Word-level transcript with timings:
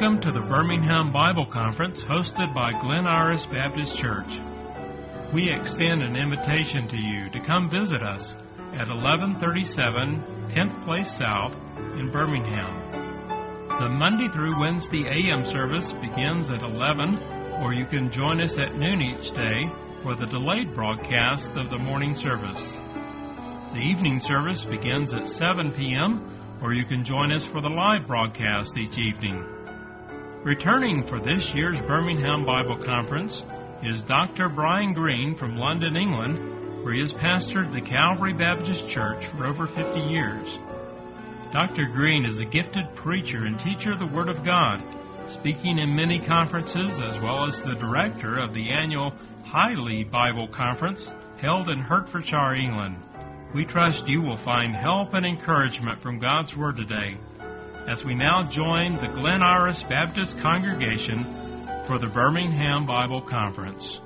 Welcome 0.00 0.20
to 0.20 0.30
the 0.30 0.40
Birmingham 0.40 1.10
Bible 1.10 1.44
Conference 1.44 2.04
hosted 2.04 2.54
by 2.54 2.70
Glen 2.70 3.08
Iris 3.08 3.46
Baptist 3.46 3.98
Church. 3.98 4.38
We 5.32 5.50
extend 5.50 6.04
an 6.04 6.14
invitation 6.14 6.86
to 6.86 6.96
you 6.96 7.28
to 7.30 7.40
come 7.40 7.68
visit 7.68 8.00
us 8.00 8.36
at 8.74 8.86
1137 8.86 10.22
10th 10.50 10.84
Place 10.84 11.10
South 11.10 11.52
in 11.96 12.12
Birmingham. 12.12 13.26
The 13.80 13.88
Monday 13.88 14.28
through 14.28 14.60
Wednesday 14.60 15.04
AM 15.04 15.44
service 15.46 15.90
begins 15.90 16.48
at 16.48 16.62
11, 16.62 17.18
or 17.60 17.74
you 17.74 17.84
can 17.84 18.12
join 18.12 18.40
us 18.40 18.56
at 18.56 18.76
noon 18.76 19.02
each 19.02 19.32
day 19.32 19.68
for 20.04 20.14
the 20.14 20.26
delayed 20.28 20.76
broadcast 20.76 21.56
of 21.56 21.70
the 21.70 21.78
morning 21.78 22.14
service. 22.14 22.78
The 23.74 23.80
evening 23.80 24.20
service 24.20 24.64
begins 24.64 25.12
at 25.12 25.28
7 25.28 25.72
p.m., 25.72 26.22
or 26.62 26.72
you 26.72 26.84
can 26.84 27.02
join 27.02 27.32
us 27.32 27.44
for 27.44 27.60
the 27.60 27.68
live 27.68 28.06
broadcast 28.06 28.76
each 28.76 28.96
evening. 28.96 29.57
Returning 30.44 31.02
for 31.02 31.18
this 31.18 31.52
year's 31.52 31.80
Birmingham 31.80 32.44
Bible 32.46 32.76
Conference 32.76 33.42
is 33.82 34.04
Dr. 34.04 34.48
Brian 34.48 34.92
Green 34.92 35.34
from 35.34 35.56
London, 35.56 35.96
England, 35.96 36.84
where 36.84 36.94
he 36.94 37.00
has 37.00 37.12
pastored 37.12 37.72
the 37.72 37.80
Calvary 37.80 38.34
Baptist 38.34 38.88
Church 38.88 39.26
for 39.26 39.44
over 39.44 39.66
50 39.66 39.98
years. 39.98 40.56
Dr. 41.52 41.86
Green 41.86 42.24
is 42.24 42.38
a 42.38 42.44
gifted 42.44 42.94
preacher 42.94 43.46
and 43.46 43.58
teacher 43.58 43.90
of 43.90 43.98
the 43.98 44.06
Word 44.06 44.28
of 44.28 44.44
God, 44.44 44.80
speaking 45.26 45.76
in 45.80 45.96
many 45.96 46.20
conferences 46.20 47.00
as 47.00 47.18
well 47.18 47.46
as 47.46 47.60
the 47.60 47.74
director 47.74 48.38
of 48.38 48.54
the 48.54 48.70
annual 48.70 49.14
Highly 49.42 50.04
Bible 50.04 50.46
Conference 50.46 51.12
held 51.38 51.68
in 51.68 51.80
Hertfordshire, 51.80 52.54
England. 52.54 52.96
We 53.52 53.64
trust 53.64 54.06
you 54.06 54.22
will 54.22 54.36
find 54.36 54.76
help 54.76 55.14
and 55.14 55.26
encouragement 55.26 56.00
from 56.00 56.20
God's 56.20 56.56
Word 56.56 56.76
today 56.76 57.16
as 57.88 58.04
we 58.04 58.14
now 58.14 58.42
join 58.42 58.98
the 58.98 59.08
Glen 59.08 59.42
Iris 59.42 59.82
Baptist 59.82 60.38
congregation 60.40 61.24
for 61.86 61.98
the 61.98 62.06
Birmingham 62.06 62.84
Bible 62.84 63.22
Conference. 63.22 63.98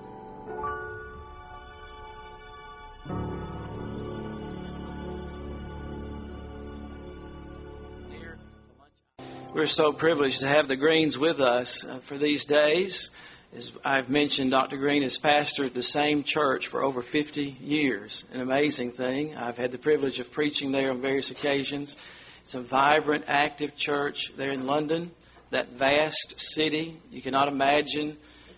We're 9.52 9.66
so 9.66 9.92
privileged 9.92 10.42
to 10.42 10.48
have 10.48 10.68
the 10.68 10.76
Greens 10.76 11.18
with 11.18 11.40
us 11.40 11.84
uh, 11.84 11.98
for 11.98 12.16
these 12.16 12.44
days. 12.44 13.10
As 13.52 13.72
I've 13.84 14.08
mentioned, 14.08 14.52
Dr. 14.52 14.76
Green 14.76 15.02
has 15.02 15.18
pastored 15.18 15.72
the 15.72 15.82
same 15.82 16.22
church 16.22 16.68
for 16.68 16.84
over 16.84 17.02
50 17.02 17.56
years. 17.60 18.24
An 18.32 18.40
amazing 18.40 18.92
thing. 18.92 19.36
I've 19.36 19.58
had 19.58 19.72
the 19.72 19.78
privilege 19.78 20.20
of 20.20 20.30
preaching 20.30 20.70
there 20.70 20.92
on 20.92 21.02
various 21.02 21.32
occasions. 21.32 21.96
It's 22.42 22.56
a 22.56 22.60
vibrant, 22.60 23.26
active 23.28 23.76
church 23.76 24.32
there 24.36 24.50
in 24.50 24.66
London, 24.66 25.12
that 25.50 25.74
vast 25.74 26.40
city. 26.40 26.96
You 27.12 27.22
cannot 27.22 27.46
imagine 27.46 28.16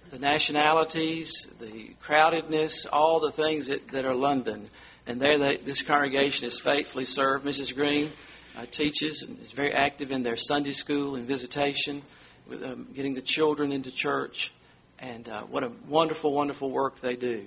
the 0.08 0.18
nationalities, 0.18 1.46
the 1.60 1.94
crowdedness, 2.02 2.86
all 2.90 3.20
the 3.20 3.30
things 3.30 3.66
that, 3.66 3.86
that 3.88 4.06
are 4.06 4.14
London. 4.14 4.70
And 5.06 5.20
there, 5.20 5.36
they, 5.36 5.56
this 5.58 5.82
congregation 5.82 6.46
is 6.46 6.58
faithfully 6.58 7.04
served. 7.04 7.44
Mrs. 7.44 7.74
Green 7.74 8.10
uh, 8.56 8.64
teaches 8.70 9.20
and 9.20 9.38
is 9.42 9.52
very 9.52 9.74
active 9.74 10.12
in 10.12 10.22
their 10.22 10.38
Sunday 10.38 10.72
school 10.72 11.14
and 11.14 11.26
visitation, 11.26 12.00
with 12.48 12.64
um, 12.64 12.86
getting 12.94 13.12
the 13.12 13.20
children 13.20 13.70
into 13.70 13.90
church. 13.90 14.50
And 14.98 15.28
uh, 15.28 15.42
what 15.42 15.62
a 15.62 15.70
wonderful, 15.88 16.32
wonderful 16.32 16.70
work 16.70 17.02
they 17.02 17.16
do. 17.16 17.44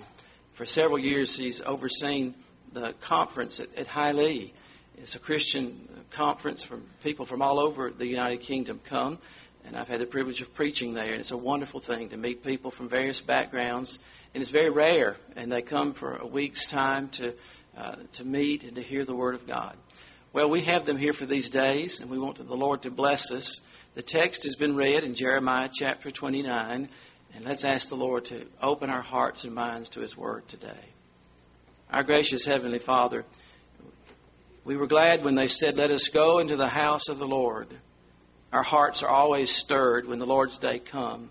For 0.52 0.66
several 0.66 1.00
years, 1.00 1.36
he's 1.36 1.60
overseen 1.60 2.36
the 2.72 2.92
conference 3.00 3.58
at, 3.58 3.74
at 3.76 3.88
High 3.88 4.12
It's 4.98 5.16
a 5.16 5.18
Christian 5.18 5.97
conference 6.10 6.64
from 6.64 6.84
people 7.02 7.26
from 7.26 7.42
all 7.42 7.58
over 7.58 7.90
the 7.90 8.06
United 8.06 8.40
Kingdom 8.40 8.80
come, 8.84 9.18
and 9.64 9.76
I've 9.76 9.88
had 9.88 10.00
the 10.00 10.06
privilege 10.06 10.40
of 10.40 10.54
preaching 10.54 10.94
there. 10.94 11.12
And 11.12 11.20
it's 11.20 11.30
a 11.30 11.36
wonderful 11.36 11.80
thing 11.80 12.10
to 12.10 12.16
meet 12.16 12.44
people 12.44 12.70
from 12.70 12.88
various 12.88 13.20
backgrounds, 13.20 13.98
and 14.34 14.42
it's 14.42 14.50
very 14.50 14.70
rare. 14.70 15.16
And 15.36 15.52
they 15.52 15.62
come 15.62 15.92
for 15.92 16.16
a 16.16 16.26
week's 16.26 16.66
time 16.66 17.08
to 17.10 17.34
uh, 17.78 17.94
to 18.14 18.24
meet 18.24 18.64
and 18.64 18.74
to 18.74 18.82
hear 18.82 19.04
the 19.04 19.14
Word 19.14 19.36
of 19.36 19.46
God. 19.46 19.76
Well, 20.32 20.50
we 20.50 20.62
have 20.62 20.84
them 20.84 20.98
here 20.98 21.12
for 21.12 21.26
these 21.26 21.48
days, 21.48 22.00
and 22.00 22.10
we 22.10 22.18
want 22.18 22.36
the 22.36 22.56
Lord 22.56 22.82
to 22.82 22.90
bless 22.90 23.30
us. 23.30 23.60
The 23.94 24.02
text 24.02 24.44
has 24.44 24.56
been 24.56 24.74
read 24.74 25.04
in 25.04 25.14
Jeremiah 25.14 25.70
chapter 25.72 26.10
29, 26.10 26.88
and 27.34 27.44
let's 27.44 27.64
ask 27.64 27.88
the 27.88 27.94
Lord 27.94 28.26
to 28.26 28.46
open 28.60 28.90
our 28.90 29.02
hearts 29.02 29.44
and 29.44 29.54
minds 29.54 29.90
to 29.90 30.00
His 30.00 30.16
Word 30.16 30.48
today. 30.48 30.84
Our 31.92 32.02
gracious 32.02 32.44
Heavenly 32.44 32.78
Father, 32.78 33.24
we 34.68 34.76
were 34.76 34.86
glad 34.86 35.24
when 35.24 35.34
they 35.34 35.48
said, 35.48 35.78
Let 35.78 35.90
us 35.90 36.08
go 36.08 36.40
into 36.40 36.54
the 36.54 36.68
house 36.68 37.08
of 37.08 37.18
the 37.18 37.26
Lord. 37.26 37.68
Our 38.52 38.62
hearts 38.62 39.02
are 39.02 39.08
always 39.08 39.48
stirred 39.48 40.06
when 40.06 40.18
the 40.18 40.26
Lord's 40.26 40.58
day 40.58 40.78
comes. 40.78 41.30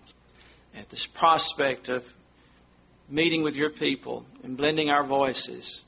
At 0.74 0.90
this 0.90 1.06
prospect 1.06 1.88
of 1.88 2.12
meeting 3.08 3.42
with 3.42 3.54
your 3.54 3.70
people 3.70 4.26
and 4.42 4.56
blending 4.56 4.90
our 4.90 5.04
voices 5.04 5.84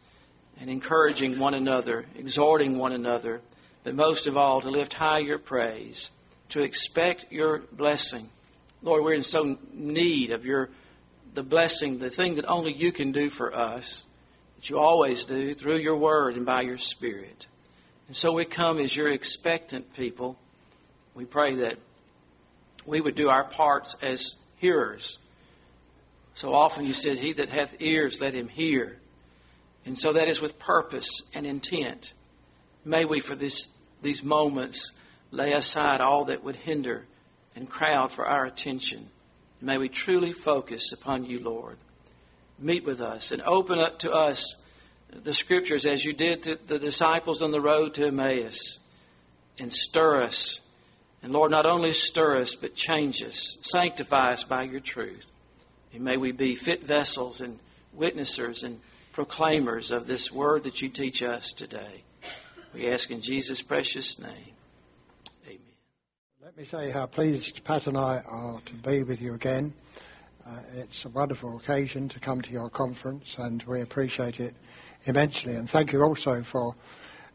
and 0.61 0.71
encouraging 0.71 1.41
one 1.41 1.55
another, 1.55 2.07
exhorting 2.17 2.79
one 2.79 2.93
another, 2.93 3.41
but 3.83 3.97
most 3.97 4.29
of 4.29 4.37
all, 4.37 4.61
to 4.61 4.71
lift 4.71 4.95
high 4.95 5.19
your 5.19 5.39
praise, 5.41 6.13
to 6.51 6.63
expect 6.63 7.33
your 7.33 7.59
blessing. 7.59 8.31
Lord, 8.81 9.03
we're 9.03 9.15
in 9.15 9.25
so 9.25 9.59
need 9.73 10.31
of 10.31 10.47
your 10.47 10.71
the 11.35 11.43
blessing, 11.43 11.99
the 11.99 12.11
thing 12.11 12.37
that 12.37 12.45
only 12.45 12.73
you 12.73 12.93
can 12.93 13.11
do 13.11 13.29
for 13.29 13.53
us 13.53 14.05
that 14.61 14.69
you 14.69 14.79
always 14.79 15.25
do 15.25 15.55
through 15.55 15.79
your 15.79 15.97
word 15.97 16.37
and 16.37 16.45
by 16.45 16.61
your 16.61 16.77
spirit. 16.77 17.47
And 18.09 18.15
so 18.15 18.33
we 18.33 18.45
come 18.45 18.79
as 18.79 18.95
your 18.95 19.11
expectant 19.11 19.95
people. 19.95 20.39
We 21.15 21.25
pray 21.25 21.55
that 21.57 21.79
we 22.85 23.01
would 23.01 23.15
do 23.15 23.31
our 23.31 23.45
parts 23.45 23.97
as 24.03 24.37
hearers. 24.59 25.19
So 26.35 26.53
often 26.53 26.85
you 26.85 26.93
said, 26.93 27.17
He 27.17 27.33
that 27.35 27.49
hath 27.49 27.81
ears, 27.81 28.21
let 28.21 28.35
him 28.35 28.49
hear. 28.49 28.99
And 29.87 29.97
so 29.97 30.13
that 30.13 30.29
is 30.29 30.43
with 30.43 30.59
purpose 30.59 31.23
and 31.33 31.47
intent. 31.47 32.13
May 32.85 33.07
we, 33.07 33.21
for 33.21 33.35
this, 33.35 33.71
these 34.03 34.23
moments, 34.23 34.93
lay 35.31 35.55
aside 35.55 36.03
all 36.03 36.27
that 36.27 36.45
would 36.45 36.57
hinder 36.57 37.07
and 37.57 37.69
crowd 37.69 38.13
for 38.13 38.27
our 38.27 38.45
attention. 38.45 39.09
May 39.63 39.79
we 39.79 39.89
truly 39.89 40.33
focus 40.33 40.93
upon 40.93 41.25
you, 41.25 41.43
Lord 41.43 41.79
meet 42.61 42.85
with 42.85 43.01
us 43.01 43.33
and 43.33 43.43
open 43.43 43.79
up 43.79 44.01
to 44.01 44.13
us 44.13 44.57
the 45.13 45.35
scriptures 45.35 45.87
as 45.87 46.05
you 46.05 46.13
did 46.13 46.45
to 46.45 46.59
the 46.67 46.79
disciples 46.79 47.43
on 47.43 47.51
the 47.51 47.61
road 47.61 47.95
to 47.95 48.07
Emmaus 48.07 48.79
and 49.59 49.73
stir 49.73 50.23
us. 50.23 50.61
And 51.23 51.33
Lord, 51.33 51.51
not 51.51 51.67
only 51.67 51.93
stir 51.93 52.37
us, 52.37 52.55
but 52.55 52.75
change 52.75 53.23
us, 53.23 53.59
sanctify 53.61 54.33
us 54.33 54.45
by 54.45 54.63
your 54.63 54.81
truth. 54.81 55.31
And 55.93 56.05
may 56.05 56.17
we 56.17 56.33
be 56.33 56.55
fit 56.55 56.85
vessels 56.85 57.41
and 57.41 57.59
witnessers 57.97 58.65
and 58.65 58.81
proclaimers 59.13 59.91
of 59.91 60.07
this 60.07 60.31
word 60.31 60.63
that 60.65 60.81
you 60.81 60.89
teach 60.89 61.23
us 61.23 61.53
today. 61.53 62.05
We 62.73 62.89
ask 62.89 63.11
in 63.11 63.21
Jesus' 63.21 63.63
precious 63.63 64.19
name. 64.19 64.55
Amen. 65.47 65.61
Let 66.43 66.57
me 66.57 66.65
say 66.65 66.91
how 66.91 67.07
pleased 67.07 67.65
Pat 67.65 67.89
and 67.89 67.99
I 67.99 68.23
are 68.25 68.61
to 68.67 68.75
be 68.75 69.03
with 69.03 69.21
you 69.21 69.35
again. 69.35 69.75
Uh, 70.47 70.59
it's 70.77 71.05
a 71.05 71.09
wonderful 71.11 71.59
occasion 71.59 72.09
to 72.09 72.19
come 72.19 72.41
to 72.41 72.51
your 72.51 72.71
conference, 72.71 73.37
and 73.39 73.63
we 73.65 73.83
appreciate 73.83 74.41
it 74.41 74.55
immensely. 75.05 75.55
And 75.55 75.69
thank 75.69 75.93
you 75.93 76.03
also 76.03 76.43
for 76.43 76.75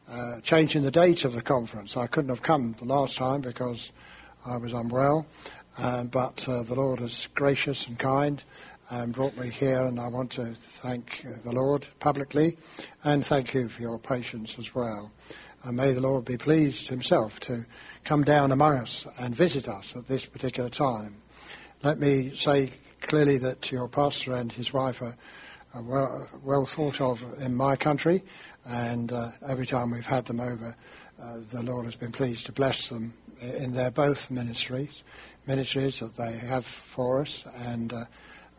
uh, 0.10 0.42
changing 0.42 0.82
the 0.82 0.92
date 0.92 1.24
of 1.24 1.34
the 1.34 1.42
conference. 1.42 1.98
I 1.98 2.08
couldn't 2.08 2.30
have 2.30 2.42
come 2.42 2.76
the 2.80 2.86
last 2.86 3.18
time 3.18 3.42
because 3.42 3.92
I 4.46 4.58
was 4.58 4.74
unwell, 4.74 5.28
uh, 5.78 6.06
but 6.06 6.48
uh, 6.50 6.64
the 6.64 6.74
Lord 6.74 7.00
is 7.02 7.28
gracious 7.36 7.86
and 7.86 8.00
kind 8.00 8.42
and 8.90 9.14
brought 9.14 9.38
me 9.38 9.50
here, 9.50 9.86
and 9.86 10.00
I 10.00 10.08
want 10.08 10.32
to 10.34 10.46
thank 10.46 11.26
the 11.44 11.52
Lord 11.52 11.86
publicly 12.00 12.58
and 13.04 13.26
thank 13.26 13.54
you 13.54 13.70
for 13.70 13.82
your 13.82 14.00
patience 14.00 14.56
as 14.58 14.74
well. 14.74 15.12
And 15.64 15.78
may 15.78 15.94
the 15.94 16.02
Lord 16.02 16.26
be 16.26 16.38
pleased 16.38 16.88
himself 16.88 17.40
to 17.42 17.66
come 18.04 18.24
down 18.24 18.52
among 18.52 18.78
us 18.78 19.06
and 19.18 19.36
visit 19.36 19.68
us 19.68 19.94
at 19.96 20.08
this 20.08 20.26
particular 20.26 20.70
time. 20.70 21.18
Let 21.82 22.00
me 22.00 22.36
say 22.36 22.72
clearly 23.06 23.38
that 23.38 23.72
your 23.72 23.88
pastor 23.88 24.34
and 24.36 24.52
his 24.52 24.74
wife 24.74 25.02
are, 25.02 25.16
are 25.74 25.84
well, 25.84 26.30
well, 26.44 26.66
thought 26.66 27.00
of 27.02 27.24
in 27.40 27.56
my 27.56 27.76
country, 27.76 28.24
and 28.66 29.12
uh, 29.12 29.32
every 29.48 29.68
time 29.68 29.92
we've 29.92 30.06
had 30.06 30.26
them 30.26 30.40
over, 30.40 30.76
uh, 31.22 31.38
the 31.52 31.64
Lord 31.64 31.86
has 31.86 31.96
been 31.96 32.12
pleased 32.12 32.48
to 32.48 32.52
bless 32.52 32.90
them 32.90 33.14
in 33.42 33.74
their 33.74 33.92
both 33.92 34.32
ministries, 34.32 35.04
ministries 35.46 36.00
that 36.00 36.16
they 36.16 36.34
have 36.34 36.66
for 36.66 37.22
us, 37.22 37.44
and 37.56 37.94
uh, 37.94 38.06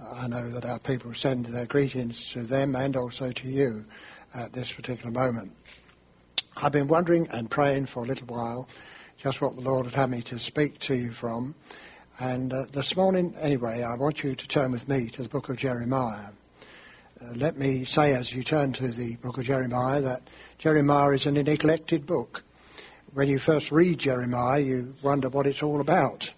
I 0.01 0.29
know 0.29 0.51
that 0.51 0.65
our 0.65 0.79
people 0.79 1.13
send 1.15 1.47
their 1.47 1.67
greetings 1.67 2.33
to 2.33 2.43
them 2.43 2.77
and 2.77 2.97
also 2.97 3.33
to 3.33 3.49
you 3.49 3.85
at 4.35 4.53
this 4.53 4.73
particular 4.73 5.11
moment. 5.11 5.53
I've 6.57 6.73
been 6.73 6.89
wondering 6.89 7.29
and 7.29 7.51
praying 7.51 7.87
for 7.87 8.05
a 8.05 8.07
little 8.07 8.27
while 8.27 8.69
just 9.19 9.41
what 9.41 9.57
the 9.57 9.63
Lord 9.63 9.87
would 9.87 9.95
have 9.95 10.11
me 10.11 10.23
to 10.23 10.39
speak 10.39 10.79
to 10.81 10.95
you 10.95 11.11
from. 11.13 11.55
And 12.19 12.51
uh, 12.51 12.65
this 12.73 12.97
morning, 12.97 13.35
anyway, 13.39 13.83
I 13.83 13.95
want 13.95 14.25
you 14.25 14.35
to 14.35 14.49
turn 14.49 14.73
with 14.73 14.89
me 14.89 15.11
to 15.11 15.23
the 15.23 15.29
book 15.29 15.51
of 15.51 15.59
Jeremiah. 15.59 16.31
Uh, 17.21 17.33
let 17.35 17.59
me 17.59 17.85
say 17.85 18.15
as 18.15 18.33
you 18.33 18.43
turn 18.43 18.73
to 18.73 18.89
the 18.89 19.17
book 19.17 19.37
of 19.37 19.45
Jeremiah 19.45 20.01
that 20.01 20.23
Jeremiah 20.57 21.11
is 21.11 21.27
a 21.27 21.31
neglected 21.31 22.07
book. 22.07 22.43
When 23.13 23.29
you 23.29 23.39
first 23.39 23.71
read 23.71 23.99
Jeremiah, 23.99 24.61
you 24.61 24.95
wonder 25.03 25.29
what 25.29 25.47
it's 25.47 25.63
all 25.63 25.83
about. 25.83 26.33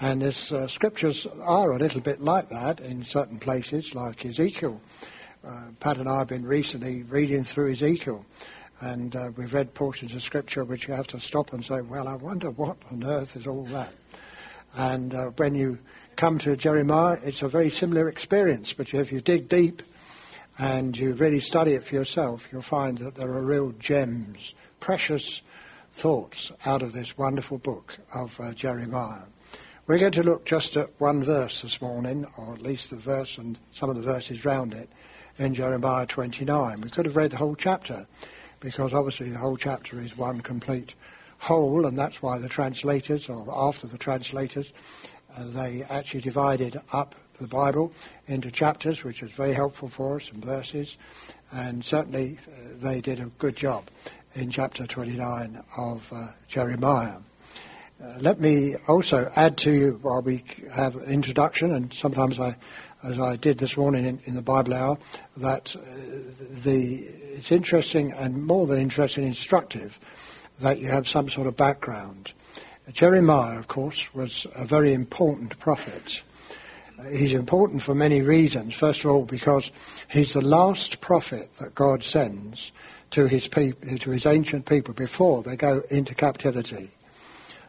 And 0.00 0.22
the 0.22 0.56
uh, 0.56 0.68
scriptures 0.68 1.26
are 1.42 1.72
a 1.72 1.78
little 1.78 2.00
bit 2.00 2.22
like 2.22 2.48
that 2.48 2.80
in 2.80 3.04
certain 3.04 3.40
places, 3.40 3.94
like 3.94 4.24
Ezekiel. 4.24 4.80
Uh, 5.46 5.64
Pat 5.80 5.98
and 5.98 6.08
I 6.08 6.20
have 6.20 6.28
been 6.28 6.46
recently 6.46 7.02
reading 7.02 7.44
through 7.44 7.72
Ezekiel, 7.72 8.24
and 8.80 9.14
uh, 9.14 9.32
we've 9.36 9.52
read 9.52 9.74
portions 9.74 10.14
of 10.14 10.22
scripture 10.22 10.64
which 10.64 10.88
you 10.88 10.94
have 10.94 11.08
to 11.08 11.20
stop 11.20 11.52
and 11.52 11.62
say, 11.62 11.82
well, 11.82 12.08
I 12.08 12.14
wonder 12.14 12.50
what 12.50 12.78
on 12.90 13.04
earth 13.04 13.36
is 13.36 13.46
all 13.46 13.64
that. 13.64 13.92
And 14.74 15.14
uh, 15.14 15.26
when 15.36 15.54
you 15.54 15.78
come 16.16 16.38
to 16.40 16.56
Jeremiah, 16.56 17.18
it's 17.22 17.42
a 17.42 17.48
very 17.48 17.70
similar 17.70 18.08
experience, 18.08 18.72
but 18.72 18.92
if 18.92 19.12
you 19.12 19.20
dig 19.20 19.48
deep 19.48 19.82
and 20.58 20.96
you 20.96 21.14
really 21.14 21.40
study 21.40 21.72
it 21.72 21.84
for 21.84 21.94
yourself, 21.94 22.46
you'll 22.52 22.62
find 22.62 22.98
that 22.98 23.14
there 23.14 23.30
are 23.30 23.42
real 23.42 23.72
gems, 23.72 24.54
precious 24.78 25.40
thoughts 25.92 26.52
out 26.64 26.82
of 26.82 26.92
this 26.92 27.16
wonderful 27.16 27.58
book 27.58 27.96
of 28.12 28.38
uh, 28.40 28.52
Jeremiah. 28.52 29.22
We're 29.86 29.98
going 29.98 30.12
to 30.12 30.22
look 30.22 30.44
just 30.44 30.76
at 30.76 30.90
one 30.98 31.24
verse 31.24 31.62
this 31.62 31.80
morning, 31.82 32.26
or 32.36 32.54
at 32.54 32.62
least 32.62 32.90
the 32.90 32.96
verse 32.96 33.38
and 33.38 33.58
some 33.72 33.90
of 33.90 33.96
the 33.96 34.02
verses 34.02 34.44
round 34.44 34.74
it, 34.74 34.88
in 35.38 35.54
Jeremiah 35.54 36.06
29. 36.06 36.80
We 36.82 36.90
could 36.90 37.06
have 37.06 37.16
read 37.16 37.30
the 37.30 37.38
whole 37.38 37.56
chapter, 37.56 38.06
because 38.60 38.92
obviously 38.92 39.30
the 39.30 39.38
whole 39.38 39.56
chapter 39.56 40.00
is 40.00 40.16
one 40.16 40.42
complete 40.42 40.94
whole, 41.40 41.86
and 41.86 41.98
that's 41.98 42.22
why 42.22 42.38
the 42.38 42.48
translators, 42.48 43.28
or 43.28 43.46
after 43.50 43.86
the 43.86 43.98
translators, 43.98 44.72
uh, 45.36 45.44
they 45.46 45.82
actually 45.88 46.20
divided 46.20 46.80
up 46.92 47.14
the 47.40 47.48
Bible 47.48 47.92
into 48.26 48.50
chapters, 48.50 49.02
which 49.02 49.22
was 49.22 49.32
very 49.32 49.54
helpful 49.54 49.88
for 49.88 50.16
us, 50.16 50.30
and 50.30 50.44
verses, 50.44 50.98
and 51.50 51.82
certainly 51.84 52.38
uh, 52.46 52.74
they 52.76 53.00
did 53.00 53.20
a 53.20 53.26
good 53.38 53.56
job 53.56 53.84
in 54.34 54.50
chapter 54.50 54.86
29 54.86 55.64
of 55.78 56.06
uh, 56.12 56.28
Jeremiah. 56.46 57.18
Uh, 58.02 58.16
let 58.20 58.38
me 58.38 58.76
also 58.86 59.30
add 59.34 59.56
to 59.58 59.70
you 59.70 59.98
while 60.02 60.20
we 60.20 60.44
have 60.72 60.94
introduction, 60.96 61.72
and 61.72 61.92
sometimes 61.92 62.38
I, 62.38 62.56
as 63.02 63.18
I 63.18 63.36
did 63.36 63.56
this 63.56 63.78
morning 63.78 64.04
in, 64.04 64.20
in 64.26 64.34
the 64.34 64.42
Bible 64.42 64.74
hour, 64.74 64.98
that 65.38 65.74
uh, 65.74 65.80
the 66.64 67.08
it's 67.32 67.50
interesting 67.50 68.12
and 68.12 68.44
more 68.44 68.66
than 68.66 68.78
interesting, 68.78 69.24
instructive 69.24 69.98
that 70.60 70.78
you 70.78 70.88
have 70.88 71.08
some 71.08 71.28
sort 71.28 71.46
of 71.46 71.56
background. 71.56 72.32
Jeremiah, 72.92 73.58
of 73.58 73.68
course, 73.68 74.12
was 74.14 74.46
a 74.54 74.64
very 74.64 74.92
important 74.92 75.58
prophet. 75.58 76.22
He's 77.10 77.32
important 77.32 77.82
for 77.82 77.94
many 77.94 78.22
reasons. 78.22 78.74
First 78.74 79.04
of 79.04 79.10
all, 79.10 79.24
because 79.24 79.70
he's 80.08 80.34
the 80.34 80.42
last 80.42 81.00
prophet 81.00 81.52
that 81.60 81.74
God 81.74 82.02
sends 82.02 82.72
to 83.12 83.26
his 83.26 83.48
people, 83.48 83.98
to 83.98 84.10
his 84.10 84.26
ancient 84.26 84.66
people 84.66 84.94
before 84.94 85.42
they 85.42 85.56
go 85.56 85.82
into 85.90 86.14
captivity. 86.14 86.90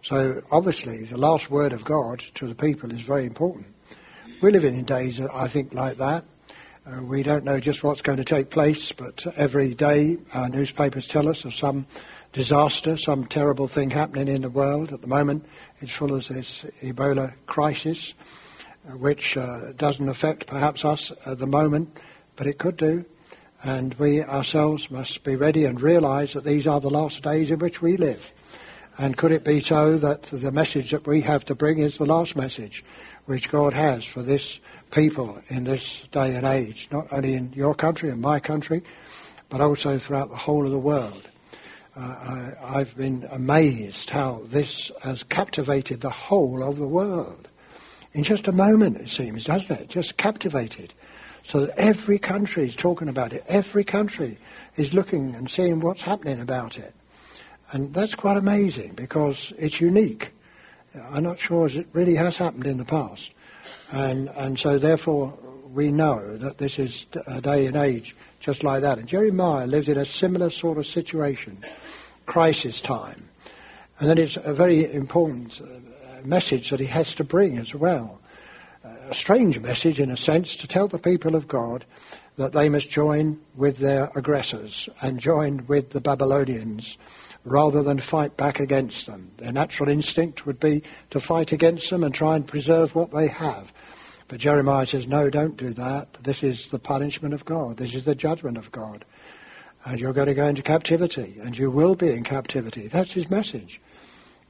So 0.03 0.41
obviously, 0.51 1.05
the 1.05 1.17
last 1.17 1.49
word 1.49 1.73
of 1.73 1.83
God 1.83 2.19
to 2.35 2.47
the 2.47 2.55
people 2.55 2.91
is 2.91 3.01
very 3.01 3.25
important. 3.25 3.67
We're 4.41 4.51
living 4.51 4.75
in 4.75 4.85
days, 4.85 5.21
I 5.21 5.47
think, 5.47 5.73
like 5.73 5.97
that. 5.97 6.25
Uh, 6.83 7.03
we 7.03 7.21
don't 7.21 7.45
know 7.45 7.59
just 7.59 7.83
what's 7.83 8.01
going 8.01 8.17
to 8.17 8.23
take 8.23 8.49
place, 8.49 8.91
but 8.91 9.27
every 9.37 9.75
day 9.75 10.17
our 10.33 10.49
newspapers 10.49 11.07
tell 11.07 11.29
us 11.29 11.45
of 11.45 11.53
some 11.53 11.85
disaster, 12.33 12.95
some 12.95 13.25
terrible 13.25 13.67
thing 13.67 13.89
happening 13.89 14.27
in 14.27 14.41
the 14.41 14.49
world. 14.49 14.93
At 14.93 15.01
the 15.01 15.07
moment, 15.07 15.45
it's 15.79 15.93
full 15.93 16.13
of 16.13 16.27
this 16.27 16.65
Ebola 16.81 17.33
crisis, 17.45 18.13
uh, 18.87 18.93
which 18.93 19.35
uh, 19.35 19.73
doesn't 19.73 20.07
affect 20.07 20.47
perhaps 20.47 20.85
us 20.85 21.11
at 21.25 21.39
the 21.39 21.47
moment, 21.47 21.99
but 22.35 22.47
it 22.47 22.57
could 22.57 22.77
do. 22.77 23.05
And 23.63 23.93
we 23.95 24.23
ourselves 24.23 24.89
must 24.89 25.23
be 25.23 25.35
ready 25.35 25.65
and 25.65 25.79
realize 25.79 26.33
that 26.33 26.43
these 26.43 26.67
are 26.67 26.79
the 26.79 26.89
last 26.89 27.21
days 27.21 27.51
in 27.51 27.59
which 27.59 27.81
we 27.81 27.97
live. 27.97 28.31
And 28.97 29.15
could 29.15 29.31
it 29.31 29.43
be 29.43 29.61
so 29.61 29.97
that 29.97 30.23
the 30.23 30.51
message 30.51 30.91
that 30.91 31.05
we 31.05 31.21
have 31.21 31.45
to 31.45 31.55
bring 31.55 31.79
is 31.79 31.97
the 31.97 32.05
last 32.05 32.35
message 32.35 32.83
which 33.25 33.51
God 33.51 33.73
has 33.73 34.03
for 34.03 34.23
this 34.23 34.59
people 34.89 35.39
in 35.47 35.63
this 35.63 36.01
day 36.11 36.35
and 36.35 36.45
age, 36.45 36.87
not 36.91 37.07
only 37.11 37.33
in 37.33 37.53
your 37.53 37.75
country 37.75 38.09
and 38.09 38.19
my 38.19 38.39
country, 38.39 38.83
but 39.49 39.61
also 39.61 39.97
throughout 39.97 40.29
the 40.29 40.35
whole 40.35 40.65
of 40.65 40.71
the 40.71 40.79
world? 40.79 41.27
Uh, 41.95 42.51
I, 42.63 42.79
have 42.79 42.95
been 42.95 43.27
amazed 43.29 44.09
how 44.09 44.43
this 44.45 44.91
has 45.01 45.23
captivated 45.23 45.99
the 45.99 46.09
whole 46.09 46.63
of 46.63 46.77
the 46.77 46.87
world. 46.87 47.49
In 48.13 48.23
just 48.23 48.47
a 48.47 48.53
moment, 48.53 48.97
it 48.97 49.09
seems, 49.09 49.43
doesn't 49.43 49.77
it? 49.77 49.89
Just 49.89 50.15
captivated. 50.15 50.93
So 51.43 51.65
that 51.65 51.77
every 51.77 52.17
country 52.17 52.65
is 52.65 52.77
talking 52.77 53.09
about 53.09 53.33
it. 53.33 53.43
Every 53.47 53.83
country 53.83 54.37
is 54.77 54.93
looking 54.93 55.35
and 55.35 55.49
seeing 55.49 55.81
what's 55.81 56.01
happening 56.01 56.39
about 56.39 56.77
it. 56.77 56.93
And 57.73 57.93
that's 57.93 58.15
quite 58.15 58.37
amazing 58.37 58.93
because 58.93 59.51
it's 59.57 59.81
unique. 59.81 60.31
I'm 61.09 61.23
not 61.23 61.39
sure 61.39 61.65
as 61.65 61.75
it 61.75 61.87
really 61.91 62.15
has 62.15 62.37
happened 62.37 62.67
in 62.67 62.77
the 62.77 62.85
past. 62.85 63.31
And, 63.91 64.29
and 64.29 64.57
so 64.57 64.77
therefore 64.77 65.37
we 65.73 65.91
know 65.91 66.37
that 66.37 66.57
this 66.57 66.79
is 66.79 67.05
a 67.27 67.41
day 67.41 67.65
and 67.65 67.75
age 67.75 68.15
just 68.41 68.63
like 68.63 68.81
that. 68.81 68.97
And 68.97 69.07
Jeremiah 69.07 69.67
lived 69.67 69.87
in 69.87 69.97
a 69.97 70.05
similar 70.05 70.49
sort 70.49 70.77
of 70.77 70.87
situation, 70.87 71.63
crisis 72.31 72.79
time. 72.79 73.29
And 73.99 74.09
then 74.09 74.17
it's 74.17 74.37
a 74.37 74.53
very 74.53 74.91
important 74.91 75.59
uh, 75.59 76.25
message 76.25 76.69
that 76.69 76.79
he 76.79 76.85
has 76.85 77.15
to 77.15 77.25
bring 77.25 77.57
as 77.57 77.75
well 77.75 78.21
a 79.11 79.13
strange 79.13 79.59
message, 79.59 79.99
in 79.99 80.09
a 80.09 80.15
sense, 80.15 80.55
to 80.55 80.67
tell 80.67 80.87
the 80.87 80.97
people 80.97 81.35
of 81.35 81.45
God 81.45 81.83
that 82.37 82.53
they 82.53 82.69
must 82.69 82.89
join 82.89 83.41
with 83.53 83.77
their 83.77 84.09
aggressors 84.15 84.87
and 85.01 85.19
join 85.19 85.65
with 85.67 85.89
the 85.89 85.99
Babylonians 85.99 86.97
rather 87.43 87.83
than 87.83 87.99
fight 87.99 88.37
back 88.37 88.61
against 88.61 89.07
them. 89.07 89.31
Their 89.37 89.51
natural 89.51 89.89
instinct 89.89 90.45
would 90.45 90.59
be 90.59 90.83
to 91.09 91.19
fight 91.19 91.51
against 91.51 91.89
them 91.89 92.05
and 92.05 92.15
try 92.15 92.37
and 92.37 92.47
preserve 92.47 92.95
what 92.95 93.11
they 93.11 93.27
have. 93.27 93.73
But 94.29 94.39
Jeremiah 94.39 94.87
says, 94.87 95.05
no, 95.05 95.29
don't 95.29 95.57
do 95.57 95.73
that. 95.73 96.13
This 96.23 96.41
is 96.41 96.67
the 96.67 96.79
punishment 96.79 97.33
of 97.33 97.43
God. 97.43 97.75
This 97.75 97.93
is 97.93 98.05
the 98.05 98.15
judgment 98.15 98.55
of 98.57 98.71
God. 98.71 99.03
And 99.85 99.99
you're 99.99 100.13
going 100.13 100.27
to 100.27 100.33
go 100.33 100.45
into 100.45 100.61
captivity, 100.61 101.39
and 101.41 101.57
you 101.57 101.71
will 101.71 101.95
be 101.95 102.09
in 102.09 102.23
captivity. 102.23 102.87
That's 102.87 103.11
his 103.11 103.31
message. 103.31 103.81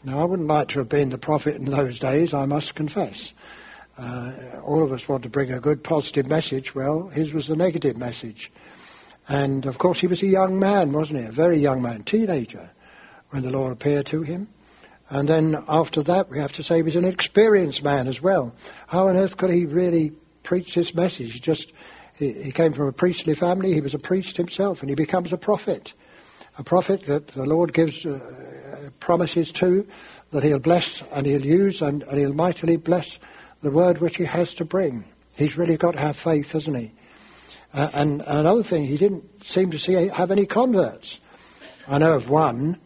Now, 0.04 0.20
I 0.20 0.26
wouldn't 0.26 0.48
like 0.48 0.70
to 0.70 0.80
have 0.80 0.90
been 0.90 1.10
the 1.10 1.18
prophet 1.18 1.56
in 1.56 1.66
those 1.66 2.00
days, 2.00 2.34
I 2.34 2.46
must 2.46 2.76
confess. 2.76 3.32
Uh, 3.98 4.34
all 4.64 4.84
of 4.84 4.92
us 4.92 5.08
want 5.08 5.24
to 5.24 5.30
bring 5.30 5.52
a 5.52 5.60
good 5.60 5.84
positive 5.84 6.28
message. 6.28 6.74
Well, 6.74 7.10
his 7.10 7.34
was 7.34 7.48
the 7.48 7.56
negative 7.56 7.98
message. 7.98 8.52
And 9.30 9.66
of 9.66 9.78
course, 9.78 10.00
he 10.00 10.08
was 10.08 10.24
a 10.24 10.28
young 10.28 10.60
man, 10.60 10.92
wasn't 10.92 11.20
he? 11.20 11.26
A 11.26 11.32
very 11.32 11.60
young 11.60 11.82
man, 11.82 12.04
teenager, 12.04 12.72
when 13.30 13.44
the 13.44 13.52
Lord 13.52 13.72
appeared 13.72 14.08
to 14.08 14.24
him. 14.24 14.48
And 15.10 15.28
then 15.28 15.64
after 15.68 16.02
that, 16.04 16.30
we 16.30 16.40
have 16.40 16.54
to 16.54 16.64
say 16.64 16.78
he 16.78 16.82
was 16.82 16.96
an 16.96 17.06
experienced 17.06 17.84
man 17.84 18.08
as 18.08 18.22
well. 18.22 18.56
How 18.88 19.10
on 19.10 19.18
earth 19.18 19.38
could 19.38 19.52
he 19.52 19.66
really 19.66 20.14
preach 20.42 20.74
this 20.74 20.96
message? 20.96 21.34
He 21.34 21.40
just 21.40 21.72
he, 22.22 22.34
he 22.34 22.52
came 22.52 22.72
from 22.72 22.88
a 22.88 22.94
priestly 22.94 23.36
family. 23.36 23.74
He 23.74 23.82
was 23.82 23.94
a 23.94 24.00
priest 24.00 24.38
himself, 24.38 24.82
and 24.82 24.90
he 24.90 24.96
becomes 24.96 25.34
a 25.34 25.38
prophet, 25.38 25.94
a 26.58 26.64
prophet 26.64 27.04
that 27.08 27.28
the 27.28 27.46
Lord 27.46 27.74
gives 27.74 28.06
uh, 28.06 28.90
promises 29.00 29.52
to 29.54 29.88
that 30.32 30.44
he'll 30.44 30.60
bless 30.60 31.04
and 31.12 31.26
he'll 31.26 31.46
use 31.46 31.82
and, 31.82 32.04
and 32.04 32.18
he'll 32.18 32.34
mightily 32.34 32.78
bless 32.78 33.20
the 33.62 33.72
word 33.72 33.98
which 33.98 34.18
he 34.18 34.26
has 34.26 34.54
to 34.56 34.66
bring. 34.66 35.04
He's 35.36 35.58
really 35.58 35.78
got 35.78 35.94
to 35.94 36.00
have 36.00 36.16
faith, 36.16 36.52
hasn't 36.52 36.78
he? 36.78 36.94
Uh, 37.74 37.90
and, 37.94 38.22
and, 38.22 38.40
another 38.40 38.64
thing, 38.64 38.86
he 38.86 38.98
didn't 38.98 39.46
seem 39.46 39.72
to 39.72 39.80
see 39.80 39.94
have 39.94 40.32
any 40.32 40.46
converts. 40.46 41.20
I 41.88 41.98
know 41.98 42.14
of 42.14 42.30
one, 42.30 42.80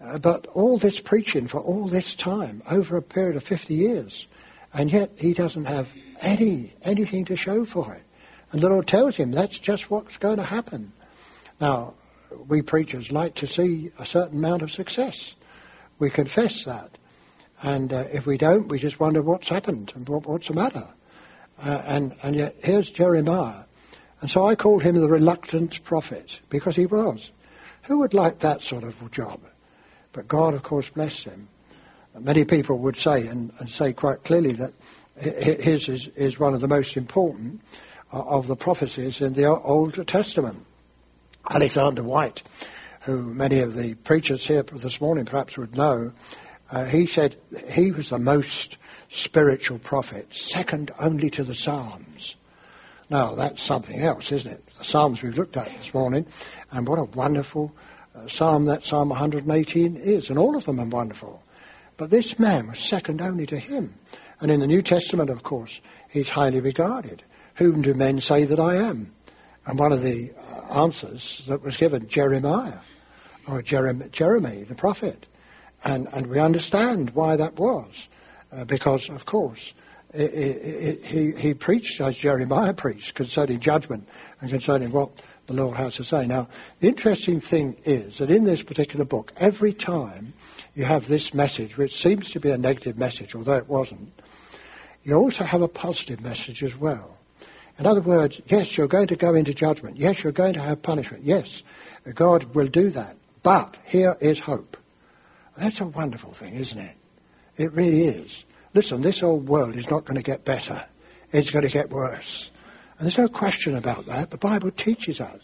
uh, 0.00 0.18
but 0.18 0.46
all 0.48 0.78
this 0.78 1.00
preaching 1.00 1.46
for 1.46 1.60
all 1.60 1.88
this 1.88 2.14
time, 2.14 2.62
over 2.68 2.96
a 2.96 3.02
period 3.02 3.36
of 3.36 3.44
50 3.44 3.74
years, 3.74 4.26
and 4.74 4.90
yet 4.90 5.12
he 5.18 5.32
doesn't 5.32 5.64
have 5.64 5.88
any 6.20 6.72
anything 6.82 7.24
to 7.26 7.36
show 7.36 7.64
for 7.64 7.94
it. 7.94 8.05
And 8.56 8.62
the 8.62 8.70
Lord 8.70 8.86
tells 8.86 9.16
him 9.16 9.32
that's 9.32 9.58
just 9.58 9.90
what's 9.90 10.16
going 10.16 10.38
to 10.38 10.42
happen. 10.42 10.90
Now, 11.60 11.92
we 12.48 12.62
preachers 12.62 13.12
like 13.12 13.34
to 13.34 13.46
see 13.46 13.90
a 13.98 14.06
certain 14.06 14.38
amount 14.38 14.62
of 14.62 14.72
success. 14.72 15.34
We 15.98 16.08
confess 16.08 16.64
that. 16.64 16.88
And 17.62 17.92
uh, 17.92 18.04
if 18.10 18.24
we 18.24 18.38
don't, 18.38 18.68
we 18.68 18.78
just 18.78 18.98
wonder 18.98 19.20
what's 19.20 19.50
happened 19.50 19.92
and 19.94 20.08
what, 20.08 20.26
what's 20.26 20.48
the 20.48 20.54
matter. 20.54 20.88
Uh, 21.62 21.82
and, 21.84 22.16
and 22.22 22.34
yet 22.34 22.56
here's 22.62 22.90
Jeremiah. 22.90 23.64
And 24.22 24.30
so 24.30 24.46
I 24.46 24.54
called 24.54 24.82
him 24.82 24.94
the 24.94 25.06
reluctant 25.06 25.84
prophet 25.84 26.40
because 26.48 26.76
he 26.76 26.86
was. 26.86 27.30
Who 27.82 27.98
would 27.98 28.14
like 28.14 28.38
that 28.38 28.62
sort 28.62 28.84
of 28.84 29.10
job? 29.10 29.40
But 30.14 30.28
God, 30.28 30.54
of 30.54 30.62
course, 30.62 30.88
blessed 30.88 31.24
him. 31.24 31.48
Many 32.18 32.46
people 32.46 32.78
would 32.78 32.96
say, 32.96 33.26
and, 33.26 33.52
and 33.58 33.68
say 33.68 33.92
quite 33.92 34.24
clearly, 34.24 34.52
that 34.52 34.72
his 35.14 35.90
is, 35.90 36.08
is 36.16 36.40
one 36.40 36.54
of 36.54 36.62
the 36.62 36.68
most 36.68 36.96
important 36.96 37.60
of 38.10 38.46
the 38.46 38.56
prophecies 38.56 39.20
in 39.20 39.32
the 39.32 39.46
Old 39.46 40.06
Testament. 40.06 40.64
Alexander 41.48 42.02
Whyte, 42.02 42.42
who 43.02 43.32
many 43.32 43.60
of 43.60 43.74
the 43.74 43.94
preachers 43.94 44.46
here 44.46 44.62
this 44.62 45.00
morning 45.00 45.24
perhaps 45.24 45.56
would 45.56 45.76
know, 45.76 46.12
uh, 46.70 46.84
he 46.84 47.06
said 47.06 47.36
he 47.70 47.92
was 47.92 48.10
the 48.10 48.18
most 48.18 48.76
spiritual 49.08 49.78
prophet, 49.78 50.32
second 50.32 50.90
only 50.98 51.30
to 51.30 51.44
the 51.44 51.54
Psalms. 51.54 52.34
Now, 53.08 53.36
that's 53.36 53.62
something 53.62 54.00
else, 54.00 54.32
isn't 54.32 54.50
it? 54.50 54.64
The 54.78 54.84
Psalms 54.84 55.22
we've 55.22 55.36
looked 55.36 55.56
at 55.56 55.70
this 55.78 55.94
morning, 55.94 56.26
and 56.72 56.88
what 56.88 56.98
a 56.98 57.04
wonderful 57.04 57.72
uh, 58.16 58.26
psalm 58.26 58.64
that 58.64 58.84
Psalm 58.84 59.10
118 59.10 59.96
is, 59.96 60.28
and 60.28 60.38
all 60.38 60.56
of 60.56 60.64
them 60.64 60.80
are 60.80 60.86
wonderful. 60.86 61.42
But 61.96 62.10
this 62.10 62.38
man 62.38 62.66
was 62.66 62.78
second 62.80 63.22
only 63.22 63.46
to 63.46 63.58
him. 63.58 63.94
And 64.40 64.50
in 64.50 64.60
the 64.60 64.66
New 64.66 64.82
Testament, 64.82 65.30
of 65.30 65.42
course, 65.42 65.80
he's 66.10 66.28
highly 66.28 66.60
regarded. 66.60 67.22
Whom 67.56 67.82
do 67.82 67.94
men 67.94 68.20
say 68.20 68.44
that 68.44 68.60
I 68.60 68.76
am? 68.76 69.12
And 69.66 69.78
one 69.78 69.92
of 69.92 70.02
the 70.02 70.32
answers 70.70 71.42
that 71.48 71.62
was 71.62 71.76
given, 71.76 72.06
Jeremiah, 72.06 72.80
or 73.48 73.62
Jeremy, 73.62 74.08
Jeremy 74.10 74.64
the 74.64 74.74
prophet. 74.74 75.26
And, 75.84 76.08
and 76.12 76.26
we 76.26 76.38
understand 76.38 77.10
why 77.10 77.36
that 77.36 77.58
was. 77.58 78.08
Uh, 78.52 78.64
because, 78.64 79.08
of 79.08 79.24
course, 79.26 79.72
it, 80.14 80.32
it, 80.32 80.56
it, 80.64 81.04
he, 81.04 81.32
he 81.32 81.54
preached 81.54 82.00
as 82.00 82.16
Jeremiah 82.16 82.74
preached 82.74 83.14
concerning 83.14 83.60
judgment 83.60 84.08
and 84.40 84.50
concerning 84.50 84.92
what 84.92 85.10
the 85.46 85.54
Lord 85.54 85.76
has 85.76 85.96
to 85.96 86.04
say. 86.04 86.26
Now, 86.26 86.48
the 86.80 86.88
interesting 86.88 87.40
thing 87.40 87.76
is 87.84 88.18
that 88.18 88.30
in 88.30 88.44
this 88.44 88.62
particular 88.62 89.04
book, 89.04 89.32
every 89.36 89.72
time 89.72 90.34
you 90.74 90.84
have 90.84 91.08
this 91.08 91.34
message, 91.34 91.76
which 91.76 92.00
seems 92.00 92.30
to 92.32 92.40
be 92.40 92.50
a 92.50 92.58
negative 92.58 92.98
message, 92.98 93.34
although 93.34 93.56
it 93.56 93.68
wasn't, 93.68 94.12
you 95.02 95.14
also 95.14 95.44
have 95.44 95.62
a 95.62 95.68
positive 95.68 96.20
message 96.20 96.62
as 96.62 96.76
well. 96.76 97.15
In 97.78 97.86
other 97.86 98.00
words, 98.00 98.40
yes, 98.46 98.76
you're 98.76 98.88
going 98.88 99.08
to 99.08 99.16
go 99.16 99.34
into 99.34 99.52
judgment. 99.52 99.98
Yes, 99.98 100.22
you're 100.22 100.32
going 100.32 100.54
to 100.54 100.60
have 100.60 100.82
punishment. 100.82 101.24
Yes, 101.24 101.62
God 102.14 102.54
will 102.54 102.68
do 102.68 102.90
that. 102.90 103.16
But 103.42 103.76
here 103.84 104.16
is 104.20 104.40
hope. 104.40 104.76
That's 105.56 105.80
a 105.80 105.86
wonderful 105.86 106.32
thing, 106.32 106.54
isn't 106.54 106.78
it? 106.78 106.96
It 107.56 107.72
really 107.72 108.02
is. 108.02 108.44
Listen, 108.74 109.00
this 109.00 109.22
old 109.22 109.48
world 109.48 109.76
is 109.76 109.90
not 109.90 110.04
going 110.04 110.16
to 110.16 110.22
get 110.22 110.44
better. 110.44 110.84
It's 111.32 111.50
going 111.50 111.66
to 111.66 111.72
get 111.72 111.90
worse. 111.90 112.50
And 112.98 113.06
there's 113.06 113.18
no 113.18 113.28
question 113.28 113.76
about 113.76 114.06
that. 114.06 114.30
The 114.30 114.38
Bible 114.38 114.70
teaches 114.70 115.20
us 115.20 115.40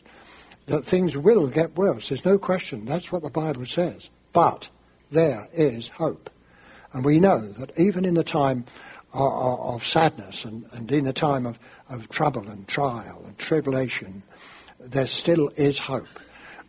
that 0.67 0.85
things 0.85 1.17
will 1.17 1.49
get 1.49 1.77
worse. 1.77 2.09
There's 2.09 2.25
no 2.25 2.39
question. 2.39 2.85
That's 2.85 3.11
what 3.11 3.23
the 3.23 3.31
Bible 3.31 3.67
says. 3.67 4.09
But 4.33 4.69
there 5.11 5.49
is 5.53 5.89
hope. 5.89 6.31
And 6.93 7.05
we 7.05 7.21
know 7.21 7.41
that 7.41 7.79
even 7.79 8.05
in 8.05 8.15
the 8.15 8.25
time 8.25 8.65
of, 9.13 9.75
of 9.75 9.87
sadness 9.87 10.45
and, 10.45 10.67
and, 10.73 10.91
in 10.91 11.05
the 11.05 11.13
time 11.13 11.47
of, 11.47 11.59
of 11.89 12.09
trouble 12.09 12.49
and 12.49 12.67
trial 12.67 13.23
and 13.27 13.39
tribulation, 13.39 14.23
there 14.81 15.07
still 15.07 15.51
is 15.51 15.79
hope. 15.79 16.09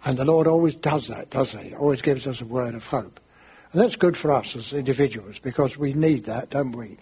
And 0.05 0.17
the 0.17 0.25
Lord 0.25 0.47
always 0.47 0.75
does 0.75 1.07
that, 1.07 1.29
doesn't 1.29 1.59
he? 1.63 1.73
Always 1.75 2.01
gives 2.01 2.27
us 2.27 2.41
a 2.41 2.45
word 2.45 2.75
of 2.75 2.85
hope. 2.85 3.19
And 3.71 3.81
that's 3.81 3.95
good 3.95 4.17
for 4.17 4.31
us 4.31 4.55
as 4.55 4.73
individuals 4.73 5.39
because 5.39 5.77
we 5.77 5.93
need 5.93 6.25
that, 6.25 6.49
don't 6.49 6.75
we? 6.75 6.97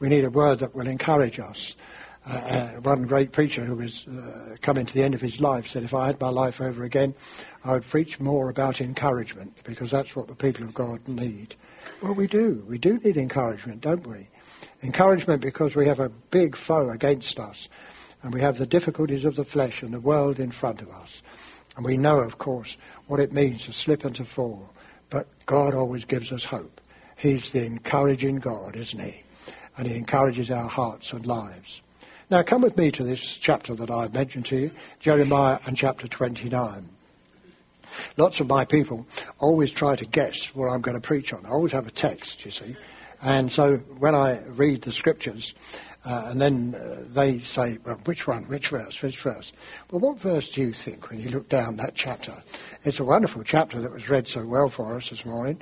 We 0.00 0.08
need 0.08 0.24
a 0.24 0.30
word 0.30 0.58
that 0.58 0.74
will 0.74 0.88
encourage 0.88 1.38
us. 1.38 1.74
Uh, 2.26 2.32
uh, 2.32 2.68
one 2.82 3.04
great 3.04 3.32
preacher 3.32 3.64
who 3.64 3.76
was 3.76 4.06
uh, 4.06 4.56
coming 4.60 4.84
to 4.84 4.92
the 4.92 5.02
end 5.02 5.14
of 5.14 5.22
his 5.22 5.40
life 5.40 5.68
said, 5.68 5.84
if 5.84 5.94
I 5.94 6.06
had 6.06 6.20
my 6.20 6.28
life 6.28 6.60
over 6.60 6.84
again, 6.84 7.14
I 7.64 7.72
would 7.72 7.84
preach 7.84 8.20
more 8.20 8.50
about 8.50 8.82
encouragement 8.82 9.62
because 9.64 9.90
that's 9.90 10.14
what 10.14 10.28
the 10.28 10.36
people 10.36 10.64
of 10.64 10.74
God 10.74 11.08
need. 11.08 11.54
Well, 12.02 12.14
we 12.14 12.26
do. 12.26 12.62
We 12.68 12.76
do 12.76 12.98
need 12.98 13.16
encouragement, 13.16 13.80
don't 13.80 14.06
we? 14.06 14.28
Encouragement 14.82 15.42
because 15.42 15.76
we 15.76 15.86
have 15.86 16.00
a 16.00 16.08
big 16.08 16.56
foe 16.56 16.90
against 16.90 17.38
us 17.38 17.68
and 18.22 18.32
we 18.32 18.40
have 18.40 18.58
the 18.58 18.66
difficulties 18.66 19.24
of 19.24 19.36
the 19.36 19.44
flesh 19.44 19.82
and 19.82 19.92
the 19.92 20.00
world 20.00 20.38
in 20.38 20.50
front 20.50 20.80
of 20.80 20.90
us. 20.90 21.22
And 21.76 21.84
we 21.84 21.96
know, 21.96 22.20
of 22.20 22.38
course, 22.38 22.76
what 23.06 23.20
it 23.20 23.32
means 23.32 23.64
to 23.64 23.72
slip 23.72 24.04
and 24.04 24.14
to 24.16 24.24
fall. 24.24 24.70
But 25.08 25.26
God 25.46 25.74
always 25.74 26.04
gives 26.04 26.32
us 26.32 26.44
hope. 26.44 26.80
He's 27.16 27.50
the 27.50 27.64
encouraging 27.64 28.36
God, 28.36 28.76
isn't 28.76 29.00
he? 29.00 29.22
And 29.76 29.86
he 29.86 29.96
encourages 29.96 30.50
our 30.50 30.68
hearts 30.68 31.12
and 31.12 31.26
lives. 31.26 31.82
Now 32.30 32.42
come 32.42 32.62
with 32.62 32.76
me 32.76 32.90
to 32.92 33.04
this 33.04 33.20
chapter 33.20 33.74
that 33.74 33.90
I've 33.90 34.14
mentioned 34.14 34.46
to 34.46 34.56
you, 34.56 34.70
Jeremiah 35.00 35.58
and 35.66 35.76
chapter 35.76 36.06
29. 36.06 36.88
Lots 38.16 38.40
of 38.40 38.46
my 38.46 38.64
people 38.64 39.06
always 39.38 39.72
try 39.72 39.96
to 39.96 40.04
guess 40.04 40.54
what 40.54 40.68
I'm 40.68 40.80
going 40.80 40.94
to 40.94 41.06
preach 41.06 41.32
on. 41.32 41.44
I 41.44 41.50
always 41.50 41.72
have 41.72 41.86
a 41.86 41.90
text, 41.90 42.44
you 42.44 42.50
see. 42.50 42.76
And 43.22 43.52
so 43.52 43.76
when 43.76 44.14
I 44.14 44.42
read 44.44 44.82
the 44.82 44.92
scriptures, 44.92 45.54
uh, 46.04 46.24
and 46.28 46.40
then 46.40 46.74
uh, 46.74 47.04
they 47.08 47.40
say, 47.40 47.78
well, 47.84 48.00
which 48.04 48.26
one, 48.26 48.44
which 48.44 48.68
verse, 48.68 49.02
which 49.02 49.18
verse? 49.18 49.52
Well, 49.90 50.00
what 50.00 50.18
verse 50.18 50.52
do 50.52 50.62
you 50.62 50.72
think 50.72 51.10
when 51.10 51.20
you 51.20 51.28
look 51.28 51.48
down 51.48 51.76
that 51.76 51.94
chapter? 51.94 52.42
It's 52.84 53.00
a 53.00 53.04
wonderful 53.04 53.42
chapter 53.44 53.82
that 53.82 53.92
was 53.92 54.08
read 54.08 54.26
so 54.26 54.46
well 54.46 54.70
for 54.70 54.96
us 54.96 55.10
this 55.10 55.26
morning. 55.26 55.60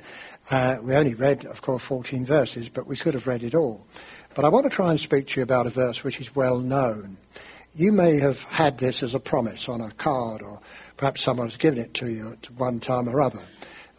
Uh, 0.49 0.77
we 0.81 0.95
only 0.95 1.15
read, 1.15 1.45
of 1.45 1.61
course, 1.61 1.83
14 1.83 2.25
verses, 2.25 2.69
but 2.69 2.87
we 2.87 2.95
could 2.95 3.15
have 3.15 3.27
read 3.27 3.43
it 3.43 3.53
all. 3.55 3.85
But 4.33 4.45
I 4.45 4.49
want 4.49 4.63
to 4.63 4.69
try 4.69 4.91
and 4.91 4.99
speak 4.99 5.27
to 5.27 5.39
you 5.41 5.43
about 5.43 5.67
a 5.67 5.71
verse 5.71 6.01
which 6.03 6.21
is 6.21 6.33
well 6.33 6.59
known. 6.59 7.17
You 7.75 7.91
may 7.91 8.19
have 8.19 8.41
had 8.43 8.77
this 8.77 9.03
as 9.03 9.15
a 9.15 9.19
promise 9.19 9.67
on 9.67 9.81
a 9.81 9.91
card, 9.91 10.41
or 10.41 10.61
perhaps 10.95 11.21
someone 11.21 11.47
has 11.47 11.57
given 11.57 11.79
it 11.79 11.95
to 11.95 12.07
you 12.09 12.31
at 12.31 12.49
one 12.51 12.79
time 12.79 13.09
or 13.09 13.19
other. 13.19 13.41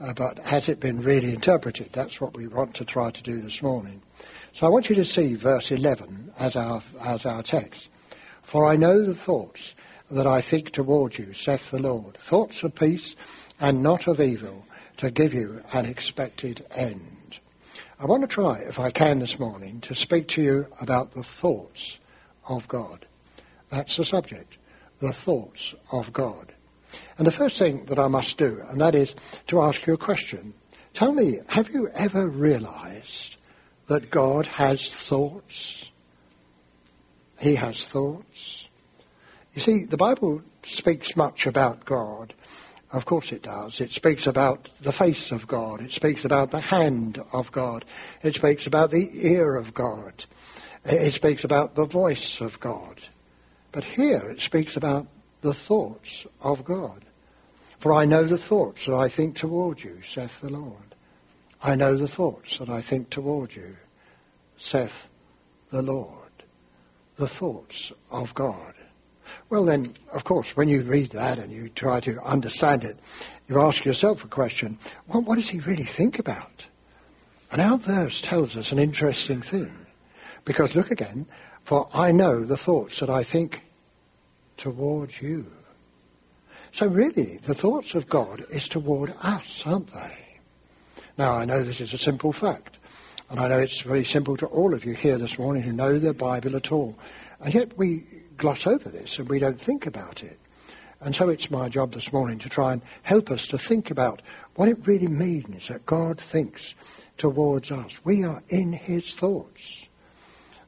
Uh, 0.00 0.14
but 0.14 0.38
has 0.38 0.70
it 0.70 0.80
been 0.80 0.98
really 0.98 1.34
interpreted? 1.34 1.90
That's 1.92 2.20
what 2.20 2.34
we 2.34 2.48
want 2.48 2.76
to 2.76 2.86
try 2.86 3.10
to 3.10 3.22
do 3.22 3.42
this 3.42 3.60
morning. 3.60 4.00
So 4.54 4.66
I 4.66 4.70
want 4.70 4.88
you 4.88 4.96
to 4.96 5.04
see 5.04 5.34
verse 5.34 5.70
11 5.70 6.32
as 6.38 6.56
our, 6.56 6.82
as 7.02 7.26
our 7.26 7.42
text. 7.42 7.88
For 8.42 8.66
I 8.66 8.76
know 8.76 9.04
the 9.04 9.14
thoughts 9.14 9.74
that 10.10 10.26
I 10.26 10.40
think 10.40 10.72
toward 10.72 11.18
you, 11.18 11.34
saith 11.34 11.70
the 11.70 11.78
Lord, 11.78 12.16
thoughts 12.16 12.62
of 12.62 12.74
peace 12.74 13.14
and 13.60 13.82
not 13.82 14.06
of 14.06 14.20
evil, 14.20 14.64
to 14.96 15.10
give 15.10 15.34
you 15.34 15.62
an 15.72 15.84
expected 15.84 16.64
end. 16.70 17.38
I 17.98 18.06
want 18.06 18.22
to 18.22 18.26
try, 18.26 18.60
if 18.60 18.80
I 18.80 18.90
can 18.90 19.18
this 19.18 19.38
morning, 19.38 19.82
to 19.82 19.94
speak 19.94 20.28
to 20.28 20.42
you 20.42 20.66
about 20.80 21.12
the 21.12 21.22
thoughts 21.22 21.98
of 22.48 22.66
God. 22.66 23.04
That's 23.68 23.96
the 23.98 24.06
subject, 24.06 24.56
the 24.98 25.12
thoughts 25.12 25.74
of 25.92 26.10
God. 26.12 26.52
And 27.20 27.26
the 27.26 27.32
first 27.32 27.58
thing 27.58 27.84
that 27.84 27.98
I 27.98 28.08
must 28.08 28.38
do, 28.38 28.60
and 28.70 28.80
that 28.80 28.94
is 28.94 29.14
to 29.48 29.60
ask 29.60 29.86
you 29.86 29.92
a 29.92 29.98
question. 29.98 30.54
Tell 30.94 31.12
me, 31.12 31.38
have 31.48 31.68
you 31.68 31.88
ever 31.88 32.26
realized 32.26 33.36
that 33.90 34.08
God 34.08 34.46
has 34.46 34.90
thoughts. 34.90 35.86
He 37.40 37.56
has 37.56 37.88
thoughts. 37.88 38.68
You 39.52 39.60
see, 39.60 39.84
the 39.84 39.96
Bible 39.96 40.42
speaks 40.62 41.16
much 41.16 41.48
about 41.48 41.84
God. 41.84 42.32
Of 42.92 43.04
course 43.04 43.32
it 43.32 43.42
does. 43.42 43.80
It 43.80 43.90
speaks 43.90 44.28
about 44.28 44.70
the 44.80 44.92
face 44.92 45.32
of 45.32 45.48
God. 45.48 45.82
It 45.82 45.90
speaks 45.90 46.24
about 46.24 46.52
the 46.52 46.60
hand 46.60 47.20
of 47.32 47.50
God. 47.50 47.84
It 48.22 48.36
speaks 48.36 48.68
about 48.68 48.92
the 48.92 49.10
ear 49.12 49.56
of 49.56 49.74
God. 49.74 50.24
It 50.84 51.12
speaks 51.12 51.42
about 51.42 51.74
the 51.74 51.84
voice 51.84 52.40
of 52.40 52.60
God. 52.60 53.00
But 53.72 53.82
here 53.82 54.30
it 54.30 54.40
speaks 54.40 54.76
about 54.76 55.08
the 55.40 55.52
thoughts 55.52 56.26
of 56.40 56.64
God. 56.64 57.04
For 57.80 57.94
I 57.94 58.04
know 58.04 58.24
the 58.24 58.36
thoughts 58.36 58.84
that 58.84 58.94
I 58.94 59.08
think 59.08 59.36
toward 59.36 59.82
you, 59.82 60.00
saith 60.06 60.42
the 60.42 60.50
Lord. 60.50 60.94
I 61.62 61.76
know 61.76 61.96
the 61.96 62.06
thoughts 62.06 62.58
that 62.58 62.68
I 62.68 62.82
think 62.82 63.08
toward 63.08 63.54
you, 63.54 63.74
saith 64.58 65.08
the 65.70 65.80
Lord. 65.80 66.30
The 67.16 67.26
thoughts 67.26 67.90
of 68.10 68.34
God. 68.34 68.74
Well 69.48 69.64
then, 69.64 69.94
of 70.12 70.24
course, 70.24 70.54
when 70.54 70.68
you 70.68 70.82
read 70.82 71.12
that 71.12 71.38
and 71.38 71.50
you 71.50 71.70
try 71.70 72.00
to 72.00 72.22
understand 72.22 72.84
it, 72.84 72.98
you 73.48 73.58
ask 73.58 73.82
yourself 73.86 74.24
a 74.24 74.28
question, 74.28 74.78
well, 75.08 75.22
what 75.22 75.36
does 75.36 75.48
he 75.48 75.60
really 75.60 75.84
think 75.84 76.18
about? 76.18 76.66
And 77.50 77.62
our 77.62 77.78
verse 77.78 78.20
tells 78.20 78.58
us 78.58 78.72
an 78.72 78.78
interesting 78.78 79.40
thing. 79.40 79.74
Because 80.44 80.74
look 80.74 80.90
again, 80.90 81.26
for 81.64 81.88
I 81.94 82.12
know 82.12 82.44
the 82.44 82.58
thoughts 82.58 83.00
that 83.00 83.08
I 83.08 83.24
think 83.24 83.64
towards 84.58 85.20
you. 85.22 85.50
So 86.72 86.86
really, 86.86 87.38
the 87.38 87.54
thoughts 87.54 87.94
of 87.94 88.08
God 88.08 88.44
is 88.50 88.68
toward 88.68 89.14
us, 89.20 89.62
aren't 89.66 89.92
they? 89.92 90.16
Now, 91.18 91.34
I 91.34 91.44
know 91.44 91.62
this 91.62 91.80
is 91.80 91.92
a 91.92 91.98
simple 91.98 92.32
fact, 92.32 92.78
and 93.28 93.40
I 93.40 93.48
know 93.48 93.58
it's 93.58 93.80
very 93.80 94.04
simple 94.04 94.36
to 94.38 94.46
all 94.46 94.72
of 94.72 94.84
you 94.84 94.94
here 94.94 95.18
this 95.18 95.38
morning 95.38 95.62
who 95.62 95.72
know 95.72 95.98
the 95.98 96.14
Bible 96.14 96.56
at 96.56 96.72
all. 96.72 96.96
And 97.40 97.52
yet 97.52 97.76
we 97.76 98.04
gloss 98.36 98.66
over 98.66 98.88
this 98.88 99.18
and 99.18 99.28
we 99.28 99.38
don't 99.38 99.58
think 99.58 99.86
about 99.86 100.22
it. 100.22 100.38
And 101.00 101.14
so 101.14 101.28
it's 101.28 101.50
my 101.50 101.68
job 101.68 101.92
this 101.92 102.12
morning 102.12 102.38
to 102.40 102.48
try 102.48 102.72
and 102.74 102.82
help 103.02 103.30
us 103.30 103.46
to 103.48 103.58
think 103.58 103.90
about 103.90 104.22
what 104.54 104.68
it 104.68 104.86
really 104.86 105.08
means 105.08 105.68
that 105.68 105.86
God 105.86 106.20
thinks 106.20 106.74
towards 107.16 107.70
us. 107.70 107.98
We 108.04 108.24
are 108.24 108.42
in 108.48 108.72
his 108.72 109.12
thoughts. 109.12 109.86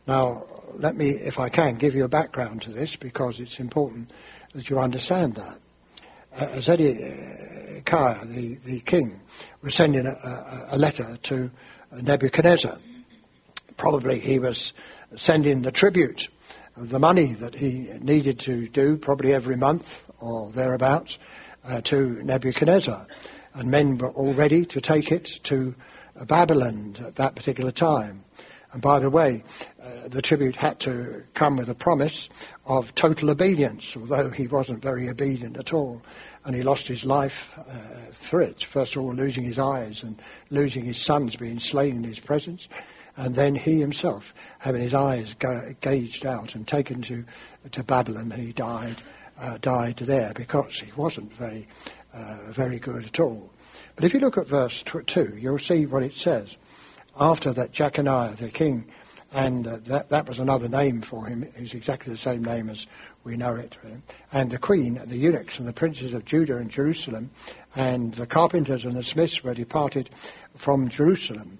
Now, 0.06 0.44
let 0.74 0.96
me, 0.96 1.10
if 1.10 1.38
I 1.38 1.48
can, 1.48 1.76
give 1.76 1.94
you 1.94 2.04
a 2.04 2.08
background 2.08 2.62
to 2.62 2.72
this 2.72 2.96
because 2.96 3.40
it's 3.40 3.60
important 3.60 4.10
that 4.54 4.68
you 4.68 4.78
understand 4.78 5.34
that. 5.34 5.58
Uh, 6.34 6.60
Zedekiah, 6.60 8.24
the, 8.24 8.54
the 8.64 8.80
king, 8.80 9.20
was 9.62 9.74
sending 9.74 10.06
a, 10.06 10.10
a, 10.10 10.66
a 10.70 10.78
letter 10.78 11.18
to 11.24 11.50
Nebuchadnezzar. 12.00 12.78
Probably 13.76 14.18
he 14.18 14.38
was 14.38 14.72
sending 15.16 15.62
the 15.62 15.72
tribute, 15.72 16.28
the 16.76 16.98
money 16.98 17.34
that 17.34 17.54
he 17.54 17.90
needed 18.00 18.40
to 18.40 18.66
do, 18.68 18.96
probably 18.96 19.34
every 19.34 19.56
month 19.56 20.02
or 20.20 20.50
thereabouts, 20.50 21.18
uh, 21.64 21.82
to 21.82 22.22
Nebuchadnezzar. 22.22 23.06
And 23.54 23.70
men 23.70 23.98
were 23.98 24.10
all 24.10 24.32
ready 24.32 24.64
to 24.66 24.80
take 24.80 25.12
it 25.12 25.40
to 25.44 25.74
Babylon 26.26 26.96
at 27.06 27.16
that 27.16 27.36
particular 27.36 27.72
time. 27.72 28.24
And 28.72 28.80
by 28.80 29.00
the 29.00 29.10
way, 29.10 29.44
uh, 29.82 30.08
the 30.08 30.22
tribute 30.22 30.56
had 30.56 30.80
to 30.80 31.24
come 31.34 31.58
with 31.58 31.68
a 31.68 31.74
promise 31.74 32.28
of 32.64 32.94
total 32.94 33.30
obedience, 33.30 33.96
although 33.96 34.30
he 34.30 34.46
wasn't 34.46 34.82
very 34.82 35.08
obedient 35.08 35.58
at 35.58 35.74
all 35.74 36.02
and 36.44 36.56
he 36.56 36.62
lost 36.62 36.88
his 36.88 37.04
life 37.04 37.50
uh, 37.56 37.62
through 38.12 38.44
it. 38.44 38.64
First 38.64 38.96
of 38.96 39.02
all, 39.02 39.14
losing 39.14 39.44
his 39.44 39.58
eyes 39.58 40.02
and 40.02 40.20
losing 40.50 40.84
his 40.84 40.98
sons 40.98 41.36
being 41.36 41.60
slain 41.60 41.96
in 41.96 42.04
his 42.04 42.18
presence, 42.18 42.68
And 43.16 43.34
then 43.34 43.54
he 43.54 43.78
himself, 43.78 44.34
having 44.58 44.80
his 44.80 44.94
eyes 44.94 45.34
ga- 45.38 45.74
gauged 45.80 46.24
out 46.26 46.54
and 46.54 46.66
taken 46.66 47.02
to, 47.02 47.24
to 47.72 47.84
Babylon, 47.84 48.30
he 48.30 48.52
died, 48.52 48.96
uh, 49.38 49.58
died 49.58 49.98
there 49.98 50.32
because 50.34 50.78
he 50.78 50.90
wasn't 50.96 51.32
very, 51.34 51.68
uh, 52.14 52.38
very 52.50 52.78
good 52.78 53.04
at 53.04 53.20
all. 53.20 53.50
But 53.96 54.04
if 54.04 54.14
you 54.14 54.20
look 54.20 54.38
at 54.38 54.46
verse 54.46 54.82
2, 54.82 55.36
you'll 55.38 55.58
see 55.58 55.86
what 55.86 56.02
it 56.02 56.14
says. 56.14 56.56
After 57.18 57.52
that, 57.52 57.72
Jeconiah, 57.72 58.36
the 58.36 58.50
king, 58.50 58.86
and 59.32 59.66
uh, 59.66 59.76
that, 59.86 60.10
that 60.10 60.28
was 60.28 60.38
another 60.38 60.68
name 60.68 61.00
for 61.00 61.26
him. 61.26 61.42
It 61.42 61.60
was 61.60 61.74
exactly 61.74 62.12
the 62.12 62.18
same 62.18 62.44
name 62.44 62.68
as 62.68 62.86
we 63.24 63.36
know 63.36 63.54
it. 63.54 63.76
And 64.32 64.50
the 64.50 64.58
queen, 64.58 65.00
the 65.06 65.16
eunuchs, 65.16 65.58
and 65.58 65.66
the 65.66 65.72
princes 65.72 66.12
of 66.12 66.24
Judah 66.24 66.56
and 66.56 66.70
Jerusalem, 66.70 67.30
and 67.74 68.12
the 68.14 68.26
carpenters 68.26 68.84
and 68.84 68.96
the 68.96 69.02
smiths 69.02 69.42
were 69.42 69.54
departed 69.54 70.10
from 70.56 70.88
Jerusalem. 70.88 71.58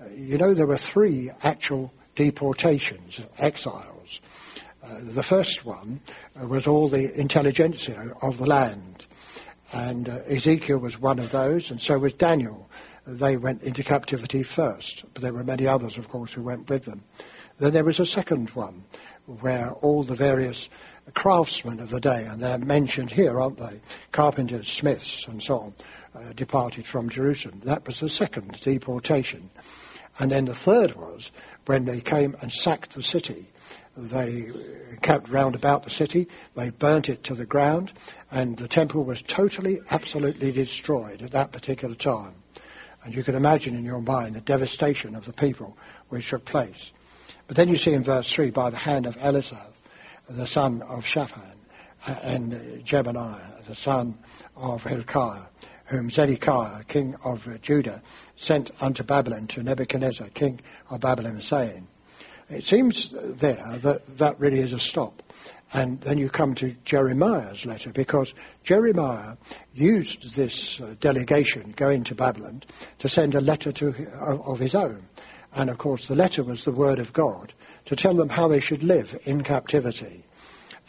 Uh, 0.00 0.08
you 0.14 0.38
know, 0.38 0.54
there 0.54 0.66
were 0.66 0.76
three 0.76 1.30
actual 1.42 1.92
deportations, 2.14 3.20
exiles. 3.38 4.20
Uh, 4.82 4.98
the 5.02 5.22
first 5.22 5.64
one 5.64 6.00
uh, 6.40 6.46
was 6.46 6.66
all 6.66 6.88
the 6.88 7.18
intelligentsia 7.18 8.14
of 8.22 8.38
the 8.38 8.46
land. 8.46 9.04
And 9.72 10.08
uh, 10.08 10.20
Ezekiel 10.28 10.78
was 10.78 10.98
one 10.98 11.18
of 11.18 11.30
those, 11.30 11.70
and 11.70 11.80
so 11.80 11.98
was 11.98 12.12
Daniel. 12.12 12.68
They 13.06 13.36
went 13.36 13.62
into 13.62 13.84
captivity 13.84 14.42
first, 14.42 15.04
but 15.14 15.22
there 15.22 15.32
were 15.32 15.44
many 15.44 15.66
others, 15.66 15.96
of 15.96 16.08
course, 16.08 16.32
who 16.32 16.42
went 16.42 16.68
with 16.68 16.84
them. 16.84 17.04
Then 17.58 17.72
there 17.72 17.84
was 17.84 18.00
a 18.00 18.06
second 18.06 18.50
one, 18.50 18.84
where 19.26 19.70
all 19.70 20.02
the 20.02 20.16
various 20.16 20.68
craftsmen 21.14 21.78
of 21.78 21.90
the 21.90 22.00
day, 22.00 22.26
and 22.26 22.42
they're 22.42 22.58
mentioned 22.58 23.10
here, 23.10 23.40
aren't 23.40 23.58
they? 23.58 23.80
Carpenters, 24.10 24.66
smiths, 24.66 25.24
and 25.28 25.40
so 25.40 25.58
on, 25.58 25.74
uh, 26.14 26.32
departed 26.34 26.84
from 26.84 27.08
Jerusalem. 27.08 27.60
That 27.64 27.86
was 27.86 28.00
the 28.00 28.08
second 28.08 28.58
deportation. 28.62 29.50
And 30.18 30.32
then 30.32 30.44
the 30.44 30.54
third 30.54 30.96
was 30.96 31.30
when 31.66 31.84
they 31.84 32.00
came 32.00 32.36
and 32.40 32.52
sacked 32.52 32.94
the 32.94 33.02
city. 33.02 33.46
They 33.96 34.50
camped 35.00 35.30
round 35.30 35.54
about 35.54 35.84
the 35.84 35.90
city, 35.90 36.28
they 36.54 36.70
burnt 36.70 37.08
it 37.08 37.24
to 37.24 37.34
the 37.34 37.46
ground, 37.46 37.92
and 38.30 38.56
the 38.56 38.68
temple 38.68 39.04
was 39.04 39.22
totally, 39.22 39.78
absolutely 39.90 40.52
destroyed 40.52 41.22
at 41.22 41.30
that 41.32 41.52
particular 41.52 41.94
time. 41.94 42.34
And 43.04 43.14
you 43.14 43.22
can 43.22 43.34
imagine 43.34 43.76
in 43.76 43.84
your 43.84 44.00
mind 44.00 44.34
the 44.34 44.40
devastation 44.40 45.14
of 45.14 45.24
the 45.24 45.32
people 45.32 45.76
which 46.08 46.28
took 46.30 46.44
place. 46.44 46.90
But 47.46 47.56
then 47.56 47.68
you 47.68 47.76
see 47.76 47.92
in 47.92 48.02
verse 48.02 48.30
3, 48.32 48.50
by 48.50 48.70
the 48.70 48.76
hand 48.76 49.06
of 49.06 49.16
Elasah, 49.16 49.66
the 50.28 50.46
son 50.46 50.82
of 50.82 51.06
Shaphan, 51.06 51.42
uh, 52.06 52.14
and 52.22 52.84
Gemariah, 52.84 53.62
the 53.68 53.76
son 53.76 54.18
of 54.56 54.82
Hilkiah, 54.82 55.46
whom 55.86 56.10
Zedekiah, 56.10 56.82
king 56.84 57.14
of 57.24 57.48
Judah, 57.62 58.02
sent 58.36 58.72
unto 58.80 59.04
Babylon 59.04 59.46
to 59.48 59.62
Nebuchadnezzar, 59.62 60.28
king 60.30 60.60
of 60.90 61.00
Babylon, 61.00 61.40
saying, 61.40 61.88
it 62.48 62.64
seems 62.64 63.10
there 63.12 63.78
that 63.82 64.18
that 64.18 64.38
really 64.38 64.60
is 64.60 64.72
a 64.72 64.78
stop. 64.78 65.22
And 65.72 66.00
then 66.00 66.18
you 66.18 66.30
come 66.30 66.54
to 66.56 66.74
Jeremiah's 66.84 67.66
letter 67.66 67.90
because 67.90 68.32
Jeremiah 68.62 69.36
used 69.74 70.34
this 70.34 70.80
uh, 70.80 70.94
delegation 71.00 71.72
going 71.76 72.04
to 72.04 72.14
Babylon 72.14 72.62
to 73.00 73.08
send 73.08 73.34
a 73.34 73.40
letter 73.40 73.72
to, 73.72 73.88
of 74.20 74.58
his 74.58 74.74
own. 74.74 75.02
And 75.54 75.68
of 75.70 75.78
course, 75.78 76.08
the 76.08 76.14
letter 76.14 76.44
was 76.44 76.64
the 76.64 76.72
word 76.72 76.98
of 76.98 77.12
God 77.12 77.52
to 77.86 77.96
tell 77.96 78.14
them 78.14 78.28
how 78.28 78.48
they 78.48 78.60
should 78.60 78.82
live 78.82 79.18
in 79.24 79.42
captivity. 79.42 80.24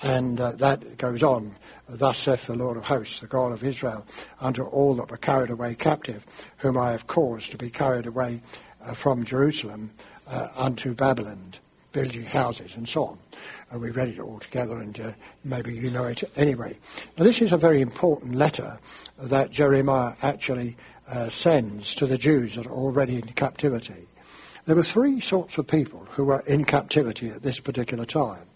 And 0.02 0.40
uh, 0.40 0.52
that 0.54 0.98
goes 0.98 1.24
on. 1.24 1.56
Thus 1.90 2.18
saith 2.18 2.46
the 2.48 2.56
Lord 2.56 2.78
of 2.78 2.84
hosts, 2.84 3.22
the 3.22 3.28
God 3.28 3.54
of 3.54 3.64
Israel, 3.64 4.06
unto 4.40 4.64
all 4.64 4.96
that 4.96 5.10
were 5.10 5.18
carried 5.18 5.50
away 5.50 5.74
captive, 5.74 6.26
whom 6.58 6.78
I 6.78 6.92
have 6.92 7.08
caused 7.08 7.52
to 7.52 7.58
be 7.58 7.70
carried 7.70 8.06
away 8.06 8.42
uh, 8.84 8.94
from 8.94 9.24
Jerusalem 9.24 9.92
uh, 10.28 10.50
unto 10.56 10.94
Babylon, 10.94 11.54
building 11.94 12.26
houses 12.26 12.74
and 12.76 12.88
so 12.88 13.06
on. 13.06 13.20
Uh, 13.74 13.80
we 13.80 13.92
read 13.92 14.10
it 14.10 14.20
all 14.20 14.40
together 14.40 14.78
and 14.78 15.00
uh, 15.00 15.12
maybe 15.44 15.74
you 15.74 15.92
know 15.92 16.06
it 16.06 16.24
anyway. 16.36 16.78
Now 17.18 17.26
this 17.26 17.42
is 17.42 17.52
a 17.52 17.58
very 17.58 17.82
important 17.82 18.36
letter 18.36 18.80
that 19.18 19.52
Jeremiah 19.52 20.14
actually 20.22 20.78
uh, 21.08 21.30
sends 21.30 21.96
to 21.96 22.06
the 22.06 22.18
Jews 22.18 22.56
that 22.56 22.66
are 22.66 22.72
already 22.72 23.16
in 23.16 23.28
captivity. 23.28 24.08
There 24.66 24.76
were 24.76 24.84
three 24.84 25.22
sorts 25.22 25.58
of 25.58 25.68
people 25.68 26.06
who 26.12 26.26
were 26.26 26.42
in 26.42 26.66
captivity 26.66 27.30
at 27.30 27.44
this 27.44 27.60
particular 27.60 28.06
time. 28.06 28.48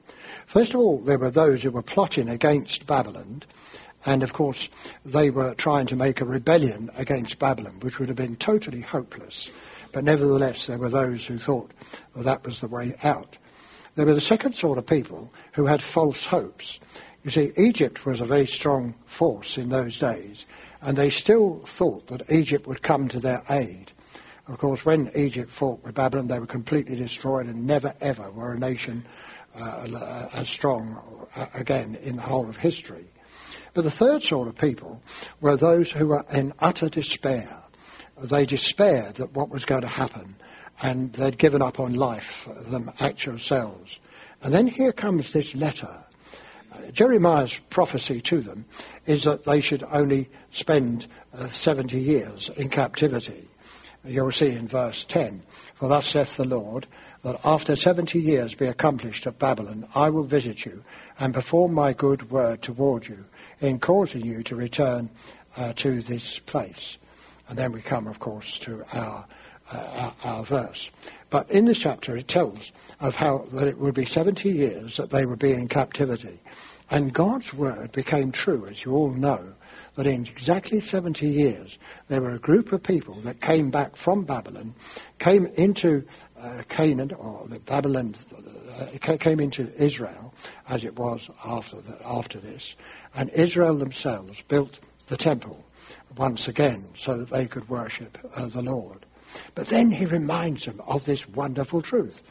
First 0.45 0.74
of 0.74 0.82
all, 0.82 1.00
there 1.00 1.19
were 1.19 1.32
those 1.32 1.63
who 1.63 1.71
were 1.71 1.82
plotting 1.82 2.28
against 2.28 2.86
Babylon, 2.86 3.43
and 4.06 4.24
of 4.24 4.34
course, 4.34 4.67
they 5.06 5.30
were 5.30 5.54
trying 5.54 5.88
to 5.88 5.95
make 5.95 6.19
a 6.19 6.26
rebellion 6.26 6.89
against 6.97 7.39
Babylon, 7.39 7.80
which 7.82 8.00
would 8.00 8.10
have 8.10 8.17
been 8.17 8.36
totally 8.36 8.82
hopeless. 8.82 9.50
But 9.93 10.04
nevertheless, 10.04 10.67
there 10.67 10.78
were 10.78 10.89
those 10.89 11.26
who 11.26 11.38
thought 11.38 11.71
well, 12.13 12.24
that 12.24 12.45
was 12.45 12.62
the 12.62 12.67
way 12.67 12.93
out. 13.04 13.38
There 13.95 14.06
were 14.06 14.13
the 14.13 14.21
second 14.21 14.54
sort 14.54 14.77
of 14.77 14.86
people 14.86 15.34
who 15.54 15.65
had 15.65 15.82
false 15.82 16.25
hopes. 16.25 16.80
You 17.23 17.32
see, 17.32 17.51
Egypt 17.58 18.06
was 18.06 18.21
a 18.21 18.25
very 18.25 18.47
strong 18.47 18.95
force 19.06 19.58
in 19.58 19.69
those 19.69 19.99
days, 19.99 20.45
and 20.82 20.97
they 20.97 21.10
still 21.10 21.62
thought 21.65 22.08
that 22.08 22.32
Egypt 22.32 22.67
would 22.67 22.82
come 22.82 23.10
to 23.10 23.19
their 23.19 23.43
aid. 23.49 23.91
Of 24.47 24.58
course, 24.58 24.84
when 24.86 25.12
Egypt 25.15 25.51
fought 25.51 25.84
with 25.84 25.95
Babylon, 25.95 26.27
they 26.27 26.39
were 26.39 26.47
completely 26.47 26.95
destroyed 26.95 27.47
and 27.47 27.67
never 27.67 27.93
ever 28.01 28.32
were 28.32 28.54
a 28.54 28.60
nation 28.60 29.06
uh, 29.56 30.27
as 30.34 30.49
strong 30.49 31.27
uh, 31.36 31.45
again 31.54 31.95
in 32.01 32.15
the 32.15 32.21
whole 32.21 32.49
of 32.49 32.58
history. 32.58 33.06
But 33.73 33.84
the 33.84 33.91
third 33.91 34.23
sort 34.23 34.47
of 34.47 34.58
people 34.58 35.01
were 35.39 35.58
those 35.58 35.91
who 35.91 36.08
were 36.08 36.25
in 36.34 36.54
utter 36.60 36.89
despair. 36.89 37.63
They 38.21 38.45
despaired 38.45 39.15
that 39.15 39.34
what 39.34 39.49
was 39.49 39.65
going 39.65 39.82
to 39.82 39.88
happen, 39.88 40.36
and 40.82 41.13
they'd 41.13 41.38
given 41.38 41.62
up 41.62 41.80
on 41.80 41.94
life 41.94 42.48
them 42.67 42.91
actual 43.00 43.39
selves. 43.39 44.00
And 44.41 44.54
then 44.54 44.67
here 44.67 44.91
comes 44.91 45.32
this 45.32 45.54
letter. 45.56 46.04
Uh, 46.72 46.91
Jeremiah's 46.91 47.60
prophecy 47.70 48.22
to 48.22 48.41
them 48.41 48.65
is 49.06 49.26
that 49.26 49.44
they 49.44 49.62
should 49.62 49.84
only 49.84 50.30
spend 50.52 51.06
uh, 51.34 51.48
70 51.48 52.00
years 52.00 52.50
in 52.50 52.70
captivity. 52.70 53.48
You'll 54.04 54.32
see 54.32 54.54
in 54.54 54.67
verse 54.67 55.06
10, 55.06 55.44
For 55.76 55.88
thus 55.88 56.08
saith 56.08 56.36
the 56.36 56.46
Lord, 56.46 56.88
that 57.22 57.39
after 57.44 57.76
70 57.76 58.20
years 58.20 58.56
be 58.56 58.65
accomplished 58.65 59.28
at 59.28 59.38
Babylon, 59.38 59.88
I 59.94 60.10
will 60.10 60.24
visit 60.24 60.65
you 60.65 60.84
and 61.20 61.36
perform 61.36 61.74
my 61.74 61.94
good 61.94 62.32
word 62.32 62.63
toward 62.63 63.08
you 63.08 63.26
in 63.60 63.78
causing 63.78 64.26
you 64.26 64.41
to 64.44 64.56
return 64.56 65.12
uh, 65.56 65.74
to 65.74 66.02
this 66.02 66.39
place. 66.39 66.98
And 67.48 67.58
then 67.58 67.74
we 67.74 67.82
come, 67.82 68.08
of 68.08 68.17
course, 68.17 68.58
to 68.60 68.84
our, 68.91 69.28
uh, 69.71 70.13
our, 70.23 70.38
our 70.38 70.43
verse. 70.43 70.89
But 71.29 71.49
in 71.49 71.65
this 71.65 71.77
chapter 71.77 72.15
it 72.17 72.27
tells 72.27 72.71
of 72.99 73.15
how 73.15 73.45
that 73.53 73.67
it 73.67 73.77
would 73.77 73.95
be 73.95 74.05
70 74.05 74.49
years 74.49 74.97
that 74.97 75.10
they 75.10 75.25
would 75.25 75.39
be 75.39 75.53
in 75.53 75.67
captivity. 75.67 76.39
And 76.89 77.13
God's 77.13 77.53
word 77.53 77.93
became 77.93 78.34
true, 78.34 78.67
as 78.67 78.84
you 78.84 78.93
all 78.93 79.12
know, 79.12 79.53
that 79.95 80.07
in 80.07 80.25
exactly 80.25 80.81
70 80.81 81.25
years 81.25 81.79
there 82.10 82.21
were 82.21 82.36
a 82.36 82.39
group 82.39 82.73
of 82.73 82.84
people 82.84 83.15
that 83.21 83.39
came 83.39 83.71
back 83.71 83.95
from 83.95 84.25
Babylon, 84.25 84.75
came 85.17 85.45
into 85.45 86.05
uh, 86.38 86.63
Canaan, 86.67 87.13
or 87.13 87.47
the 87.47 87.60
Babylon 87.60 88.15
uh, 88.77 89.17
came 89.17 89.39
into 89.39 89.71
Israel, 89.81 90.34
as 90.67 90.84
it 90.84 90.97
was 90.97 91.29
after, 91.45 91.79
the, 91.79 91.97
after 92.05 92.39
this, 92.39 92.75
and 93.15 93.29
Israel 93.29 93.77
themselves 93.77 94.41
built 94.47 94.79
the 95.07 95.17
temple 95.17 95.63
once 96.17 96.47
again 96.47 96.89
so 96.95 97.17
that 97.17 97.29
they 97.29 97.47
could 97.47 97.69
worship 97.69 98.17
uh, 98.36 98.47
the 98.47 98.62
Lord. 98.62 99.05
But 99.56 99.67
then 99.67 99.91
he 99.91 100.06
reminds 100.06 100.65
them 100.65 100.82
of 100.86 101.06
this 101.06 101.28
wonderful 101.28 101.82
truth. 101.82 102.22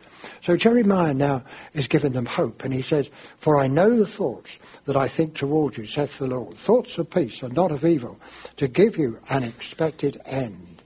So 0.43 0.57
Jeremiah 0.57 1.15
now 1.15 1.45
is 1.73 1.87
giving 1.87 2.13
them 2.13 2.27
hope, 2.27 2.65
and 2.65 2.73
he 2.73 2.83
says, 2.83 3.09
For 3.39 3.59
I 3.59 3.69
know 3.69 3.97
the 3.97 4.07
thoughts 4.07 4.59
that 4.85 4.97
I 4.97 5.09
think 5.09 5.35
toward 5.35 5.77
you, 5.77 5.87
saith 5.87 6.19
the 6.19 6.27
Lord, 6.27 6.59
thoughts 6.59 6.99
of 6.99 7.11
peace 7.11 7.43
and 7.43 7.55
not 7.55 7.73
of 7.73 7.85
evil, 7.85 8.19
to 8.57 8.69
give 8.69 8.99
you 8.99 9.19
an 9.31 9.45
expected 9.45 10.21
end. 10.27 10.83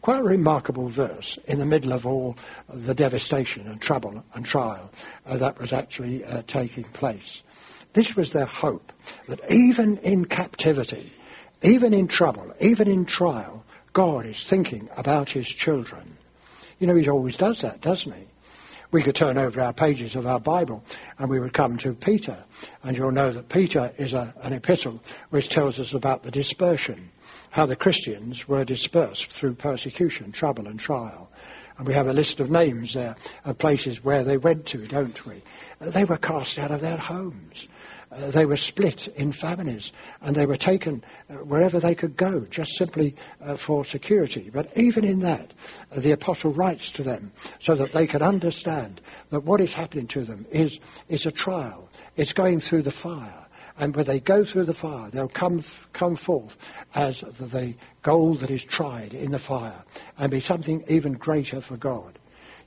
Quite 0.00 0.20
a 0.20 0.24
remarkable 0.24 0.88
verse 0.88 1.38
in 1.46 1.58
the 1.58 1.66
middle 1.66 1.92
of 1.92 2.06
all 2.06 2.36
the 2.68 2.94
devastation 2.94 3.66
and 3.66 3.80
trouble 3.80 4.24
and 4.34 4.44
trial 4.44 4.90
uh, 5.26 5.36
that 5.38 5.58
was 5.58 5.72
actually 5.72 6.24
uh, 6.24 6.42
taking 6.46 6.84
place. 6.84 7.42
This 7.92 8.14
was 8.14 8.32
their 8.32 8.46
hope, 8.46 8.92
that 9.28 9.50
even 9.50 9.98
in 9.98 10.24
captivity, 10.24 11.12
even 11.62 11.92
in 11.92 12.08
trouble, 12.08 12.54
even 12.60 12.88
in 12.88 13.04
trial, 13.04 13.64
God 13.96 14.26
is 14.26 14.44
thinking 14.44 14.90
about 14.94 15.30
his 15.30 15.48
children. 15.48 16.18
You 16.78 16.86
know, 16.86 16.96
he 16.96 17.08
always 17.08 17.38
does 17.38 17.62
that, 17.62 17.80
doesn't 17.80 18.12
he? 18.12 18.24
We 18.90 19.02
could 19.02 19.14
turn 19.14 19.38
over 19.38 19.58
our 19.58 19.72
pages 19.72 20.16
of 20.16 20.26
our 20.26 20.38
Bible 20.38 20.84
and 21.18 21.30
we 21.30 21.40
would 21.40 21.54
come 21.54 21.78
to 21.78 21.94
Peter. 21.94 22.44
And 22.82 22.94
you'll 22.94 23.10
know 23.10 23.32
that 23.32 23.48
Peter 23.48 23.90
is 23.96 24.12
a, 24.12 24.34
an 24.42 24.52
epistle 24.52 25.02
which 25.30 25.48
tells 25.48 25.80
us 25.80 25.94
about 25.94 26.24
the 26.24 26.30
dispersion, 26.30 27.10
how 27.48 27.64
the 27.64 27.74
Christians 27.74 28.46
were 28.46 28.66
dispersed 28.66 29.32
through 29.32 29.54
persecution, 29.54 30.30
trouble 30.30 30.66
and 30.66 30.78
trial. 30.78 31.30
And 31.78 31.86
we 31.86 31.94
have 31.94 32.06
a 32.06 32.12
list 32.12 32.38
of 32.40 32.50
names 32.50 32.92
there 32.92 33.16
of 33.46 33.56
places 33.56 34.04
where 34.04 34.24
they 34.24 34.36
went 34.36 34.66
to, 34.66 34.86
don't 34.86 35.24
we? 35.24 35.40
They 35.80 36.04
were 36.04 36.18
cast 36.18 36.58
out 36.58 36.70
of 36.70 36.82
their 36.82 36.98
homes. 36.98 37.66
Uh, 38.16 38.30
they 38.30 38.46
were 38.46 38.56
split 38.56 39.08
in 39.08 39.32
families 39.32 39.92
and 40.20 40.34
they 40.34 40.46
were 40.46 40.56
taken 40.56 41.04
uh, 41.28 41.34
wherever 41.34 41.78
they 41.78 41.94
could 41.94 42.16
go, 42.16 42.46
just 42.46 42.76
simply 42.76 43.14
uh, 43.40 43.56
for 43.56 43.84
security. 43.84 44.50
But 44.52 44.76
even 44.76 45.04
in 45.04 45.20
that, 45.20 45.52
uh, 45.92 46.00
the 46.00 46.12
apostle 46.12 46.52
writes 46.52 46.90
to 46.92 47.02
them 47.02 47.32
so 47.60 47.74
that 47.74 47.92
they 47.92 48.06
can 48.06 48.22
understand 48.22 49.00
that 49.30 49.44
what 49.44 49.60
is 49.60 49.72
happening 49.72 50.06
to 50.08 50.24
them 50.24 50.46
is, 50.50 50.78
is 51.08 51.26
a 51.26 51.30
trial. 51.30 51.88
It's 52.16 52.32
going 52.32 52.60
through 52.60 52.82
the 52.82 52.90
fire. 52.90 53.46
And 53.78 53.94
when 53.94 54.06
they 54.06 54.20
go 54.20 54.44
through 54.44 54.64
the 54.64 54.74
fire, 54.74 55.10
they'll 55.10 55.28
come, 55.28 55.62
come 55.92 56.16
forth 56.16 56.56
as 56.94 57.20
the 57.20 57.74
gold 58.02 58.40
that 58.40 58.50
is 58.50 58.64
tried 58.64 59.12
in 59.12 59.32
the 59.32 59.38
fire 59.38 59.84
and 60.16 60.30
be 60.30 60.40
something 60.40 60.82
even 60.88 61.12
greater 61.12 61.60
for 61.60 61.76
God. 61.76 62.18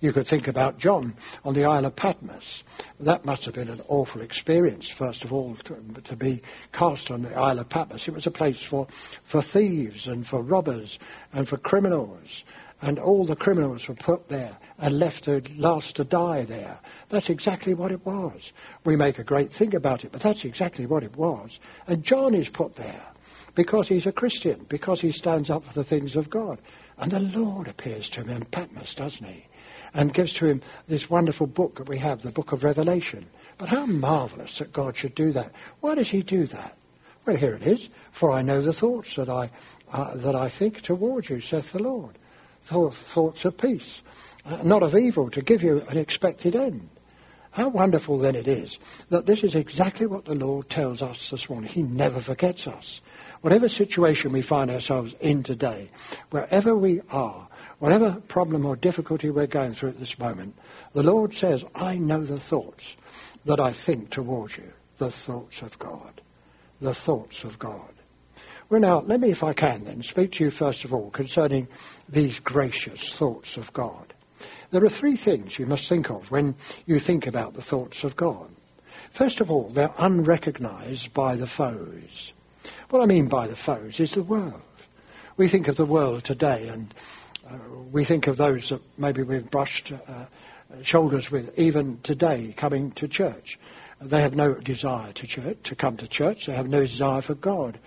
You 0.02 0.14
could 0.14 0.28
think 0.28 0.48
about 0.48 0.78
John 0.78 1.16
on 1.44 1.54
the 1.54 1.66
Isle 1.66 1.86
of 1.86 1.96
Patmos. 1.96 2.64
That 3.02 3.26
must 3.26 3.44
have 3.46 3.54
been 3.54 3.68
an 3.68 3.82
awful 3.90 4.22
experience, 4.22 4.88
first 4.88 5.26
of 5.26 5.34
all, 5.34 5.56
to, 5.66 6.02
to, 6.06 6.16
be 6.16 6.42
cast 6.72 7.12
on 7.12 7.24
the 7.24 7.36
Isle 7.36 7.60
of 7.60 7.68
Patmos. 7.68 8.08
It 8.08 8.14
was 8.14 8.26
a 8.26 8.32
place 8.32 8.62
for, 8.62 8.88
for 9.26 9.42
thieves 9.42 10.08
and 10.08 10.26
for 10.26 10.42
robbers 10.42 11.00
and 11.34 11.46
for 11.46 11.58
criminals. 11.58 12.46
And 12.82 12.98
all 12.98 13.26
the 13.26 13.36
criminals 13.36 13.90
were 13.90 13.96
put 13.96 14.30
there 14.30 14.58
and 14.78 15.00
left 15.00 15.26
to 15.26 15.44
last 15.58 15.98
to 15.98 16.06
die 16.06 16.46
there. 16.46 16.80
That's 17.10 17.30
exactly 17.30 17.74
what 17.74 17.92
it 17.92 18.06
was. 18.06 18.54
We 18.86 18.96
make 18.96 19.20
a 19.20 19.24
great 19.26 19.52
thing 19.52 19.76
about 19.76 20.06
it, 20.06 20.14
but 20.14 20.22
that's 20.22 20.46
exactly 20.46 20.86
what 20.86 21.04
it 21.04 21.18
was. 21.18 21.60
And 21.88 22.04
John 22.04 22.34
is 22.36 22.48
put 22.48 22.78
there 22.78 23.06
because 23.54 23.90
he's 23.90 24.06
a 24.06 24.14
Christian, 24.14 24.66
because 24.70 25.02
he 25.02 25.12
stands 25.12 25.50
up 25.50 25.66
for 25.66 25.74
the 25.74 25.84
things 25.84 26.16
of 26.16 26.30
God. 26.30 26.60
And 26.98 27.12
the 27.12 27.20
Lord 27.20 27.68
appears 27.68 28.10
to 28.12 28.22
him 28.22 28.30
in 28.30 28.46
Patmos, 28.46 28.96
doesn't 28.96 29.26
he? 29.26 29.46
And 29.93 30.13
gives 30.13 30.34
to 30.36 30.45
him 30.45 30.62
this 30.88 31.10
wonderful 31.10 31.47
book 31.47 31.78
that 31.78 31.89
we 31.89 31.97
have, 31.97 32.21
the 32.21 32.32
book 32.32 32.52
of 32.52 32.63
Revelation. 32.63 33.25
But 33.58 33.69
how 33.69 33.86
marvelous 33.86 34.60
that 34.60 34.71
God 34.71 34.95
should 34.95 35.15
do 35.15 35.32
that. 35.34 35.52
Why 35.82 35.95
does 35.95 36.10
he 36.10 36.21
do 36.21 36.45
that? 36.47 36.78
Well, 37.25 37.36
here 37.36 37.56
it 37.56 37.67
is. 37.67 37.89
For 38.12 38.32
I 38.32 38.41
know 38.41 38.62
the 38.62 38.73
thoughts 38.73 39.15
that 39.15 39.30
I, 39.30 39.52
uh, 39.91 40.15
that 40.17 40.36
I 40.36 40.49
think 40.49 40.82
towards 40.82 41.30
you, 41.30 41.41
saith 41.41 41.71
the 41.71 41.84
Lord. 41.84 42.17
thoughts 42.63 43.45
of 43.45 43.58
peace, 43.58 44.02
uh, 44.45 44.62
not 44.63 44.84
of 44.84 44.95
evil, 44.95 45.30
to 45.32 45.41
give 45.41 45.63
you 45.63 45.84
an 45.89 45.97
expected 45.97 46.56
end. 46.56 46.89
How 47.52 47.67
wonderful 47.67 48.19
then 48.19 48.36
it 48.36 48.47
is 48.47 48.78
that 49.10 49.25
this 49.25 49.43
is 49.43 49.56
exactly 49.56 50.06
what 50.06 50.25
the 50.25 50.36
Lord 50.36 50.69
tells 50.69 51.02
us 51.02 51.32
this 51.32 51.49
morning. 51.49 51.69
He 51.69 51.82
never 51.82 52.19
forgets 52.21 52.67
us. 52.67 53.02
Whatever 53.41 53.67
situation 53.69 54.32
we 54.32 54.43
find 54.43 54.69
ourselves 54.69 55.15
in 55.19 55.43
today, 55.43 55.89
wherever 56.30 56.75
we 56.75 57.02
are, 57.10 57.49
whatever 57.80 58.22
problem 58.28 58.65
or 58.65 58.76
difficulty 58.76 59.30
we're 59.30 59.48
going 59.48 59.74
through 59.74 59.89
at 59.89 60.00
this 60.00 60.20
moment, 60.20 60.56
the 60.94 61.04
Lord 61.04 61.34
says, 61.34 61.63
I 61.74 61.98
know 61.98 62.24
the 62.24 62.39
thoughts 62.39 62.96
that 63.46 63.60
I 63.60 63.72
think 63.72 64.10
towards 64.10 64.58
you, 64.58 64.72
the 64.98 65.12
thoughts 65.12 65.62
of 65.62 65.80
God. 65.80 66.22
The 66.82 66.94
thoughts 66.94 67.44
of 67.44 67.60
God. 67.60 67.92
Well, 68.70 68.80
now, 68.80 69.00
let 69.00 69.20
me, 69.20 69.32
if 69.32 69.44
I 69.44 69.54
can, 69.54 69.84
then, 69.84 70.04
speak 70.04 70.34
to 70.34 70.44
you 70.44 70.52
first 70.52 70.86
of 70.86 70.94
all 70.94 71.10
concerning 71.10 71.68
these 72.08 72.39
gracious 72.39 73.12
thoughts 73.13 73.58
of 73.58 73.74
God. 73.74 74.13
There 74.70 74.84
are 74.84 74.89
three 74.89 75.15
things 75.18 75.58
you 75.58 75.65
must 75.65 75.89
think 75.89 76.10
of 76.10 76.30
when 76.30 76.56
you 76.86 77.00
think 77.00 77.26
about 77.26 77.56
the 77.56 77.62
thoughts 77.62 78.04
of 78.04 78.15
God. 78.15 78.50
First 79.12 79.42
of 79.42 79.50
all, 79.50 79.70
they're 79.70 79.94
unrecognized 79.98 81.13
by 81.13 81.36
the 81.36 81.48
foes. 81.48 82.32
What 82.89 83.02
I 83.02 83.06
mean 83.06 83.28
by 83.28 83.48
the 83.48 83.56
foes 83.56 84.00
is 84.00 84.12
the 84.12 84.24
world. 84.24 84.62
We 85.36 85.48
think 85.48 85.68
of 85.68 85.76
the 85.76 85.86
world 85.86 86.24
today 86.24 86.68
and 86.68 86.94
we 87.92 88.06
think 88.06 88.28
of 88.28 88.38
those 88.38 88.70
that 88.70 88.82
maybe 88.98 89.24
we've 89.24 89.50
brushed 89.50 89.92
uh, 89.92 90.26
shoulders 90.84 91.32
with 91.32 91.58
even 91.58 92.00
today 92.02 92.54
coming 92.56 92.92
to 92.92 93.08
church. 93.08 93.60
They 94.02 94.22
have 94.22 94.36
no 94.36 94.56
desire 94.56 95.12
to 95.12 95.28
church, 95.28 95.58
to 95.64 95.76
come 95.76 95.98
to 95.98 96.08
church. 96.08 96.46
They 96.46 96.54
have 96.54 96.70
no 96.70 96.82
desire 96.82 97.22
for 97.22 97.36
God. 97.36 97.80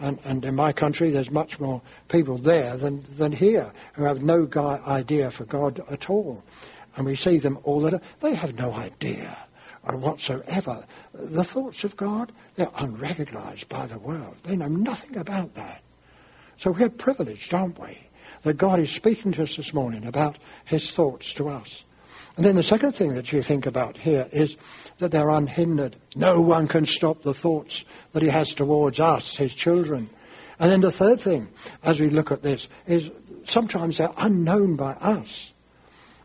And, 0.00 0.18
and 0.24 0.44
in 0.44 0.56
my 0.56 0.72
country, 0.72 1.10
there's 1.10 1.30
much 1.30 1.60
more 1.60 1.82
people 2.08 2.38
there 2.38 2.76
than, 2.76 3.04
than 3.16 3.30
here 3.30 3.72
who 3.92 4.04
have 4.04 4.22
no 4.22 4.48
idea 4.86 5.30
for 5.30 5.44
God 5.44 5.80
at 5.90 6.10
all. 6.10 6.42
And 6.96 7.06
we 7.06 7.14
see 7.14 7.38
them 7.38 7.58
all 7.62 7.80
the 7.80 7.92
time. 7.92 8.00
They 8.20 8.34
have 8.34 8.58
no 8.58 8.72
idea 8.72 9.36
whatsoever. 9.84 10.84
The 11.12 11.44
thoughts 11.44 11.84
of 11.84 11.96
God, 11.96 12.32
they're 12.56 12.70
unrecognized 12.76 13.68
by 13.68 13.86
the 13.86 13.98
world. 13.98 14.36
They 14.42 14.56
know 14.56 14.68
nothing 14.68 15.16
about 15.16 15.54
that. 15.54 15.82
So 16.56 16.70
we're 16.70 16.90
privileged, 16.90 17.52
aren't 17.54 17.78
we? 17.78 17.98
That 18.42 18.56
God 18.56 18.80
is 18.80 18.90
speaking 18.90 19.32
to 19.32 19.42
us 19.42 19.56
this 19.56 19.72
morning 19.72 20.06
about 20.06 20.38
his 20.64 20.90
thoughts 20.90 21.34
to 21.34 21.48
us. 21.48 21.84
And 22.36 22.46
then 22.46 22.56
the 22.56 22.62
second 22.62 22.92
thing 22.92 23.14
that 23.14 23.32
you 23.32 23.42
think 23.42 23.66
about 23.66 23.96
here 23.96 24.28
is 24.32 24.56
that 24.98 25.12
they're 25.12 25.28
unhindered. 25.28 25.96
No 26.14 26.40
one 26.40 26.66
can 26.66 26.86
stop 26.86 27.22
the 27.22 27.34
thoughts 27.34 27.84
that 28.12 28.22
he 28.22 28.28
has 28.28 28.54
towards 28.54 29.00
us, 29.00 29.36
his 29.36 29.54
children. 29.54 30.08
And 30.58 30.70
then 30.70 30.80
the 30.80 30.92
third 30.92 31.20
thing, 31.20 31.48
as 31.82 32.00
we 32.00 32.08
look 32.08 32.32
at 32.32 32.42
this, 32.42 32.68
is 32.86 33.10
sometimes 33.44 33.98
they're 33.98 34.12
unknown 34.16 34.76
by 34.76 34.92
us. 34.92 35.52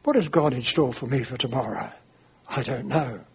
What 0.04 0.16
has 0.16 0.30
God 0.30 0.54
in 0.54 0.64
store 0.64 0.94
for 0.94 1.08
me 1.08 1.24
for 1.24 1.38
tomorrow? 1.38 1.92
I 2.50 2.64
don't 2.64 2.88
know. 2.88 3.26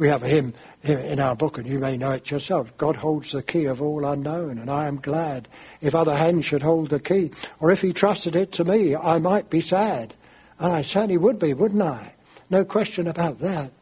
We 0.00 0.08
have 0.08 0.22
a 0.22 0.28
hymn 0.28 0.54
in 0.82 1.20
our 1.20 1.36
book, 1.36 1.58
and 1.58 1.66
you 1.66 1.78
may 1.78 1.98
know 1.98 2.12
it 2.12 2.30
yourself. 2.30 2.74
God 2.78 2.96
holds 2.96 3.32
the 3.32 3.42
key 3.42 3.66
of 3.66 3.82
all 3.82 4.06
unknown, 4.06 4.58
and 4.58 4.70
I 4.70 4.86
am 4.86 4.96
glad. 4.96 5.46
If 5.82 5.94
other 5.94 6.16
hands 6.16 6.46
should 6.46 6.62
hold 6.62 6.88
the 6.88 6.98
key, 6.98 7.32
or 7.58 7.70
if 7.70 7.82
he 7.82 7.92
trusted 7.92 8.34
it 8.34 8.52
to 8.52 8.64
me, 8.64 8.96
I 8.96 9.18
might 9.18 9.50
be 9.50 9.60
sad. 9.60 10.14
And 10.58 10.72
I 10.72 10.80
certainly 10.80 11.18
would 11.18 11.38
be, 11.38 11.52
wouldn't 11.52 11.82
I? 11.82 12.14
No 12.48 12.64
question 12.64 13.08
about 13.08 13.40
that. 13.40 13.72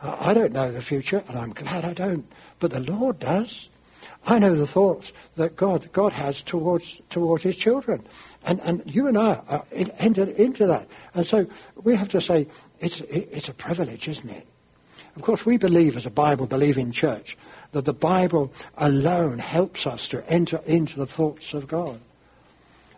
I 0.00 0.32
don't 0.32 0.54
know 0.54 0.72
the 0.72 0.80
future, 0.80 1.22
and 1.28 1.38
I'm 1.38 1.50
glad 1.50 1.84
I 1.84 1.92
don't. 1.92 2.24
But 2.58 2.70
the 2.70 2.80
Lord 2.80 3.18
does. 3.18 3.68
I 4.24 4.38
know 4.38 4.54
the 4.54 4.66
thoughts 4.66 5.12
that 5.36 5.56
God 5.56 5.92
God 5.92 6.14
has 6.14 6.42
towards 6.42 7.02
towards 7.10 7.44
His 7.44 7.58
children, 7.58 8.06
and 8.46 8.60
and 8.60 8.82
you 8.86 9.08
and 9.08 9.18
I 9.18 9.34
are 9.46 9.64
entered 9.72 10.30
into 10.30 10.68
that, 10.68 10.88
and 11.12 11.26
so 11.26 11.48
we 11.74 11.96
have 11.96 12.08
to 12.10 12.22
say 12.22 12.46
it's 12.80 13.02
it's 13.02 13.50
a 13.50 13.54
privilege, 13.54 14.08
isn't 14.08 14.30
it? 14.30 14.46
Of 15.16 15.22
course, 15.22 15.44
we 15.44 15.56
believe 15.56 15.96
as 15.96 16.06
a 16.06 16.10
Bible-believing 16.10 16.92
church 16.92 17.36
that 17.72 17.84
the 17.84 17.92
Bible 17.92 18.52
alone 18.76 19.38
helps 19.38 19.86
us 19.86 20.08
to 20.08 20.24
enter 20.30 20.60
into 20.66 20.96
the 20.96 21.06
thoughts 21.06 21.52
of 21.54 21.66
God. 21.66 22.00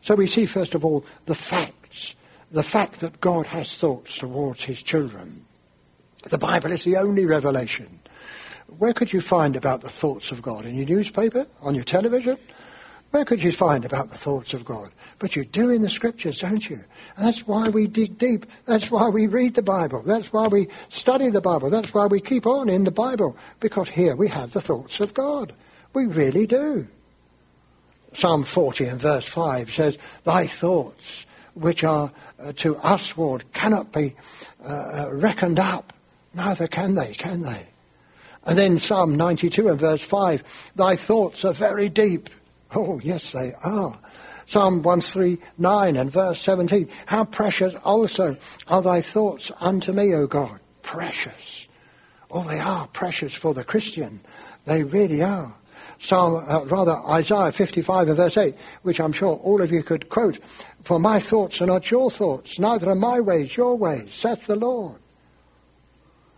So 0.02 0.14
we 0.14 0.26
see, 0.26 0.46
first 0.46 0.74
of 0.74 0.84
all, 0.84 1.04
the 1.26 1.34
facts. 1.34 2.14
The 2.50 2.62
fact 2.62 3.00
that 3.00 3.20
God 3.20 3.46
has 3.46 3.76
thoughts 3.76 4.18
towards 4.18 4.62
his 4.62 4.82
children. 4.82 5.46
The 6.28 6.38
Bible 6.38 6.72
is 6.72 6.84
the 6.84 6.98
only 6.98 7.24
revelation. 7.24 8.00
Where 8.78 8.92
could 8.92 9.12
you 9.12 9.20
find 9.20 9.56
about 9.56 9.80
the 9.80 9.88
thoughts 9.88 10.32
of 10.32 10.42
God? 10.42 10.66
In 10.66 10.74
your 10.76 10.86
newspaper? 10.86 11.46
On 11.62 11.74
your 11.74 11.84
television? 11.84 12.36
Where 13.12 13.26
could 13.26 13.42
you 13.42 13.52
find 13.52 13.84
about 13.84 14.08
the 14.08 14.16
thoughts 14.16 14.54
of 14.54 14.64
God? 14.64 14.90
But 15.18 15.36
you 15.36 15.44
do 15.44 15.68
in 15.68 15.82
the 15.82 15.90
scriptures, 15.90 16.40
don't 16.40 16.68
you? 16.68 16.82
And 17.16 17.26
that's 17.26 17.46
why 17.46 17.68
we 17.68 17.86
dig 17.86 18.16
deep. 18.16 18.46
That's 18.64 18.90
why 18.90 19.10
we 19.10 19.26
read 19.26 19.52
the 19.54 19.62
Bible. 19.62 20.02
That's 20.02 20.32
why 20.32 20.48
we 20.48 20.68
study 20.88 21.28
the 21.28 21.42
Bible. 21.42 21.68
That's 21.68 21.92
why 21.92 22.06
we 22.06 22.20
keep 22.22 22.46
on 22.46 22.70
in 22.70 22.84
the 22.84 22.90
Bible. 22.90 23.36
Because 23.60 23.90
here 23.90 24.16
we 24.16 24.28
have 24.28 24.52
the 24.52 24.62
thoughts 24.62 25.00
of 25.00 25.12
God. 25.12 25.52
We 25.92 26.06
really 26.06 26.46
do. 26.46 26.88
Psalm 28.14 28.44
40 28.44 28.86
and 28.86 29.00
verse 29.00 29.26
5 29.26 29.74
says, 29.74 29.98
Thy 30.24 30.46
thoughts, 30.46 31.26
which 31.52 31.84
are 31.84 32.10
uh, 32.42 32.52
to 32.56 32.76
us, 32.78 33.16
Lord, 33.18 33.44
cannot 33.52 33.92
be 33.92 34.14
uh, 34.64 34.68
uh 34.68 35.08
reckoned 35.12 35.58
up. 35.58 35.92
Neither 36.32 36.66
can 36.66 36.94
they, 36.94 37.12
can 37.12 37.42
they? 37.42 37.66
And 38.46 38.58
then 38.58 38.78
Psalm 38.78 39.18
92 39.18 39.68
and 39.68 39.78
verse 39.78 40.00
5, 40.00 40.72
Thy 40.76 40.96
thoughts 40.96 41.44
are 41.44 41.52
very 41.52 41.90
deep. 41.90 42.30
Oh, 42.74 43.00
yes, 43.02 43.32
they 43.32 43.52
are. 43.62 43.98
Psalm 44.46 44.82
139 44.82 45.96
and 45.96 46.10
verse 46.10 46.40
17. 46.40 46.88
How 47.06 47.24
precious 47.24 47.74
also 47.84 48.36
are 48.66 48.82
thy 48.82 49.02
thoughts 49.02 49.50
unto 49.60 49.92
me, 49.92 50.14
O 50.14 50.26
God. 50.26 50.60
Precious. 50.82 51.68
Oh, 52.30 52.44
they 52.44 52.58
are 52.58 52.86
precious 52.86 53.34
for 53.34 53.54
the 53.54 53.64
Christian. 53.64 54.20
They 54.64 54.82
really 54.82 55.22
are. 55.22 55.54
Psalm, 55.98 56.44
uh, 56.48 56.64
rather 56.64 56.92
Isaiah 56.92 57.52
55 57.52 58.08
and 58.08 58.16
verse 58.16 58.36
8, 58.36 58.56
which 58.82 58.98
I'm 59.00 59.12
sure 59.12 59.36
all 59.36 59.62
of 59.62 59.70
you 59.70 59.82
could 59.82 60.08
quote. 60.08 60.40
For 60.82 60.98
my 60.98 61.20
thoughts 61.20 61.60
are 61.60 61.66
not 61.66 61.90
your 61.90 62.10
thoughts, 62.10 62.58
neither 62.58 62.90
are 62.90 62.96
my 62.96 63.20
ways 63.20 63.56
your 63.56 63.76
ways, 63.76 64.12
saith 64.12 64.46
the 64.46 64.56
Lord. 64.56 65.01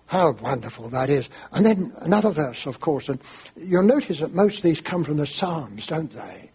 How 0.07 0.33
wonderful 0.33 0.91
that 0.91 1.11
is. 1.11 1.29
And 1.53 1.65
then 1.65 1.93
another 1.99 2.31
verse, 2.31 2.67
of 2.67 2.81
course, 2.81 3.09
and 3.09 3.21
you'll 3.57 3.83
notice 3.83 4.21
that 4.21 4.35
most 4.35 4.59
of 4.59 4.63
these 4.63 4.81
come 4.81 5.05
from 5.05 5.17
the 5.17 5.27
Psalms, 5.27 5.87
don't 5.87 6.11
they? 6.11 6.51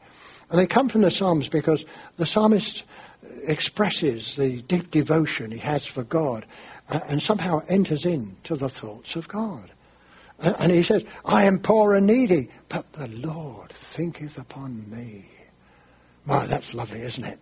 And 0.49 0.59
they 0.59 0.67
come 0.67 0.89
from 0.89 1.01
the 1.01 1.11
Psalms 1.11 1.49
because 1.49 1.83
the 2.17 2.25
psalmist 2.25 2.83
expresses 3.43 4.35
the 4.35 4.61
deep 4.61 4.91
devotion 4.91 5.51
he 5.51 5.57
has 5.59 5.85
for 5.85 6.03
God 6.03 6.45
uh, 6.89 6.99
and 7.07 7.21
somehow 7.21 7.61
enters 7.67 8.05
into 8.05 8.55
the 8.55 8.69
thoughts 8.69 9.15
of 9.15 9.27
God. 9.27 9.71
Uh, 10.39 10.53
and 10.59 10.71
he 10.71 10.83
says, 10.83 11.03
I 11.25 11.45
am 11.45 11.59
poor 11.59 11.95
and 11.95 12.07
needy, 12.07 12.49
but 12.69 12.91
the 12.93 13.07
Lord 13.07 13.71
thinketh 13.71 14.37
upon 14.37 14.89
me. 14.89 15.25
My, 16.25 16.45
that's 16.45 16.73
lovely, 16.73 17.01
isn't 17.01 17.23
it? 17.23 17.39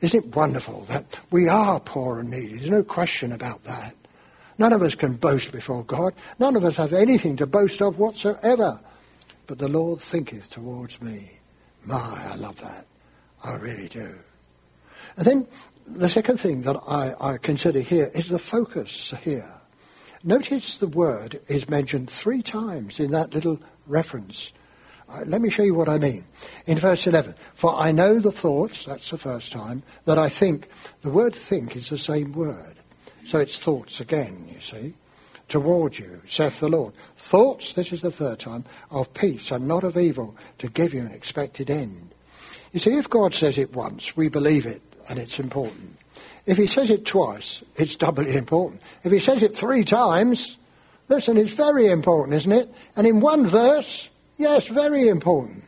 Isn't 0.00 0.24
it 0.24 0.36
wonderful 0.36 0.84
that 0.86 1.18
we 1.30 1.48
are 1.48 1.80
poor 1.80 2.18
and 2.18 2.30
needy? 2.30 2.56
There's 2.56 2.70
no 2.70 2.82
question 2.82 3.32
about 3.32 3.64
that. 3.64 3.94
None 4.58 4.72
of 4.72 4.82
us 4.82 4.94
can 4.94 5.14
boast 5.14 5.52
before 5.52 5.84
God. 5.84 6.14
None 6.38 6.56
of 6.56 6.64
us 6.64 6.76
have 6.76 6.92
anything 6.92 7.36
to 7.36 7.46
boast 7.46 7.82
of 7.82 7.98
whatsoever. 7.98 8.80
But 9.46 9.58
the 9.58 9.68
Lord 9.68 10.00
thinketh 10.00 10.50
towards 10.50 11.00
me. 11.02 11.30
My, 11.84 12.30
I 12.32 12.36
love 12.36 12.60
that. 12.60 12.86
I 13.42 13.56
really 13.56 13.88
do. 13.88 14.14
And 15.16 15.26
then 15.26 15.48
the 15.86 16.08
second 16.08 16.38
thing 16.38 16.62
that 16.62 16.76
I, 16.88 17.14
I 17.20 17.36
consider 17.36 17.80
here 17.80 18.10
is 18.14 18.28
the 18.28 18.38
focus 18.38 19.12
here. 19.22 19.52
Notice 20.22 20.78
the 20.78 20.88
word 20.88 21.40
is 21.48 21.68
mentioned 21.68 22.08
three 22.08 22.42
times 22.42 22.98
in 23.00 23.10
that 23.10 23.34
little 23.34 23.60
reference. 23.86 24.52
Uh, 25.06 25.22
let 25.26 25.42
me 25.42 25.50
show 25.50 25.62
you 25.62 25.74
what 25.74 25.90
I 25.90 25.98
mean. 25.98 26.24
In 26.66 26.78
verse 26.78 27.06
11, 27.06 27.34
for 27.54 27.74
I 27.74 27.92
know 27.92 28.18
the 28.18 28.32
thoughts, 28.32 28.86
that's 28.86 29.10
the 29.10 29.18
first 29.18 29.52
time, 29.52 29.82
that 30.06 30.18
I 30.18 30.30
think. 30.30 30.68
The 31.02 31.10
word 31.10 31.34
think 31.34 31.76
is 31.76 31.90
the 31.90 31.98
same 31.98 32.32
word. 32.32 32.74
So 33.26 33.38
it's 33.38 33.58
thoughts 33.58 34.00
again, 34.00 34.48
you 34.52 34.60
see. 34.60 34.94
Toward 35.48 35.98
you, 35.98 36.22
saith 36.26 36.60
the 36.60 36.68
Lord. 36.68 36.94
Thoughts, 37.16 37.74
this 37.74 37.92
is 37.92 38.00
the 38.00 38.10
third 38.10 38.38
time, 38.38 38.64
of 38.90 39.12
peace 39.12 39.50
and 39.50 39.68
not 39.68 39.84
of 39.84 39.98
evil, 39.98 40.36
to 40.58 40.68
give 40.68 40.94
you 40.94 41.00
an 41.00 41.12
expected 41.12 41.70
end. 41.70 42.14
You 42.72 42.80
see, 42.80 42.96
if 42.96 43.10
God 43.10 43.34
says 43.34 43.58
it 43.58 43.72
once, 43.74 44.16
we 44.16 44.28
believe 44.28 44.66
it, 44.66 44.82
and 45.08 45.18
it's 45.18 45.38
important. 45.38 45.98
If 46.46 46.56
he 46.56 46.66
says 46.66 46.90
it 46.90 47.06
twice, 47.06 47.62
it's 47.76 47.96
doubly 47.96 48.34
important. 48.36 48.82
If 49.02 49.12
he 49.12 49.20
says 49.20 49.42
it 49.42 49.54
three 49.54 49.84
times, 49.84 50.56
listen, 51.08 51.36
it's 51.36 51.52
very 51.52 51.88
important, 51.88 52.36
isn't 52.36 52.52
it? 52.52 52.72
And 52.96 53.06
in 53.06 53.20
one 53.20 53.46
verse, 53.46 54.08
yes, 54.36 54.66
very 54.66 55.08
important. 55.08 55.64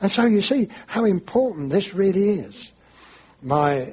And 0.00 0.10
so 0.10 0.24
you 0.24 0.42
see 0.42 0.68
how 0.86 1.04
important 1.04 1.70
this 1.70 1.94
really 1.94 2.30
is. 2.30 2.72
My, 3.42 3.82
uh, 3.82 3.88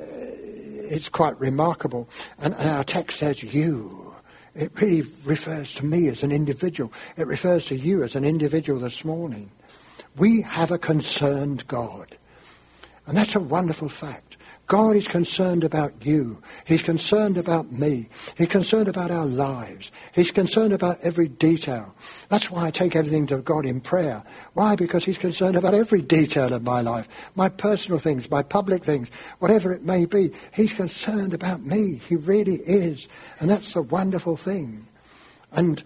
it's 0.87 1.09
quite 1.09 1.39
remarkable. 1.39 2.09
And, 2.39 2.53
and 2.55 2.69
our 2.69 2.83
text 2.83 3.19
says 3.19 3.41
you. 3.41 4.15
It 4.55 4.71
really 4.81 5.03
refers 5.23 5.73
to 5.75 5.85
me 5.85 6.07
as 6.07 6.23
an 6.23 6.31
individual. 6.31 6.91
It 7.15 7.27
refers 7.27 7.67
to 7.67 7.75
you 7.75 8.03
as 8.03 8.15
an 8.15 8.25
individual 8.25 8.79
this 8.79 9.05
morning. 9.05 9.51
We 10.15 10.41
have 10.41 10.71
a 10.71 10.79
concerned 10.79 11.67
God. 11.67 12.17
And 13.05 13.15
that's 13.15 13.35
a 13.35 13.39
wonderful 13.39 13.87
fact. 13.87 14.26
God 14.67 14.97
is 14.97 15.07
concerned 15.07 15.63
about 15.63 16.05
you. 16.05 16.41
He's 16.65 16.83
concerned 16.83 17.37
about 17.37 17.71
me. 17.71 18.09
He's 18.37 18.49
concerned 18.49 18.89
about 18.89 19.11
our 19.11 19.25
lives. 19.25 19.89
He's 20.13 20.31
concerned 20.31 20.73
about 20.73 20.99
every 21.01 21.29
detail. 21.29 21.95
That's 22.27 22.51
why 22.51 22.65
I 22.65 22.71
take 22.71 22.93
everything 22.93 23.27
to 23.27 23.37
God 23.37 23.65
in 23.65 23.79
prayer. 23.79 24.23
Why? 24.53 24.75
Because 24.75 25.05
He's 25.05 25.17
concerned 25.17 25.55
about 25.55 25.73
every 25.73 26.01
detail 26.01 26.51
of 26.51 26.63
my 26.63 26.81
life. 26.81 27.07
My 27.33 27.47
personal 27.47 27.97
things, 27.97 28.29
my 28.29 28.43
public 28.43 28.83
things, 28.83 29.09
whatever 29.39 29.71
it 29.71 29.85
may 29.85 30.03
be. 30.03 30.31
He's 30.53 30.73
concerned 30.73 31.33
about 31.33 31.61
me. 31.61 32.01
He 32.09 32.17
really 32.17 32.55
is. 32.55 33.07
And 33.39 33.49
that's 33.49 33.73
the 33.73 33.81
wonderful 33.81 34.35
thing. 34.35 34.85
And 35.53 35.81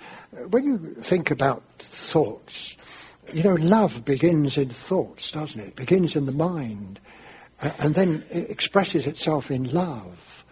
when 0.50 0.63
you 0.63 0.96
think 0.96 1.30
about 1.30 1.62
thoughts, 1.78 2.76
you 3.32 3.44
know, 3.44 3.54
love 3.54 4.04
begins 4.04 4.58
in 4.58 4.70
thoughts, 4.70 5.32
doesn't 5.32 5.60
it? 5.60 5.67
It 5.67 5.76
begins 5.76 6.15
in 6.15 6.26
the 6.26 6.32
mind 6.32 7.00
and 7.62 7.93
then 7.93 8.24
it 8.30 8.50
expresses 8.50 9.06
itself 9.06 9.52
in 9.52 9.69
love. 9.69 10.45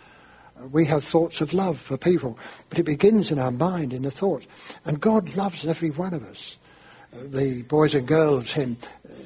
We 0.72 0.86
have 0.86 1.04
thoughts 1.04 1.42
of 1.42 1.54
love 1.54 1.80
for 1.80 1.98
people, 1.98 2.38
but 2.70 2.80
it 2.80 2.84
begins 2.84 3.32
in 3.32 3.40
our 3.40 3.52
mind, 3.52 3.94
in 3.94 4.02
the 4.02 4.12
thoughts. 4.12 4.46
And 4.86 5.00
God 5.00 5.36
loves 5.36 5.66
every 5.66 5.90
one 5.90 6.14
of 6.14 6.24
us. 6.24 6.58
The 7.14 7.64
boys 7.64 7.96
and 7.96 8.08
girls 8.08 8.52
hymn, 8.52 8.78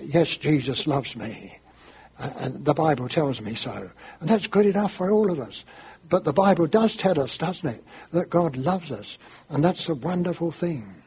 Yes, 0.01 0.37
Jesus 0.37 0.87
loves 0.87 1.15
me. 1.15 1.57
And 2.17 2.63
the 2.63 2.75
Bible 2.75 3.09
tells 3.09 3.41
me 3.41 3.55
so. 3.55 3.89
And 4.19 4.29
that's 4.29 4.47
good 4.47 4.67
enough 4.67 4.93
for 4.93 5.09
all 5.09 5.31
of 5.31 5.39
us. 5.39 5.65
But 6.07 6.23
the 6.23 6.33
Bible 6.33 6.67
does 6.67 6.95
tell 6.95 7.19
us, 7.19 7.37
doesn't 7.37 7.67
it, 7.67 7.83
that 8.11 8.29
God 8.29 8.55
loves 8.55 8.91
us. 8.91 9.17
And 9.49 9.63
that's 9.63 9.89
a 9.89 9.95
wonderful 9.95 10.51
thing 10.51 11.02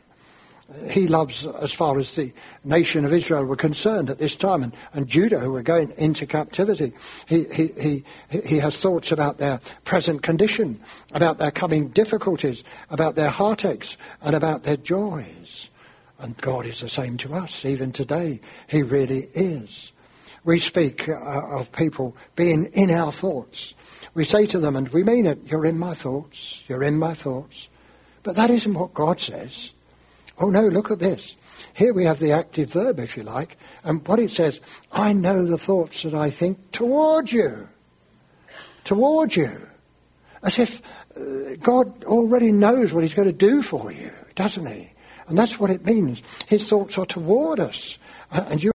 he 0.90 1.07
loves 1.07 1.46
as 1.46 1.72
far 1.72 1.98
as 1.98 2.14
the 2.16 2.33
nation 2.64 3.05
of 3.05 3.12
Israel 3.12 3.44
were 3.44 3.57
concerned 3.57 4.11
at 4.11 4.18
this 4.18 4.35
time, 4.35 4.64
and, 4.64 4.74
and 4.92 5.07
Judah, 5.07 5.38
who 5.38 5.52
were 5.52 5.62
going 5.62 5.92
into 5.96 6.26
captivity. 6.26 6.92
He, 7.26 7.44
he, 7.44 7.66
he, 7.66 8.40
he 8.44 8.59
has 8.59 8.81
thoughts 8.81 9.12
about 9.12 9.38
their 9.38 9.61
present 9.85 10.22
condition, 10.22 10.81
about 11.12 11.38
their 11.38 11.52
coming 11.52 11.88
difficulties, 11.88 12.64
about 12.90 13.14
their 13.14 13.31
heartaches, 13.31 13.96
and 14.20 14.35
about 14.35 14.64
their 14.64 14.76
joys. 14.76 15.70
And 16.18 16.37
God 16.37 16.66
is 16.66 16.81
the 16.81 16.88
same 16.88 17.16
to 17.18 17.35
us, 17.35 17.64
even 17.64 17.92
today. 17.92 18.40
He 18.68 18.83
really 18.83 19.20
is. 19.20 19.92
We 20.44 20.59
speak 20.61 21.09
uh, 21.09 21.14
of 21.14 21.70
people 21.70 22.16
being 22.35 22.66
in 22.72 22.90
our 22.90 23.12
thoughts. 23.12 23.74
We 24.14 24.24
say 24.24 24.46
to 24.46 24.59
them, 24.59 24.74
and 24.74 24.88
we 24.88 25.05
mean 25.05 25.26
it, 25.26 25.40
you're 25.46 25.66
in 25.66 25.79
my 25.79 25.94
thoughts, 25.94 26.62
you're 26.68 26.83
in 26.83 26.98
my 26.98 27.14
thoughts. 27.14 27.68
But 28.22 28.37
that 28.37 28.50
isn't 28.50 28.74
what 28.74 28.94
God 28.94 29.20
says. 29.20 29.70
Oh 30.38 30.51
no, 30.51 30.68
look 30.68 30.90
at 30.90 30.99
this. 30.99 31.35
Here 31.75 31.92
we 31.92 32.05
have 32.05 32.18
the 32.18 32.33
active 32.33 32.72
verb, 32.72 33.01
if 33.01 33.16
you 33.16 33.22
like, 33.22 33.57
and 33.85 34.07
what 34.07 34.18
it 34.18 34.31
says, 34.31 34.61
I 34.92 35.12
know 35.12 35.46
the 35.46 35.59
thoughts 35.59 36.03
that 36.03 36.14
I 36.14 36.31
think 36.31 36.72
towards 36.72 37.33
you. 37.33 37.68
Towards 38.85 39.37
you. 39.37 39.51
As 40.42 40.59
if 40.59 40.83
uh, 41.16 41.57
God 41.61 42.05
already 42.05 42.53
knows 42.53 42.92
what 42.92 43.03
he's 43.03 43.14
going 43.14 43.29
to 43.29 43.33
do 43.33 43.62
for 43.62 43.90
you, 43.90 44.11
doesn't 44.35 44.66
he? 44.66 44.92
And 45.29 45.37
that's 45.37 45.59
what 45.59 45.70
it 45.70 45.85
means. 45.85 46.22
His 46.46 46.68
thoughts 46.68 46.99
are 46.99 47.07
toward 47.07 47.59
us. 47.59 47.99
Uh, 48.31 48.44
and 48.49 48.62
you 48.62 48.72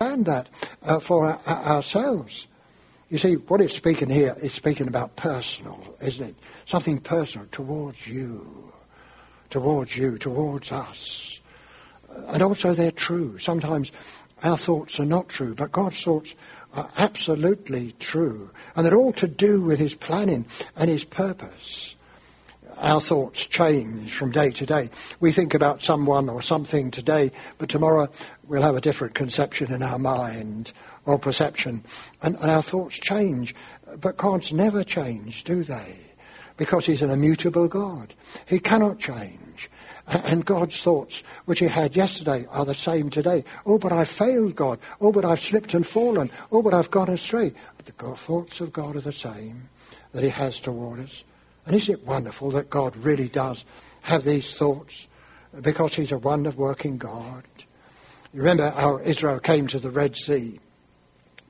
understand 0.00 0.26
that 0.26 0.48
uh, 0.82 1.00
for 1.00 1.26
our, 1.26 1.56
ourselves. 1.76 2.46
You 3.08 3.18
see, 3.18 3.34
what 3.34 3.60
it's 3.60 3.74
speaking 3.74 4.10
here 4.10 4.36
is 4.40 4.52
speaking 4.52 4.88
about 4.88 5.16
personal, 5.16 5.96
isn't 6.00 6.24
it? 6.24 6.34
Something 6.66 6.98
personal 6.98 7.46
towards 7.50 8.06
you 8.06 8.72
towards 9.50 9.96
you, 9.96 10.18
towards 10.18 10.72
us. 10.72 11.40
And 12.28 12.42
also 12.42 12.74
they're 12.74 12.90
true. 12.90 13.38
Sometimes 13.38 13.92
our 14.42 14.56
thoughts 14.56 15.00
are 15.00 15.06
not 15.06 15.28
true, 15.28 15.54
but 15.54 15.72
God's 15.72 16.02
thoughts 16.02 16.34
are 16.74 16.88
absolutely 16.98 17.92
true. 17.98 18.50
And 18.74 18.84
they're 18.84 18.96
all 18.96 19.12
to 19.14 19.28
do 19.28 19.60
with 19.60 19.78
His 19.78 19.94
planning 19.94 20.46
and 20.76 20.90
His 20.90 21.04
purpose. 21.04 21.94
Our 22.76 23.00
thoughts 23.00 23.46
change 23.46 24.12
from 24.12 24.32
day 24.32 24.50
to 24.50 24.66
day. 24.66 24.90
We 25.18 25.32
think 25.32 25.54
about 25.54 25.80
someone 25.80 26.28
or 26.28 26.42
something 26.42 26.90
today, 26.90 27.32
but 27.56 27.70
tomorrow 27.70 28.08
we'll 28.46 28.62
have 28.62 28.76
a 28.76 28.82
different 28.82 29.14
conception 29.14 29.72
in 29.72 29.82
our 29.82 29.98
mind 29.98 30.72
or 31.06 31.18
perception. 31.18 31.84
And, 32.20 32.36
and 32.36 32.50
our 32.50 32.62
thoughts 32.62 32.98
change. 32.98 33.54
But 33.98 34.18
God's 34.18 34.52
never 34.52 34.84
change, 34.84 35.44
do 35.44 35.64
they? 35.64 35.96
Because 36.56 36.86
he's 36.86 37.02
an 37.02 37.10
immutable 37.10 37.68
God. 37.68 38.14
He 38.46 38.58
cannot 38.58 38.98
change. 38.98 39.70
And 40.06 40.44
God's 40.44 40.80
thoughts, 40.80 41.24
which 41.46 41.58
he 41.58 41.66
had 41.66 41.96
yesterday, 41.96 42.46
are 42.48 42.64
the 42.64 42.74
same 42.74 43.10
today. 43.10 43.44
Oh, 43.64 43.78
but 43.78 43.92
I've 43.92 44.08
failed 44.08 44.54
God. 44.54 44.78
Oh, 45.00 45.10
but 45.10 45.24
I've 45.24 45.40
slipped 45.40 45.74
and 45.74 45.84
fallen. 45.84 46.30
Oh, 46.52 46.62
but 46.62 46.74
I've 46.74 46.92
gone 46.92 47.10
astray. 47.10 47.52
But 47.76 47.86
the 47.86 48.16
thoughts 48.16 48.60
of 48.60 48.72
God 48.72 48.94
are 48.94 49.00
the 49.00 49.12
same 49.12 49.68
that 50.12 50.22
he 50.22 50.30
has 50.30 50.60
toward 50.60 51.00
us. 51.00 51.24
And 51.66 51.74
isn't 51.74 51.92
it 51.92 52.06
wonderful 52.06 52.52
that 52.52 52.70
God 52.70 52.96
really 52.96 53.28
does 53.28 53.64
have 54.02 54.22
these 54.22 54.56
thoughts 54.56 55.08
because 55.60 55.92
he's 55.94 56.12
a 56.12 56.18
wonder 56.18 56.52
working 56.52 56.98
God? 56.98 57.42
You 58.32 58.40
remember 58.42 58.70
how 58.70 58.98
Israel 58.98 59.40
came 59.40 59.66
to 59.68 59.80
the 59.80 59.90
Red 59.90 60.14
Sea. 60.14 60.60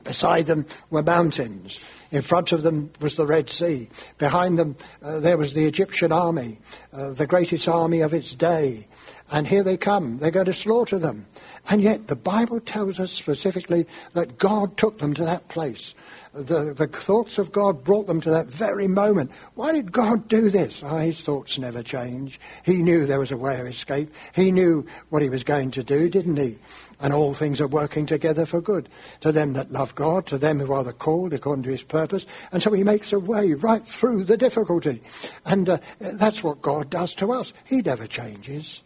Beside 0.03 0.47
them 0.47 0.65
were 0.89 1.03
mountains. 1.03 1.79
In 2.11 2.23
front 2.23 2.53
of 2.53 2.63
them 2.63 2.91
was 3.01 3.17
the 3.17 3.27
Red 3.27 3.51
Sea. 3.51 3.89
Behind 4.19 4.59
them 4.59 4.77
uh, 5.03 5.21
there 5.21 5.37
was 5.37 5.55
the 5.55 5.65
Egyptian 5.65 6.13
army, 6.13 6.59
uh, 6.93 7.13
the 7.13 7.27
greatest 7.27 7.69
army 7.69 8.01
of 8.01 8.15
its 8.15 8.35
day. 8.35 8.87
And 9.31 9.47
here 9.47 9.65
they 9.65 9.77
come. 9.77 10.19
They're 10.19 10.31
going 10.31 10.47
to 10.47 10.53
slaughter 10.53 10.99
them. 10.99 11.27
And 11.69 11.83
yet 11.83 12.07
the 12.07 12.15
Bible 12.15 12.61
tells 12.61 13.01
us 13.01 13.11
specifically 13.11 13.87
that 14.13 14.39
God 14.39 14.77
took 14.77 15.01
them 15.01 15.15
to 15.15 15.25
that 15.25 15.49
place. 15.49 15.95
The, 16.33 16.75
the 16.75 16.87
thoughts 16.87 17.39
of 17.39 17.51
God 17.51 17.83
brought 17.83 18.07
them 18.07 18.21
to 18.21 18.31
that 18.33 18.47
very 18.47 18.87
moment. 18.87 19.33
Why 19.55 19.73
did 19.73 19.91
God 19.91 20.29
do 20.29 20.51
this? 20.51 20.83
Oh, 20.85 20.99
his 20.99 21.21
thoughts 21.21 21.59
never 21.59 21.83
change. 21.83 22.39
He 22.65 22.83
knew 22.83 23.07
there 23.07 23.19
was 23.19 23.33
a 23.33 23.37
way 23.37 23.59
of 23.59 23.67
escape. 23.67 24.11
He 24.35 24.53
knew 24.53 24.87
what 25.09 25.23
he 25.23 25.31
was 25.31 25.45
going 25.45 25.73
to 25.73 25.83
do, 25.83 26.09
didn't 26.09 26.37
he? 26.37 26.59
And 26.99 27.13
all 27.13 27.35
things 27.35 27.61
are 27.61 27.67
working 27.67 28.07
together 28.07 28.47
for 28.47 28.61
good 28.61 28.89
to 29.21 29.31
them 29.31 29.53
that 29.53 29.71
love 29.71 29.95
God, 29.95 30.27
to 30.27 30.39
them 30.39 30.59
who 30.59 30.73
are 30.73 30.85
the 30.85 30.93
called 30.93 31.35
according 31.35 31.65
to 31.65 31.71
his 31.71 31.83
purpose. 31.83 32.25
And 32.53 32.63
so 32.63 32.73
he 32.73 32.85
makes 32.85 33.13
a 33.13 33.19
way 33.19 33.53
right 33.53 33.85
through 33.85 34.25
the 34.25 34.37
difficulty. 34.39 35.03
And 35.45 35.69
uh, 35.69 35.79
that's 35.99 36.43
what 36.43 36.63
God 36.63 36.89
does 36.89 37.15
to 37.17 37.33
us. 37.33 37.53
He 37.67 37.83
never 37.83 38.07
changes. 38.07 38.83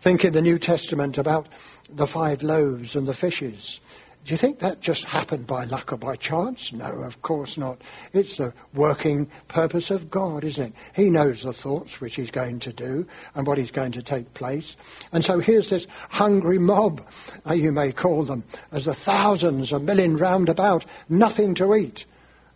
Think 0.00 0.24
in 0.24 0.32
the 0.32 0.40
New 0.40 0.58
Testament 0.58 1.18
about 1.18 1.48
the 1.90 2.06
five 2.06 2.42
loaves 2.42 2.96
and 2.96 3.06
the 3.06 3.14
fishes. 3.14 3.80
Do 4.22 4.34
you 4.34 4.36
think 4.36 4.58
that 4.58 4.80
just 4.80 5.04
happened 5.04 5.46
by 5.46 5.64
luck 5.64 5.94
or 5.94 5.96
by 5.96 6.14
chance? 6.14 6.74
No, 6.74 6.84
of 6.84 7.22
course 7.22 7.56
not. 7.56 7.80
It's 8.12 8.36
the 8.36 8.52
working 8.74 9.30
purpose 9.48 9.90
of 9.90 10.10
God, 10.10 10.44
isn't 10.44 10.62
it? 10.62 10.72
He 10.94 11.08
knows 11.08 11.42
the 11.42 11.54
thoughts 11.54 12.00
which 12.00 12.16
he's 12.16 12.30
going 12.30 12.58
to 12.60 12.72
do 12.72 13.06
and 13.34 13.46
what 13.46 13.58
is 13.58 13.70
going 13.70 13.92
to 13.92 14.02
take 14.02 14.34
place. 14.34 14.76
And 15.10 15.24
so 15.24 15.38
here's 15.38 15.70
this 15.70 15.86
hungry 16.10 16.58
mob, 16.58 17.02
uh, 17.48 17.54
you 17.54 17.72
may 17.72 17.92
call 17.92 18.24
them, 18.24 18.44
as 18.70 18.84
the 18.84 18.94
thousands, 18.94 19.72
a 19.72 19.80
million 19.80 20.18
round 20.18 20.50
about, 20.50 20.84
nothing 21.08 21.54
to 21.54 21.74
eat. 21.74 22.04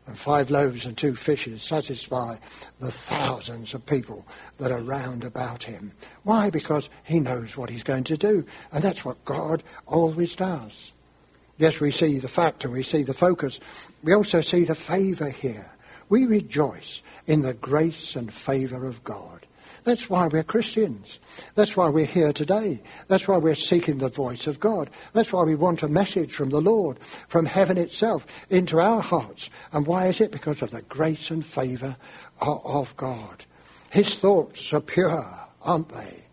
And 0.06 0.18
five 0.18 0.50
loaves 0.50 0.84
and 0.84 0.98
two 0.98 1.14
fishes 1.14 1.62
satisfy 1.62 2.36
the 2.78 2.92
thousands 2.92 3.72
of 3.72 3.86
people 3.86 4.26
that 4.58 4.70
are 4.70 4.82
round 4.82 5.24
about 5.24 5.62
him. 5.62 5.92
Why? 6.24 6.50
Because 6.50 6.90
he 7.04 7.20
knows 7.20 7.56
what 7.56 7.70
he's 7.70 7.84
going 7.84 8.04
to 8.04 8.18
do. 8.18 8.44
And 8.70 8.84
that's 8.84 9.02
what 9.02 9.24
God 9.24 9.62
always 9.86 10.36
does. 10.36 10.92
Yes, 11.56 11.80
we 11.80 11.92
see 11.92 12.18
the 12.18 12.28
fact 12.28 12.64
and 12.64 12.72
we 12.72 12.82
see 12.82 13.04
the 13.04 13.14
focus. 13.14 13.60
We 14.02 14.12
also 14.12 14.40
see 14.40 14.64
the 14.64 14.74
favour 14.74 15.30
here. 15.30 15.70
We 16.08 16.26
rejoice 16.26 17.02
in 17.26 17.42
the 17.42 17.54
grace 17.54 18.16
and 18.16 18.32
favour 18.32 18.86
of 18.86 19.04
God. 19.04 19.46
That's 19.84 20.08
why 20.08 20.28
we're 20.28 20.42
Christians. 20.42 21.18
That's 21.54 21.76
why 21.76 21.90
we're 21.90 22.06
here 22.06 22.32
today. 22.32 22.82
That's 23.06 23.28
why 23.28 23.36
we're 23.36 23.54
seeking 23.54 23.98
the 23.98 24.08
voice 24.08 24.46
of 24.46 24.58
God. 24.58 24.88
That's 25.12 25.32
why 25.32 25.44
we 25.44 25.54
want 25.54 25.82
a 25.82 25.88
message 25.88 26.32
from 26.32 26.48
the 26.48 26.60
Lord, 26.60 26.98
from 27.28 27.44
heaven 27.44 27.76
itself, 27.76 28.26
into 28.48 28.80
our 28.80 29.02
hearts. 29.02 29.50
And 29.72 29.86
why 29.86 30.06
is 30.06 30.22
it? 30.22 30.32
Because 30.32 30.62
of 30.62 30.70
the 30.70 30.82
grace 30.82 31.30
and 31.30 31.44
favour 31.44 31.96
of 32.40 32.96
God. 32.96 33.44
His 33.90 34.14
thoughts 34.14 34.72
are 34.72 34.80
pure, 34.80 35.28
aren't 35.60 35.90
they? 35.90 36.24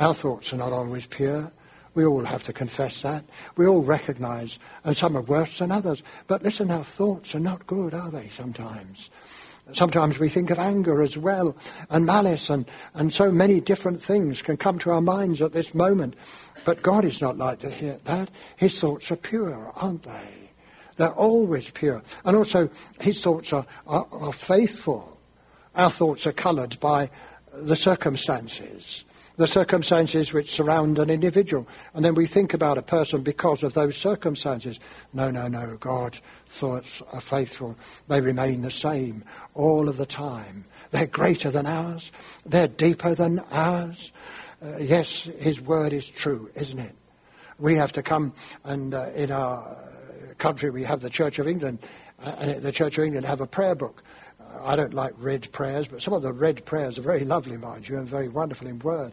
Our 0.00 0.14
thoughts 0.14 0.52
are 0.52 0.58
not 0.58 0.72
always 0.72 1.06
pure. 1.06 1.52
We 1.98 2.06
all 2.06 2.24
have 2.24 2.44
to 2.44 2.52
confess 2.52 3.02
that. 3.02 3.24
We 3.56 3.66
all 3.66 3.82
recognize, 3.82 4.60
and 4.84 4.96
some 4.96 5.16
are 5.16 5.22
worse 5.22 5.58
than 5.58 5.72
others. 5.72 6.00
But 6.28 6.44
listen, 6.44 6.70
our 6.70 6.84
thoughts 6.84 7.34
are 7.34 7.40
not 7.40 7.66
good, 7.66 7.92
are 7.92 8.12
they, 8.12 8.28
sometimes? 8.28 9.10
Sometimes 9.72 10.16
we 10.16 10.28
think 10.28 10.50
of 10.50 10.60
anger 10.60 11.02
as 11.02 11.18
well, 11.18 11.56
and 11.90 12.06
malice, 12.06 12.50
and, 12.50 12.70
and 12.94 13.12
so 13.12 13.32
many 13.32 13.60
different 13.60 14.00
things 14.00 14.42
can 14.42 14.56
come 14.56 14.78
to 14.78 14.92
our 14.92 15.00
minds 15.00 15.42
at 15.42 15.52
this 15.52 15.74
moment. 15.74 16.14
But 16.64 16.82
God 16.82 17.04
is 17.04 17.20
not 17.20 17.36
like 17.36 17.58
that. 17.62 18.30
His 18.54 18.78
thoughts 18.78 19.10
are 19.10 19.16
pure, 19.16 19.72
aren't 19.74 20.04
they? 20.04 20.50
They're 20.94 21.10
always 21.10 21.68
pure. 21.68 22.04
And 22.24 22.36
also, 22.36 22.70
His 23.00 23.20
thoughts 23.20 23.52
are, 23.52 23.66
are, 23.88 24.06
are 24.12 24.32
faithful. 24.32 25.18
Our 25.74 25.90
thoughts 25.90 26.28
are 26.28 26.32
coloured 26.32 26.78
by 26.78 27.10
the 27.52 27.74
circumstances 27.74 29.04
the 29.38 29.46
circumstances 29.46 30.32
which 30.32 30.50
surround 30.50 30.98
an 30.98 31.10
individual. 31.10 31.66
And 31.94 32.04
then 32.04 32.14
we 32.14 32.26
think 32.26 32.54
about 32.54 32.76
a 32.76 32.82
person 32.82 33.22
because 33.22 33.62
of 33.62 33.72
those 33.72 33.96
circumstances. 33.96 34.78
No, 35.12 35.30
no, 35.30 35.46
no. 35.46 35.76
God's 35.78 36.20
thoughts 36.48 37.00
are 37.12 37.20
faithful. 37.20 37.76
They 38.08 38.20
remain 38.20 38.62
the 38.62 38.70
same 38.70 39.24
all 39.54 39.88
of 39.88 39.96
the 39.96 40.06
time. 40.06 40.64
They're 40.90 41.06
greater 41.06 41.52
than 41.52 41.66
ours. 41.66 42.10
They're 42.46 42.68
deeper 42.68 43.14
than 43.14 43.38
ours. 43.52 44.12
Uh, 44.60 44.78
yes, 44.78 45.22
His 45.38 45.60
word 45.60 45.92
is 45.92 46.08
true, 46.08 46.50
isn't 46.56 46.78
it? 46.78 46.94
We 47.60 47.76
have 47.76 47.92
to 47.92 48.02
come 48.02 48.32
and 48.64 48.92
uh, 48.92 49.10
in 49.14 49.30
our 49.30 49.76
country 50.38 50.70
we 50.70 50.82
have 50.82 51.00
the 51.00 51.10
Church 51.10 51.38
of 51.38 51.46
England 51.46 51.78
uh, 52.20 52.34
and 52.40 52.62
the 52.62 52.72
Church 52.72 52.98
of 52.98 53.04
England 53.04 53.26
have 53.26 53.40
a 53.40 53.46
prayer 53.46 53.76
book 53.76 54.02
I 54.60 54.76
don't 54.76 54.94
like 54.94 55.12
read 55.16 55.50
prayers, 55.52 55.88
but 55.88 56.02
some 56.02 56.14
of 56.14 56.22
the 56.22 56.32
read 56.32 56.64
prayers 56.64 56.98
are 56.98 57.02
very 57.02 57.24
lovely, 57.24 57.56
mind 57.56 57.88
you, 57.88 57.98
and 57.98 58.08
very 58.08 58.28
wonderful 58.28 58.66
in 58.66 58.78
word. 58.78 59.12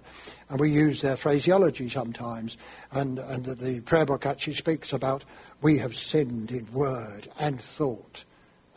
And 0.50 0.60
we 0.60 0.72
use 0.72 1.02
their 1.02 1.18
phraseology 1.18 1.90
sometimes. 1.90 2.58
And, 2.92 3.20
and 3.20 3.46
the 3.46 3.82
prayer 3.82 4.06
book 4.06 4.26
actually 4.26 4.56
speaks 4.56 4.94
about 4.94 5.24
we 5.62 5.80
have 5.80 5.96
sinned 5.96 6.52
in 6.52 6.72
word 6.72 7.28
and 7.40 7.62
thought 7.62 8.24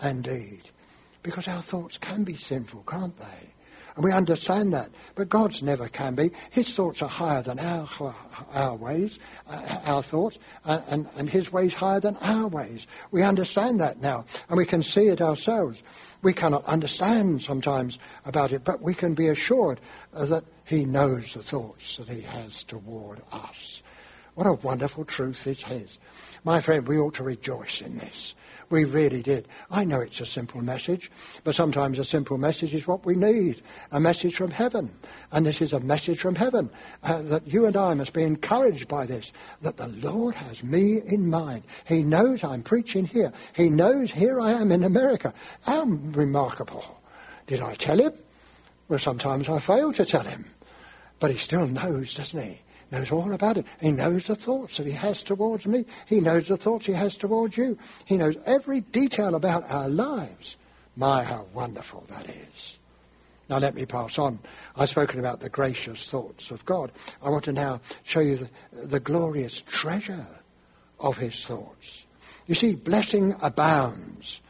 and 0.01 0.23
deed. 0.23 0.63
Because 1.23 1.49
our 1.49 1.63
thoughts 1.63 1.99
can 1.99 2.25
be 2.25 2.37
sinful, 2.37 2.85
can't 2.87 3.19
they? 3.19 3.53
And 3.99 4.05
we 4.05 4.13
understand 4.13 4.75
that. 4.75 4.91
But 5.17 5.29
God's 5.29 5.61
never 5.61 5.89
can 5.89 6.15
be. 6.15 6.31
His 6.51 6.73
thoughts 6.73 7.03
are 7.03 7.09
higher 7.09 7.43
than 7.43 7.59
our, 7.59 8.15
our 8.53 8.77
ways, 8.77 9.19
uh, 9.49 9.81
our 9.87 10.05
thoughts, 10.05 10.39
and, 10.65 11.09
and 11.17 11.29
His 11.29 11.51
ways 11.51 11.75
higher 11.75 11.99
than 11.99 12.17
our 12.19 12.47
ways. 12.47 12.87
We 13.11 13.25
understand 13.25 13.81
that 13.81 14.01
now, 14.01 14.27
and 14.49 14.57
we 14.57 14.67
can 14.67 14.85
see 14.85 15.09
it 15.09 15.21
ourselves. 15.21 15.83
We 16.23 16.33
cannot 16.33 16.65
understand 16.65 17.43
sometimes 17.43 17.99
about 18.25 18.53
it, 18.53 18.65
but 18.65 18.83
we 18.83 18.95
can 18.95 19.15
be 19.15 19.29
assured 19.29 19.81
uh, 20.13 20.27
that 20.27 20.45
He 20.65 20.85
knows 20.85 21.35
the 21.35 21.43
thoughts 21.43 21.97
that 21.99 22.09
He 22.09 22.23
has 22.23 22.65
toward 22.65 23.23
us. 23.31 23.83
What 24.35 24.47
a 24.47 24.55
wonderful 24.55 25.05
truth 25.05 25.47
is 25.47 25.63
His. 25.63 25.99
My 26.45 26.61
friend, 26.61 26.87
we 26.87 26.99
ought 26.99 27.15
to 27.15 27.25
rejoice 27.25 27.81
in 27.81 27.99
this. 27.99 28.35
We 28.71 28.85
really 28.85 29.23
did. 29.23 29.49
I 29.71 29.85
know 29.85 30.01
it's 30.01 30.21
a 30.21 30.27
simple 30.27 30.61
message, 30.61 31.11
but 31.43 31.55
sometimes 31.55 31.99
a 31.99 32.05
simple 32.05 32.37
message 32.37 32.75
is 32.75 32.87
what 32.87 33.07
we 33.07 33.15
need. 33.15 33.63
A 33.93 33.99
message 33.99 34.37
from 34.37 34.51
heaven. 34.51 34.91
And 35.33 35.47
this 35.47 35.63
is 35.63 35.73
a 35.73 35.81
message 35.81 36.21
from 36.21 36.35
heaven 36.35 36.71
uh, 37.03 37.23
that 37.23 37.47
you 37.47 37.65
and 37.65 37.77
I 37.77 37.95
must 37.95 38.13
be 38.13 38.23
encouraged 38.23 38.87
by 38.87 39.07
this, 39.07 39.33
that 39.63 39.79
the 39.79 39.89
Lord 39.89 40.35
has 40.35 40.63
me 40.63 41.01
in 41.01 41.31
mind. 41.31 41.65
He 41.87 42.03
knows 42.03 42.45
I'm 42.45 42.63
preaching 42.63 43.07
here. 43.07 43.33
He 43.55 43.71
knows 43.71 44.11
here 44.11 44.39
I 44.39 44.53
am 44.53 44.71
in 44.71 44.85
America. 44.85 45.33
How 45.63 45.85
remarkable. 45.85 46.85
Did 47.47 47.63
I 47.63 47.75
tell 47.75 47.99
him? 47.99 48.13
Well, 48.89 48.99
sometimes 48.99 49.49
I 49.49 49.61
fail 49.61 49.93
to 49.95 50.05
tell 50.05 50.25
him. 50.25 50.45
But 51.21 51.31
he 51.31 51.39
still 51.39 51.67
knows, 51.67 52.15
doesn't 52.15 52.41
he? 52.41 52.61
Knows 52.91 53.11
all 53.11 53.33
about 53.33 53.59
it. 53.59 53.67
He 53.81 53.91
knows 53.91 54.27
the 54.27 54.37
thoughts 54.37 54.77
that 54.77 54.87
he 54.87 54.93
has 54.93 55.23
towards 55.23 55.67
me. 55.67 55.85
He 56.07 56.21
knows 56.21 56.49
the 56.49 56.57
thoughts 56.57 56.87
he 56.87 56.93
has 56.93 57.17
towards 57.17 57.57
you. 57.57 57.79
He 58.05 58.17
knows 58.17 58.37
every 58.47 58.81
detail 58.81 59.35
about 59.35 59.71
our 59.71 59.89
lives. 59.89 60.57
My, 60.97 61.23
how 61.23 61.47
wonderful 61.53 62.05
that 62.09 62.29
is. 62.29 62.79
Now 63.49 63.59
let 63.59 63.75
me 63.75 63.87
pass 63.87 64.19
on. 64.19 64.41
I've 64.77 64.91
spoken 64.91 65.21
about 65.21 65.41
the 65.41 65.49
gracious 65.49 66.09
thoughts 66.09 66.51
of 66.51 66.65
God. 66.65 66.93
I 67.23 67.31
want 67.31 67.45
to 67.45 67.53
now 67.53 67.81
show 68.03 68.21
you 68.21 68.49
the, 68.73 68.87
the 68.87 69.01
glorious 69.01 69.63
treasure 69.63 70.27
of 70.99 71.17
his 71.17 71.45
thoughts. 71.45 72.05
You 72.47 72.55
see, 72.55 72.75
blessing 72.75 73.37
abounds 73.41 74.41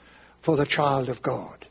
for 0.40 0.56
the 0.56 0.66
child 0.66 1.08
of 1.08 1.22
God. 1.22 1.66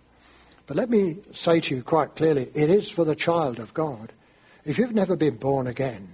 But 0.67 0.77
let 0.77 0.89
me 0.89 1.19
say 1.33 1.61
to 1.61 1.75
you 1.75 1.83
quite 1.83 2.15
clearly, 2.15 2.49
it 2.53 2.69
is 2.69 2.89
for 2.89 3.05
the 3.05 3.15
child 3.15 3.59
of 3.59 3.73
God. 3.73 4.11
If 4.65 4.77
you've 4.77 4.93
never 4.93 5.15
been 5.15 5.37
born 5.37 5.67
again, 5.67 6.09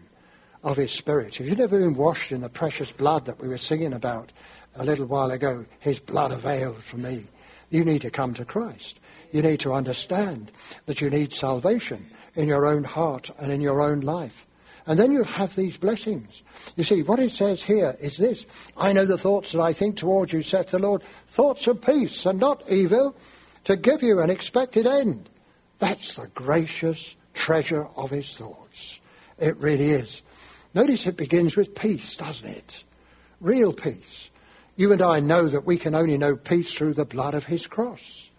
of 0.64 0.78
His 0.78 0.92
Spirit. 0.92 1.40
If 1.40 1.48
you've 1.48 1.58
never 1.58 1.80
been 1.80 1.96
washed 1.96 2.32
in 2.32 2.42
the 2.42 2.50
precious 2.50 2.92
blood 2.92 3.26
that 3.26 3.40
we 3.40 3.48
were 3.48 3.58
singing 3.58 3.94
about 3.94 4.32
a 4.76 4.86
little 4.86 5.06
while 5.06 5.32
ago, 5.32 5.66
His 5.80 6.00
blood 6.00 6.32
avails 6.32 6.82
for 6.84 6.98
me, 6.98 7.26
you 7.70 7.86
need 7.86 8.02
to 8.02 8.12
come 8.12 8.34
to 8.36 8.46
Christ. 8.46 9.00
You 9.32 9.42
need 9.42 9.62
to 9.62 9.74
understand 9.74 10.52
that 10.86 11.02
you 11.02 11.10
need 11.10 11.34
salvation 11.34 12.10
in 12.36 12.48
your 12.48 12.66
own 12.66 12.84
heart 12.84 13.32
and 13.40 13.52
in 13.52 13.62
your 13.62 13.82
own 13.82 14.02
life. 14.02 14.46
And 14.86 15.00
then 15.00 15.12
you 15.12 15.24
have 15.24 15.56
these 15.56 15.78
blessings. 15.78 16.44
You 16.76 16.84
see, 16.84 17.04
what 17.04 17.20
it 17.20 17.32
says 17.32 17.62
here 17.62 17.96
is 18.00 18.18
this. 18.18 18.46
I 18.76 18.94
know 18.94 19.06
the 19.06 19.18
thoughts 19.18 19.54
that 19.54 19.62
I 19.62 19.74
think 19.74 19.98
towards 19.98 20.34
you, 20.34 20.42
saith 20.42 20.70
the 20.70 20.80
Lord, 20.80 21.04
thoughts 21.28 21.68
of 21.68 21.82
peace 21.82 22.26
and 22.26 22.40
not 22.40 22.70
evil, 22.70 23.16
to 23.66 23.78
give 23.78 24.04
you 24.04 24.20
an 24.20 24.30
expected 24.30 24.86
end. 24.86 25.30
That's 25.80 26.16
the 26.16 26.28
gracious 26.28 27.16
treasure 27.34 27.88
of 27.96 28.10
his 28.10 28.36
thoughts. 28.36 29.00
It 29.38 29.58
really 29.58 29.92
is. 29.92 30.22
Notice 30.74 31.06
it 31.06 31.18
begins 31.18 31.56
with 31.56 31.76
peace, 31.76 32.16
doesn't 32.16 32.48
it? 32.48 32.84
Real 33.40 33.74
peace. 33.74 34.30
You 34.76 34.92
and 34.92 35.02
I 35.02 35.20
know 35.20 35.48
that 35.48 35.66
we 35.66 35.78
can 35.78 35.94
only 35.94 36.18
know 36.18 36.36
peace 36.36 36.74
through 36.74 36.96
the 36.96 37.06
blood 37.06 37.36
of 37.36 37.46
his 37.46 37.68
cross. 37.68 38.30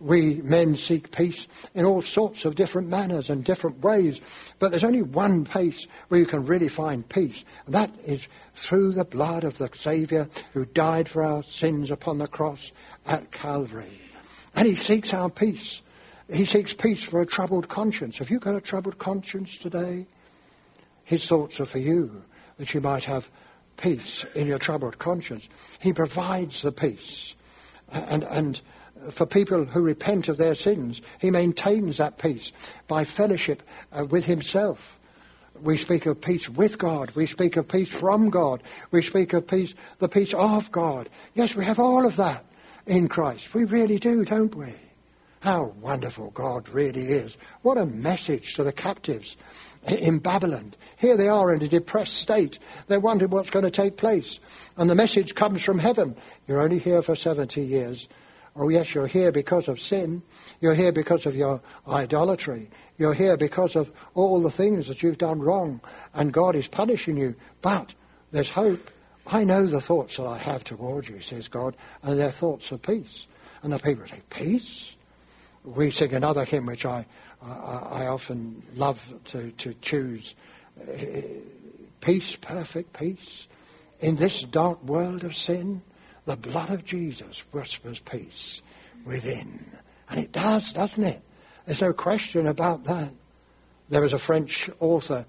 We 0.00 0.36
men 0.36 0.76
seek 0.76 1.10
peace 1.10 1.46
in 1.74 1.84
all 1.84 2.02
sorts 2.02 2.44
of 2.44 2.54
different 2.54 2.88
manners 2.88 3.30
and 3.30 3.44
different 3.44 3.80
ways, 3.80 4.20
but 4.60 4.70
there's 4.70 4.84
only 4.84 5.02
one 5.02 5.44
place 5.44 5.86
where 6.06 6.20
you 6.20 6.26
can 6.26 6.46
really 6.46 6.68
find 6.68 7.06
peace, 7.06 7.44
and 7.66 7.74
that 7.74 7.90
is 8.06 8.26
through 8.54 8.92
the 8.92 9.04
blood 9.04 9.42
of 9.42 9.58
the 9.58 9.68
Saviour 9.74 10.28
who 10.52 10.64
died 10.64 11.08
for 11.08 11.24
our 11.24 11.42
sins 11.42 11.90
upon 11.90 12.18
the 12.18 12.28
cross 12.28 12.70
at 13.06 13.32
Calvary. 13.32 14.00
And 14.54 14.68
he 14.68 14.76
seeks 14.76 15.12
our 15.12 15.30
peace. 15.30 15.82
He 16.32 16.44
seeks 16.44 16.74
peace 16.74 17.02
for 17.02 17.20
a 17.20 17.26
troubled 17.26 17.68
conscience. 17.68 18.18
Have 18.18 18.30
you 18.30 18.38
got 18.38 18.54
a 18.54 18.60
troubled 18.60 18.98
conscience 18.98 19.56
today? 19.56 20.06
His 21.08 21.26
thoughts 21.26 21.58
are 21.58 21.64
for 21.64 21.78
you, 21.78 22.22
that 22.58 22.74
you 22.74 22.82
might 22.82 23.04
have 23.04 23.26
peace 23.78 24.26
in 24.34 24.46
your 24.46 24.58
troubled 24.58 24.98
conscience. 24.98 25.48
He 25.80 25.94
provides 25.94 26.60
the 26.60 26.70
peace. 26.70 27.34
And, 27.90 28.24
and 28.24 28.60
for 29.12 29.24
people 29.24 29.64
who 29.64 29.80
repent 29.80 30.28
of 30.28 30.36
their 30.36 30.54
sins, 30.54 31.00
he 31.18 31.30
maintains 31.30 31.96
that 31.96 32.18
peace 32.18 32.52
by 32.88 33.06
fellowship 33.06 33.62
uh, 33.90 34.04
with 34.04 34.26
himself. 34.26 34.98
We 35.62 35.78
speak 35.78 36.04
of 36.04 36.20
peace 36.20 36.46
with 36.46 36.76
God. 36.76 37.12
We 37.12 37.24
speak 37.24 37.56
of 37.56 37.68
peace 37.68 37.88
from 37.88 38.28
God. 38.28 38.62
We 38.90 39.00
speak 39.00 39.32
of 39.32 39.46
peace, 39.46 39.72
the 40.00 40.10
peace 40.10 40.34
of 40.34 40.70
God. 40.70 41.08
Yes, 41.34 41.54
we 41.54 41.64
have 41.64 41.78
all 41.78 42.04
of 42.04 42.16
that 42.16 42.44
in 42.86 43.08
Christ. 43.08 43.54
We 43.54 43.64
really 43.64 43.98
do, 43.98 44.26
don't 44.26 44.54
we? 44.54 44.74
How 45.40 45.72
wonderful 45.80 46.32
God 46.32 46.68
really 46.68 47.04
is. 47.04 47.34
What 47.62 47.78
a 47.78 47.86
message 47.86 48.54
to 48.54 48.64
the 48.64 48.72
captives 48.72 49.36
in 49.90 50.18
Babylon. 50.18 50.74
Here 50.96 51.16
they 51.16 51.28
are 51.28 51.52
in 51.52 51.62
a 51.62 51.68
depressed 51.68 52.14
state. 52.14 52.58
They're 52.86 53.00
wondering 53.00 53.30
what's 53.30 53.50
going 53.50 53.64
to 53.64 53.70
take 53.70 53.96
place. 53.96 54.38
And 54.76 54.88
the 54.88 54.94
message 54.94 55.34
comes 55.34 55.62
from 55.62 55.78
heaven. 55.78 56.16
You're 56.46 56.60
only 56.60 56.78
here 56.78 57.02
for 57.02 57.16
70 57.16 57.62
years. 57.62 58.08
Oh, 58.56 58.68
yes, 58.68 58.92
you're 58.92 59.06
here 59.06 59.30
because 59.30 59.68
of 59.68 59.80
sin. 59.80 60.22
You're 60.60 60.74
here 60.74 60.90
because 60.92 61.26
of 61.26 61.36
your 61.36 61.60
idolatry. 61.86 62.70
You're 62.96 63.14
here 63.14 63.36
because 63.36 63.76
of 63.76 63.90
all 64.14 64.42
the 64.42 64.50
things 64.50 64.88
that 64.88 65.02
you've 65.02 65.18
done 65.18 65.40
wrong. 65.40 65.80
And 66.12 66.32
God 66.32 66.56
is 66.56 66.66
punishing 66.66 67.16
you. 67.16 67.36
But 67.62 67.94
there's 68.32 68.50
hope. 68.50 68.90
I 69.26 69.44
know 69.44 69.66
the 69.66 69.80
thoughts 69.80 70.16
that 70.16 70.26
I 70.26 70.38
have 70.38 70.64
towards 70.64 71.08
you, 71.08 71.20
says 71.20 71.48
God, 71.48 71.76
and 72.02 72.18
they're 72.18 72.30
thoughts 72.30 72.72
of 72.72 72.82
peace. 72.82 73.26
And 73.62 73.72
the 73.72 73.78
people 73.78 74.06
say, 74.06 74.20
peace? 74.30 74.94
We 75.64 75.90
sing 75.90 76.14
another 76.14 76.44
hymn 76.44 76.66
which 76.66 76.86
I, 76.86 77.06
I, 77.42 78.04
I 78.04 78.06
often 78.06 78.62
love 78.74 79.06
to, 79.26 79.50
to 79.52 79.74
choose. 79.74 80.34
Peace, 82.00 82.36
perfect 82.36 82.92
peace. 82.98 83.46
In 84.00 84.16
this 84.16 84.42
dark 84.42 84.82
world 84.82 85.24
of 85.24 85.34
sin, 85.34 85.82
the 86.24 86.36
blood 86.36 86.70
of 86.70 86.84
Jesus 86.84 87.40
whispers 87.52 87.98
peace 87.98 88.62
within. 89.04 89.64
And 90.08 90.20
it 90.20 90.32
does, 90.32 90.72
doesn't 90.72 91.02
it? 91.02 91.22
There's 91.66 91.80
no 91.80 91.92
question 91.92 92.46
about 92.46 92.84
that. 92.84 93.10
There 93.88 94.02
was 94.02 94.12
a 94.12 94.18
French 94.18 94.70
author 94.80 95.26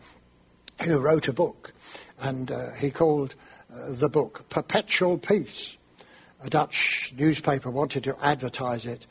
who 0.82 0.99
wrote 0.99 1.28
a 1.28 1.34
book, 1.34 1.74
and 2.20 2.51
uh, 2.51 2.72
he 2.74 2.91
called 2.91 3.36
uh, 3.74 3.88
the 3.89 4.10
book 4.10 4.49
Perpetual 4.49 5.18
Peace. 5.18 5.76
A 6.41 6.49
Dutch 6.49 7.14
newspaper 7.18 7.70
wanted 7.70 8.05
to 8.05 8.18
advertise 8.22 8.86
it, 8.86 9.05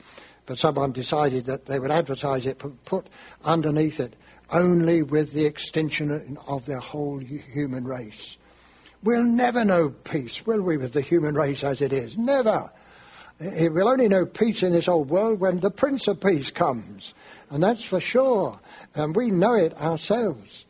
but 0.49 0.57
someone 0.57 0.93
decided 0.93 1.45
that 1.45 1.67
they 1.67 1.79
would 1.79 1.91
advertise 1.91 2.47
it, 2.47 2.59
put 2.87 3.07
underneath 3.45 4.01
it, 4.01 4.17
only 4.51 5.03
with 5.03 5.35
the 5.35 5.45
extinction 5.45 6.39
of 6.47 6.65
the 6.65 6.81
whole 6.81 7.19
human 7.19 7.85
race. 7.85 8.39
We'll 9.03 9.25
never 9.25 9.67
know 9.67 9.91
peace, 9.91 10.45
will 10.47 10.63
we, 10.63 10.79
with 10.79 10.95
the 10.95 11.03
human 11.03 11.35
race 11.35 11.63
as 11.63 11.83
it 11.83 11.93
is? 11.93 12.17
Never. 12.17 12.73
We'll 13.39 13.89
only 13.89 14.09
know 14.09 14.25
peace 14.25 14.63
in 14.63 14.73
this 14.73 14.89
old 14.89 15.11
world 15.11 15.39
when 15.39 15.61
the 15.61 15.71
Prince 15.71 16.09
of 16.09 16.19
Peace 16.19 16.51
comes. 16.51 17.13
And 17.51 17.63
that's 17.63 17.85
for 17.85 18.01
sure. 18.01 18.59
And 18.95 19.15
we 19.15 19.31
know 19.31 19.55
it 19.55 19.75
ourselves. 19.75 20.65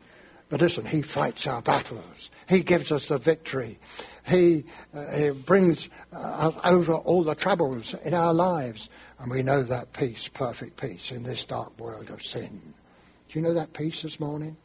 But 0.49 0.61
listen, 0.61 0.83
he 0.83 1.03
fights 1.03 1.47
our 1.47 1.61
battles. 1.61 2.29
He 2.49 2.63
gives 2.63 2.91
us 2.91 3.07
the 3.07 3.17
victory. 3.17 3.79
He, 4.27 4.65
uh, 4.93 5.05
he 5.11 5.29
brings 5.29 5.87
uh, 6.11 6.51
over 6.63 6.93
all 6.93 7.23
the 7.23 7.35
troubles 7.35 7.93
in 7.93 8.13
our 8.13 8.33
lives. 8.33 8.89
And 9.19 9.29
we 9.29 9.43
know 9.43 9.63
that 9.63 9.91
peace, 9.91 10.29
perfect 10.29 10.79
peace, 10.79 11.11
in 11.11 11.23
this 11.23 11.43
dark 11.43 11.77
world 11.77 12.09
of 12.09 12.23
sin. 12.23 12.73
Do 13.27 13.39
you 13.39 13.41
know 13.41 13.55
that 13.55 13.73
peace 13.73 14.01
this 14.01 14.19
morning? 14.19 14.55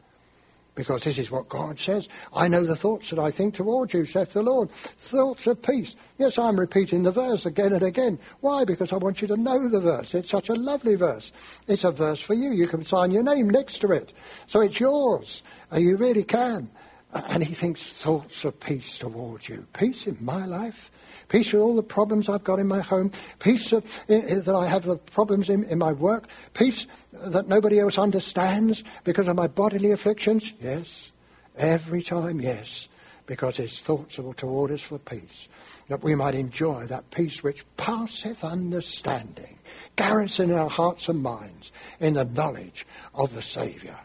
Because 0.76 1.04
this 1.04 1.18
is 1.18 1.30
what 1.30 1.48
God 1.48 1.78
says. 1.78 2.08
I 2.32 2.48
know 2.48 2.64
the 2.64 2.74
thoughts 2.74 3.10
that 3.10 3.18
I 3.18 3.30
think 3.30 3.54
towards 3.54 3.94
you, 3.94 4.04
saith 4.06 4.32
the 4.32 4.42
Lord. 4.42 4.70
Thoughts 4.70 5.46
of 5.46 5.62
peace. 5.62 5.94
Yes, 6.18 6.38
I'm 6.38 6.58
repeating 6.58 7.02
the 7.02 7.12
verse 7.12 7.46
again 7.46 7.72
and 7.72 7.82
again. 7.82 8.18
Why? 8.40 8.64
Because 8.64 8.92
I 8.92 8.96
want 8.96 9.22
you 9.22 9.28
to 9.28 9.36
know 9.36 9.68
the 9.68 9.80
verse. 9.80 10.14
It's 10.14 10.30
such 10.30 10.48
a 10.48 10.54
lovely 10.54 10.96
verse. 10.96 11.30
It's 11.68 11.84
a 11.84 11.92
verse 11.92 12.20
for 12.20 12.34
you. 12.34 12.52
You 12.52 12.66
can 12.66 12.84
sign 12.84 13.12
your 13.12 13.22
name 13.22 13.50
next 13.50 13.78
to 13.80 13.92
it. 13.92 14.12
So 14.48 14.60
it's 14.60 14.78
yours. 14.80 15.42
You 15.72 15.96
really 15.96 16.24
can. 16.24 16.70
And 17.14 17.44
he 17.44 17.54
thinks 17.54 17.82
thoughts 17.82 18.44
of 18.44 18.58
peace 18.58 18.98
towards 18.98 19.48
you. 19.48 19.66
Peace 19.72 20.06
in 20.06 20.18
my 20.20 20.46
life 20.46 20.90
peace 21.28 21.52
with 21.52 21.62
all 21.62 21.76
the 21.76 21.82
problems 21.82 22.28
I've 22.28 22.44
got 22.44 22.58
in 22.58 22.68
my 22.68 22.80
home, 22.80 23.12
peace 23.38 23.70
that, 23.70 23.84
eh, 24.08 24.20
eh, 24.26 24.40
that 24.40 24.54
I 24.54 24.66
have 24.66 24.84
the 24.84 24.96
problems 24.96 25.48
in, 25.48 25.64
in 25.64 25.78
my 25.78 25.92
work, 25.92 26.28
peace 26.52 26.86
that 27.12 27.48
nobody 27.48 27.80
else 27.80 27.98
understands 27.98 28.84
because 29.04 29.28
of 29.28 29.36
my 29.36 29.46
bodily 29.46 29.92
afflictions. 29.92 30.52
Yes, 30.60 31.10
every 31.56 32.02
time, 32.02 32.40
yes, 32.40 32.88
because 33.26 33.56
his 33.56 33.80
thoughts 33.80 34.18
are 34.18 34.34
toward 34.34 34.70
us 34.70 34.80
for 34.80 34.98
peace, 34.98 35.48
that 35.88 36.02
we 36.02 36.14
might 36.14 36.34
enjoy 36.34 36.86
that 36.86 37.10
peace 37.10 37.42
which 37.42 37.64
passeth 37.76 38.44
understanding, 38.44 39.58
garrison 39.96 40.50
in 40.50 40.56
our 40.56 40.70
hearts 40.70 41.08
and 41.08 41.22
minds 41.22 41.72
in 42.00 42.14
the 42.14 42.24
knowledge 42.24 42.86
of 43.14 43.34
the 43.34 43.42
Saviour. 43.42 43.98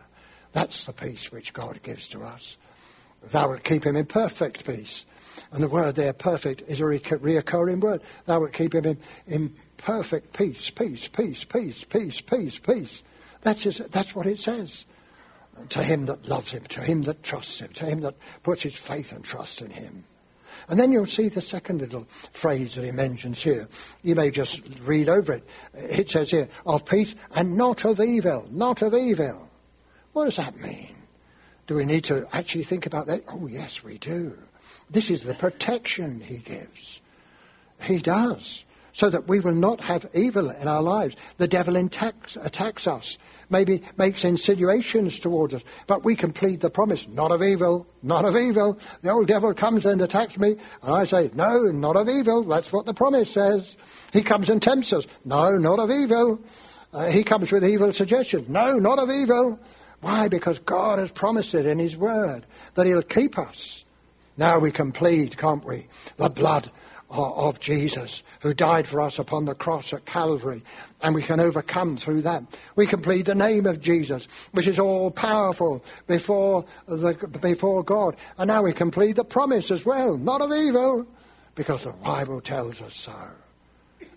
That's 0.51 0.85
the 0.85 0.93
peace 0.93 1.31
which 1.31 1.53
God 1.53 1.79
gives 1.83 2.07
to 2.09 2.21
us. 2.21 2.57
Thou 3.23 3.49
wilt 3.49 3.63
keep 3.63 3.83
him 3.83 3.95
in 3.95 4.05
perfect 4.05 4.65
peace 4.65 5.05
and 5.51 5.63
the 5.63 5.69
word 5.69 5.95
there, 5.95 6.13
perfect, 6.13 6.63
is 6.67 6.79
a 6.79 6.83
reoccurring 6.83 7.79
word. 7.79 8.01
Thou 8.25 8.41
wilt 8.41 8.53
keep 8.53 8.75
him 8.75 8.85
in, 8.85 8.97
in 9.27 9.55
perfect 9.77 10.33
peace, 10.37 10.69
peace, 10.69 11.07
peace, 11.07 11.43
peace, 11.43 11.83
peace, 11.83 12.21
peace, 12.21 12.59
peace. 12.59 13.03
That's, 13.41 13.63
his, 13.63 13.77
that's 13.77 14.13
what 14.13 14.27
it 14.27 14.39
says. 14.39 14.85
To 15.69 15.83
him 15.83 16.05
that 16.05 16.27
loves 16.27 16.51
him, 16.51 16.63
to 16.65 16.81
him 16.81 17.03
that 17.03 17.23
trusts 17.23 17.59
him, 17.59 17.73
to 17.73 17.85
him 17.85 18.01
that 18.01 18.15
puts 18.43 18.61
his 18.61 18.75
faith 18.75 19.11
and 19.11 19.23
trust 19.23 19.61
in 19.61 19.71
him. 19.71 20.03
And 20.67 20.77
then 20.77 20.91
you'll 20.91 21.07
see 21.07 21.29
the 21.29 21.41
second 21.41 21.81
little 21.81 22.05
phrase 22.31 22.75
that 22.75 22.85
he 22.85 22.91
mentions 22.91 23.41
here. 23.41 23.67
You 24.03 24.13
may 24.13 24.29
just 24.29 24.61
read 24.83 25.09
over 25.09 25.33
it. 25.33 25.47
It 25.73 26.09
says 26.11 26.29
here, 26.29 26.49
of 26.65 26.85
peace 26.85 27.15
and 27.33 27.57
not 27.57 27.85
of 27.85 27.99
evil, 27.99 28.45
not 28.51 28.83
of 28.83 28.93
evil. 28.93 29.49
What 30.13 30.25
does 30.25 30.35
that 30.35 30.57
mean? 30.57 30.98
Do 31.69 31.75
we 31.75 31.85
need 31.85 32.05
to 32.05 32.25
actually 32.35 32.63
think 32.63 32.87
about 32.87 33.05
that? 33.07 33.25
Oh, 33.27 33.45
yes, 33.45 33.83
we 33.83 33.99
do. 33.99 34.35
This 34.89 35.11
is 35.11 35.23
the 35.23 35.35
protection 35.35 36.19
he 36.19 36.37
gives. 36.37 36.99
He 37.83 37.99
does. 37.99 38.65
So 38.93 39.07
that 39.07 39.27
we 39.27 39.39
will 39.39 39.53
not 39.53 39.79
have 39.81 40.09
evil 40.15 40.49
in 40.49 40.67
our 40.67 40.81
lives. 40.81 41.15
The 41.37 41.47
devil 41.47 41.75
attacks, 41.75 42.37
attacks 42.37 42.87
us, 42.87 43.19
maybe 43.51 43.83
makes 43.97 44.25
insinuations 44.25 45.19
towards 45.19 45.53
us, 45.53 45.61
but 45.85 46.03
we 46.03 46.15
can 46.15 46.33
plead 46.33 46.59
the 46.59 46.71
promise, 46.71 47.07
not 47.07 47.29
of 47.29 47.43
evil, 47.43 47.85
not 48.01 48.25
of 48.25 48.35
evil. 48.35 48.79
The 49.03 49.11
old 49.11 49.27
devil 49.27 49.53
comes 49.53 49.85
and 49.85 50.01
attacks 50.01 50.39
me, 50.39 50.55
and 50.81 50.95
I 50.95 51.05
say, 51.05 51.29
no, 51.35 51.65
not 51.65 51.97
of 51.97 52.09
evil. 52.09 52.41
That's 52.45 52.73
what 52.73 52.87
the 52.87 52.95
promise 52.95 53.29
says. 53.29 53.77
He 54.11 54.23
comes 54.23 54.49
and 54.49 54.59
tempts 54.59 54.91
us. 54.91 55.05
No, 55.23 55.59
not 55.59 55.77
of 55.77 55.91
evil. 55.91 56.41
Uh, 56.91 57.11
he 57.11 57.23
comes 57.23 57.51
with 57.51 57.63
evil 57.63 57.93
suggestions. 57.93 58.49
No, 58.49 58.79
not 58.79 58.97
of 58.97 59.11
evil. 59.11 59.59
Why? 60.01 60.27
Because 60.27 60.59
God 60.59 60.99
has 60.99 61.11
promised 61.11 61.53
it 61.53 61.65
in 61.65 61.79
His 61.79 61.95
Word 61.95 62.45
that 62.75 62.85
He'll 62.85 63.01
keep 63.01 63.37
us. 63.37 63.83
Now 64.37 64.59
we 64.59 64.71
can 64.71 64.91
plead, 64.91 65.37
can't 65.37 65.65
we? 65.65 65.87
The 66.17 66.29
blood 66.29 66.71
of 67.09 67.59
Jesus 67.59 68.23
who 68.41 68.53
died 68.53 68.87
for 68.87 69.01
us 69.01 69.19
upon 69.19 69.45
the 69.45 69.55
cross 69.55 69.93
at 69.93 70.05
Calvary 70.05 70.63
and 71.01 71.15
we 71.15 71.23
can 71.23 71.39
overcome 71.39 71.97
through 71.97 72.21
that. 72.21 72.43
We 72.75 72.85
can 72.85 73.01
plead 73.01 73.25
the 73.25 73.35
name 73.35 73.65
of 73.65 73.81
Jesus 73.81 74.27
which 74.51 74.67
is 74.67 74.79
all 74.79 75.09
powerful 75.09 75.83
before 76.07 76.65
the, 76.87 77.15
before 77.41 77.83
God 77.83 78.15
and 78.37 78.47
now 78.47 78.61
we 78.61 78.73
can 78.73 78.91
plead 78.91 79.15
the 79.15 79.23
promise 79.23 79.71
as 79.71 79.83
well, 79.83 80.17
not 80.17 80.41
of 80.41 80.51
evil 80.51 81.07
because 81.55 81.83
the 81.83 81.93
Bible 81.93 82.41
tells 82.41 82.79
us 82.81 82.93
so. 82.93 83.13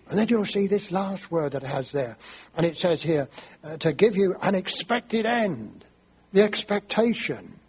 And 0.09 0.19
then 0.19 0.27
you'll 0.27 0.45
see 0.45 0.67
this 0.67 0.91
last 0.91 1.31
word 1.31 1.53
that 1.53 1.63
it 1.63 1.67
has 1.67 1.91
there 1.91 2.17
and 2.55 2.65
it 2.65 2.77
says 2.77 3.01
here 3.01 3.29
uh, 3.63 3.77
to 3.77 3.93
give 3.93 4.15
you 4.15 4.35
an 4.41 4.55
expected 4.55 5.25
end, 5.25 5.85
the 6.31 6.43
expectation. 6.43 7.59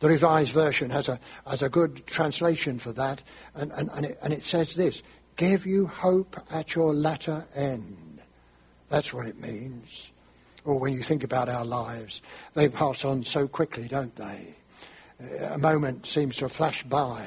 The 0.00 0.08
Revised 0.08 0.52
Version 0.52 0.90
has 0.90 1.08
a, 1.08 1.18
has 1.46 1.62
a 1.62 1.68
good 1.68 2.06
translation 2.06 2.78
for 2.78 2.92
that, 2.92 3.22
and, 3.54 3.72
and, 3.72 3.88
and, 3.94 4.06
it, 4.06 4.18
and 4.22 4.32
it 4.34 4.44
says 4.44 4.74
this 4.74 5.00
Give 5.36 5.66
you 5.66 5.86
hope 5.86 6.36
at 6.50 6.74
your 6.74 6.92
latter 6.94 7.46
end. 7.54 8.20
That's 8.88 9.12
what 9.12 9.26
it 9.26 9.40
means. 9.40 10.10
Or 10.64 10.78
when 10.78 10.92
you 10.92 11.02
think 11.02 11.24
about 11.24 11.48
our 11.48 11.64
lives, 11.64 12.22
they 12.54 12.68
pass 12.68 13.04
on 13.04 13.24
so 13.24 13.48
quickly, 13.48 13.88
don't 13.88 14.14
they? 14.14 14.54
A 15.40 15.58
moment 15.58 16.06
seems 16.06 16.36
to 16.36 16.48
flash 16.48 16.82
by, 16.84 17.24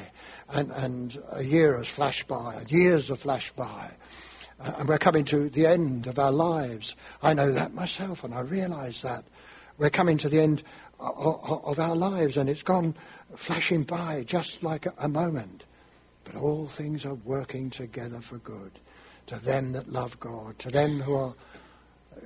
and, 0.50 0.72
and 0.72 1.18
a 1.32 1.44
year 1.44 1.78
has 1.78 1.88
flashed 1.88 2.28
by, 2.28 2.64
years 2.70 3.10
have 3.10 3.20
flashed 3.20 3.56
by. 3.56 3.92
Uh, 4.60 4.74
and 4.80 4.90
we're 4.90 4.98
coming 4.98 5.26
to 5.26 5.50
the 5.50 5.68
end 5.68 6.08
of 6.08 6.20
our 6.20 6.32
lives. 6.32 6.96
I 7.22 7.34
know 7.34 7.52
that 7.52 7.74
myself, 7.74 8.24
and 8.24 8.34
I 8.34 8.42
realize 8.42 9.02
that. 9.04 9.24
We're 9.78 9.92
coming 9.92 10.18
to 10.20 10.30
the 10.30 10.40
end 10.40 10.64
of 11.00 11.80
our 11.80 11.96
lives, 11.96 12.38
and 12.38 12.50
it's 12.50 12.64
gone 12.64 12.96
flashing 13.36 13.84
by 13.84 14.24
just 14.24 14.64
like 14.64 14.88
a 14.98 15.08
moment. 15.08 15.64
But 16.24 16.36
all 16.36 16.68
things 16.68 17.06
are 17.06 17.14
working 17.14 17.70
together 17.70 18.20
for 18.20 18.40
good 18.40 18.72
to 19.28 19.36
them 19.40 19.74
that 19.74 19.92
love 19.92 20.20
God, 20.20 20.58
to 20.60 20.72
them 20.72 21.00
who 21.00 21.16
are 21.16 21.36
uh, 22.16 22.22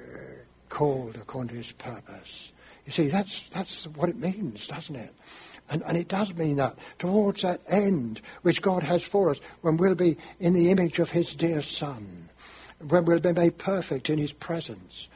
called 0.70 1.18
according 1.18 1.50
to 1.50 1.56
His 1.56 1.72
purpose. 1.74 2.52
You 2.86 2.92
see, 2.92 3.08
that's 3.10 3.48
that's 3.50 3.86
what 3.88 4.10
it 4.10 4.18
means, 4.18 4.68
doesn't 4.68 4.96
it? 4.96 5.14
And, 5.72 5.82
and 5.88 5.98
it 5.98 6.10
does 6.10 6.34
mean 6.36 6.58
that 6.58 6.76
towards 7.00 7.42
that 7.42 7.62
end 7.68 8.22
which 8.42 8.62
God 8.62 8.84
has 8.84 9.02
for 9.02 9.32
us, 9.32 9.40
when 9.62 9.78
we'll 9.78 9.96
be 9.96 10.18
in 10.40 10.54
the 10.54 10.70
image 10.70 11.00
of 11.00 11.10
His 11.10 11.34
dear 11.34 11.62
Son, 11.62 12.30
when 12.88 13.06
we'll 13.06 13.20
be 13.20 13.32
made 13.32 13.58
perfect 13.58 14.10
in 14.10 14.20
His 14.20 14.34
presence 14.34 15.08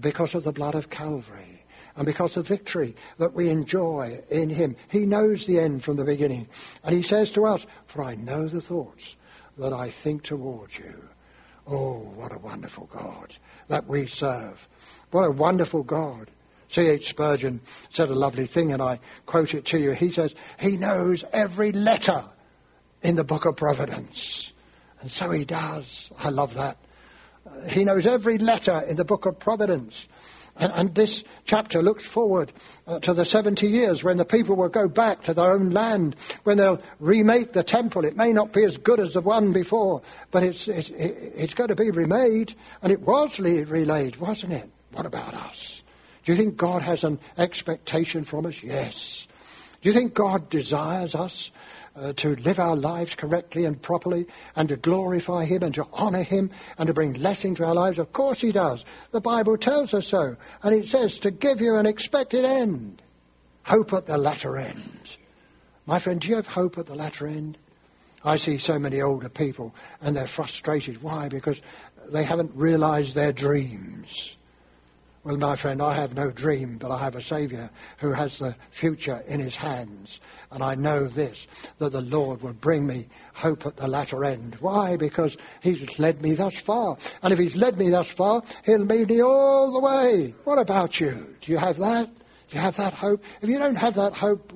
because 0.00 0.34
of 0.34 0.44
the 0.44 0.52
blood 0.52 0.74
of 0.74 0.90
Calvary 0.90 1.62
and 1.96 2.06
because 2.06 2.36
of 2.36 2.46
victory 2.46 2.94
that 3.18 3.34
we 3.34 3.50
enjoy 3.50 4.20
in 4.30 4.48
him. 4.48 4.76
He 4.90 5.00
knows 5.04 5.46
the 5.46 5.58
end 5.58 5.82
from 5.82 5.96
the 5.96 6.04
beginning. 6.04 6.48
And 6.84 6.94
he 6.94 7.02
says 7.02 7.32
to 7.32 7.44
us, 7.44 7.66
For 7.86 8.04
I 8.04 8.14
know 8.14 8.46
the 8.46 8.60
thoughts 8.60 9.16
that 9.58 9.72
I 9.72 9.90
think 9.90 10.22
towards 10.22 10.78
you. 10.78 11.08
Oh, 11.66 11.98
what 12.14 12.32
a 12.32 12.38
wonderful 12.38 12.86
God 12.86 13.34
that 13.66 13.86
we 13.86 14.06
serve. 14.06 14.66
What 15.10 15.24
a 15.24 15.30
wonderful 15.30 15.82
God. 15.82 16.30
C.H. 16.70 17.08
Spurgeon 17.08 17.60
said 17.90 18.10
a 18.10 18.14
lovely 18.14 18.46
thing, 18.46 18.72
and 18.72 18.82
I 18.82 19.00
quote 19.26 19.54
it 19.54 19.66
to 19.66 19.78
you. 19.78 19.92
He 19.92 20.10
says, 20.10 20.34
He 20.60 20.76
knows 20.76 21.24
every 21.32 21.72
letter 21.72 22.24
in 23.02 23.16
the 23.16 23.24
book 23.24 23.46
of 23.46 23.56
Providence. 23.56 24.52
And 25.00 25.10
so 25.10 25.30
he 25.30 25.44
does. 25.44 26.10
I 26.18 26.30
love 26.30 26.54
that. 26.54 26.76
He 27.70 27.84
knows 27.84 28.06
every 28.06 28.38
letter 28.38 28.82
in 28.86 28.96
the 28.96 29.04
book 29.04 29.26
of 29.26 29.38
Providence. 29.38 30.06
And, 30.56 30.72
and 30.74 30.94
this 30.94 31.22
chapter 31.44 31.82
looks 31.82 32.04
forward 32.04 32.52
uh, 32.86 32.98
to 33.00 33.14
the 33.14 33.24
70 33.24 33.66
years 33.68 34.02
when 34.02 34.16
the 34.16 34.24
people 34.24 34.56
will 34.56 34.68
go 34.68 34.88
back 34.88 35.22
to 35.22 35.34
their 35.34 35.52
own 35.52 35.70
land, 35.70 36.16
when 36.42 36.56
they'll 36.56 36.82
remake 36.98 37.52
the 37.52 37.62
temple. 37.62 38.04
It 38.04 38.16
may 38.16 38.32
not 38.32 38.52
be 38.52 38.64
as 38.64 38.76
good 38.76 38.98
as 38.98 39.12
the 39.12 39.20
one 39.20 39.52
before, 39.52 40.02
but 40.30 40.42
it's, 40.42 40.66
it's, 40.66 40.90
it's 40.90 41.54
going 41.54 41.68
to 41.68 41.76
be 41.76 41.90
remade. 41.90 42.54
And 42.82 42.92
it 42.92 43.00
was 43.00 43.38
remade, 43.38 44.16
wasn't 44.16 44.52
it? 44.52 44.68
What 44.92 45.06
about 45.06 45.34
us? 45.34 45.77
Do 46.28 46.34
you 46.34 46.38
think 46.42 46.58
God 46.58 46.82
has 46.82 47.04
an 47.04 47.20
expectation 47.38 48.24
from 48.24 48.44
us? 48.44 48.62
Yes. 48.62 49.26
Do 49.80 49.88
you 49.88 49.94
think 49.94 50.12
God 50.12 50.50
desires 50.50 51.14
us 51.14 51.50
uh, 51.96 52.12
to 52.16 52.36
live 52.36 52.58
our 52.58 52.76
lives 52.76 53.14
correctly 53.14 53.64
and 53.64 53.80
properly 53.80 54.26
and 54.54 54.68
to 54.68 54.76
glorify 54.76 55.46
Him 55.46 55.62
and 55.62 55.74
to 55.76 55.86
honor 55.90 56.22
Him 56.22 56.50
and 56.76 56.88
to 56.88 56.92
bring 56.92 57.14
blessing 57.14 57.54
to 57.54 57.64
our 57.64 57.72
lives? 57.72 57.98
Of 57.98 58.12
course 58.12 58.42
He 58.42 58.52
does. 58.52 58.84
The 59.10 59.22
Bible 59.22 59.56
tells 59.56 59.94
us 59.94 60.06
so. 60.06 60.36
And 60.62 60.74
it 60.74 60.88
says 60.88 61.20
to 61.20 61.30
give 61.30 61.62
you 61.62 61.76
an 61.76 61.86
expected 61.86 62.44
end. 62.44 63.00
Hope 63.62 63.94
at 63.94 64.04
the 64.04 64.18
latter 64.18 64.58
end. 64.58 65.16
My 65.86 65.98
friend, 65.98 66.20
do 66.20 66.28
you 66.28 66.36
have 66.36 66.46
hope 66.46 66.76
at 66.76 66.84
the 66.84 66.94
latter 66.94 67.26
end? 67.26 67.56
I 68.22 68.36
see 68.36 68.58
so 68.58 68.78
many 68.78 69.00
older 69.00 69.30
people 69.30 69.74
and 70.02 70.14
they're 70.14 70.26
frustrated. 70.26 71.02
Why? 71.02 71.30
Because 71.30 71.62
they 72.10 72.24
haven't 72.24 72.54
realized 72.54 73.14
their 73.14 73.32
dreams. 73.32 74.36
Well, 75.28 75.36
my 75.36 75.56
friend, 75.56 75.82
I 75.82 75.92
have 75.92 76.14
no 76.14 76.30
dream, 76.30 76.78
but 76.78 76.90
I 76.90 76.96
have 76.96 77.14
a 77.14 77.20
Saviour 77.20 77.68
who 77.98 78.12
has 78.12 78.38
the 78.38 78.56
future 78.70 79.22
in 79.26 79.40
his 79.40 79.54
hands. 79.54 80.20
And 80.50 80.62
I 80.62 80.74
know 80.74 81.06
this, 81.06 81.46
that 81.76 81.92
the 81.92 82.00
Lord 82.00 82.40
will 82.40 82.54
bring 82.54 82.86
me 82.86 83.08
hope 83.34 83.66
at 83.66 83.76
the 83.76 83.88
latter 83.88 84.24
end. 84.24 84.56
Why? 84.60 84.96
Because 84.96 85.36
he's 85.60 85.98
led 85.98 86.22
me 86.22 86.32
thus 86.32 86.54
far. 86.54 86.96
And 87.22 87.30
if 87.30 87.38
he's 87.38 87.56
led 87.56 87.76
me 87.76 87.90
thus 87.90 88.08
far, 88.08 88.42
he'll 88.64 88.78
lead 88.78 89.10
me 89.10 89.22
all 89.22 89.70
the 89.74 89.80
way. 89.80 90.34
What 90.44 90.58
about 90.58 90.98
you? 90.98 91.36
Do 91.42 91.52
you 91.52 91.58
have 91.58 91.76
that? 91.76 92.08
Do 92.08 92.56
you 92.56 92.62
have 92.62 92.78
that 92.78 92.94
hope? 92.94 93.22
If 93.42 93.50
you 93.50 93.58
don't 93.58 93.76
have 93.76 93.96
that 93.96 94.14
hope, 94.14 94.54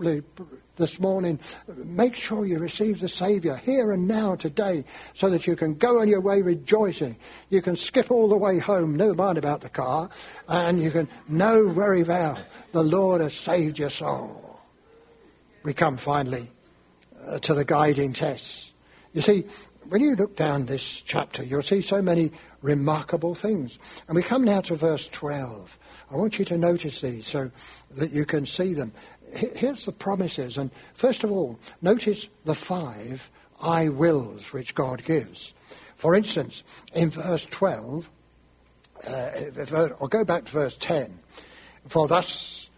this 0.83 0.99
morning, 0.99 1.39
make 1.77 2.17
sure 2.17 2.45
you 2.45 2.59
receive 2.59 2.99
the 2.99 3.09
Saviour 3.09 3.55
here 3.55 3.93
and 3.93 4.09
now 4.09 4.35
today 4.35 4.85
so 5.15 5.31
that 5.31 5.47
you 5.47 5.55
can 5.55 5.75
go 5.75 6.01
on 6.01 6.09
your 6.09 6.21
way 6.21 6.43
rejoicing. 6.43 7.17
You 7.49 7.63
can 7.63 7.77
skip 7.77 8.11
all 8.11 8.29
the 8.29 8.37
way 8.37 8.59
home, 8.59 8.97
never 8.97 9.15
mind 9.15 9.39
about 9.39 9.61
the 9.61 9.69
car, 9.69 10.11
and 10.49 10.83
you 10.83 10.91
can 10.91 11.09
know 11.29 11.69
very 11.69 12.03
well 12.03 12.37
the 12.73 12.83
Lord 12.83 13.21
has 13.21 13.33
saved 13.33 13.79
your 13.79 13.91
soul. 13.91 14.61
We 15.63 15.73
come 15.73 15.99
finally 15.99 16.51
uh, 17.25 17.39
to 17.39 17.55
the 17.55 17.65
guiding 17.65 18.13
tests. 18.13 18.69
You 19.13 19.23
see, 19.23 19.47
when 19.89 20.01
you 20.01 20.17
look 20.17 20.37
down 20.37 20.67
this 20.67 20.83
chapter, 20.83 21.45
you'll 21.45 21.63
see 21.63 21.83
so 21.83 22.03
many 22.03 22.33
remarkable 22.61 23.37
things. 23.37 23.79
And 24.09 24.17
we 24.17 24.23
come 24.23 24.43
now 24.43 24.63
to 24.63 24.75
verse 24.75 25.09
12. 25.09 25.79
I 26.11 26.17
want 26.17 26.39
you 26.39 26.45
to 26.47 26.59
notice 26.59 27.01
these 27.01 27.27
so 27.27 27.51
that 27.93 28.13
you 28.13 28.25
can 28.25 28.47
see 28.47 28.75
them 28.75 28.93
here's 29.35 29.85
the 29.85 29.93
promises. 29.93 30.57
And 30.59 30.71
first 30.95 31.25
of 31.25 31.31
all, 31.31 31.59
notice 31.81 32.27
the 32.45 32.55
five 32.55 33.31
I 33.61 33.89
wills 33.89 34.53
which 34.53 34.75
God 34.75 35.05
gives. 35.05 35.53
For 35.97 36.15
instance, 36.15 36.65
in 36.93 37.11
verse 37.11 37.47
12, 37.47 38.11
uh, 39.07 39.89
or 39.99 40.09
go 40.09 40.25
back 40.25 40.47
to 40.47 40.53
verse 40.53 40.77
10. 40.77 41.21
For 41.89 42.09
thus 42.09 42.69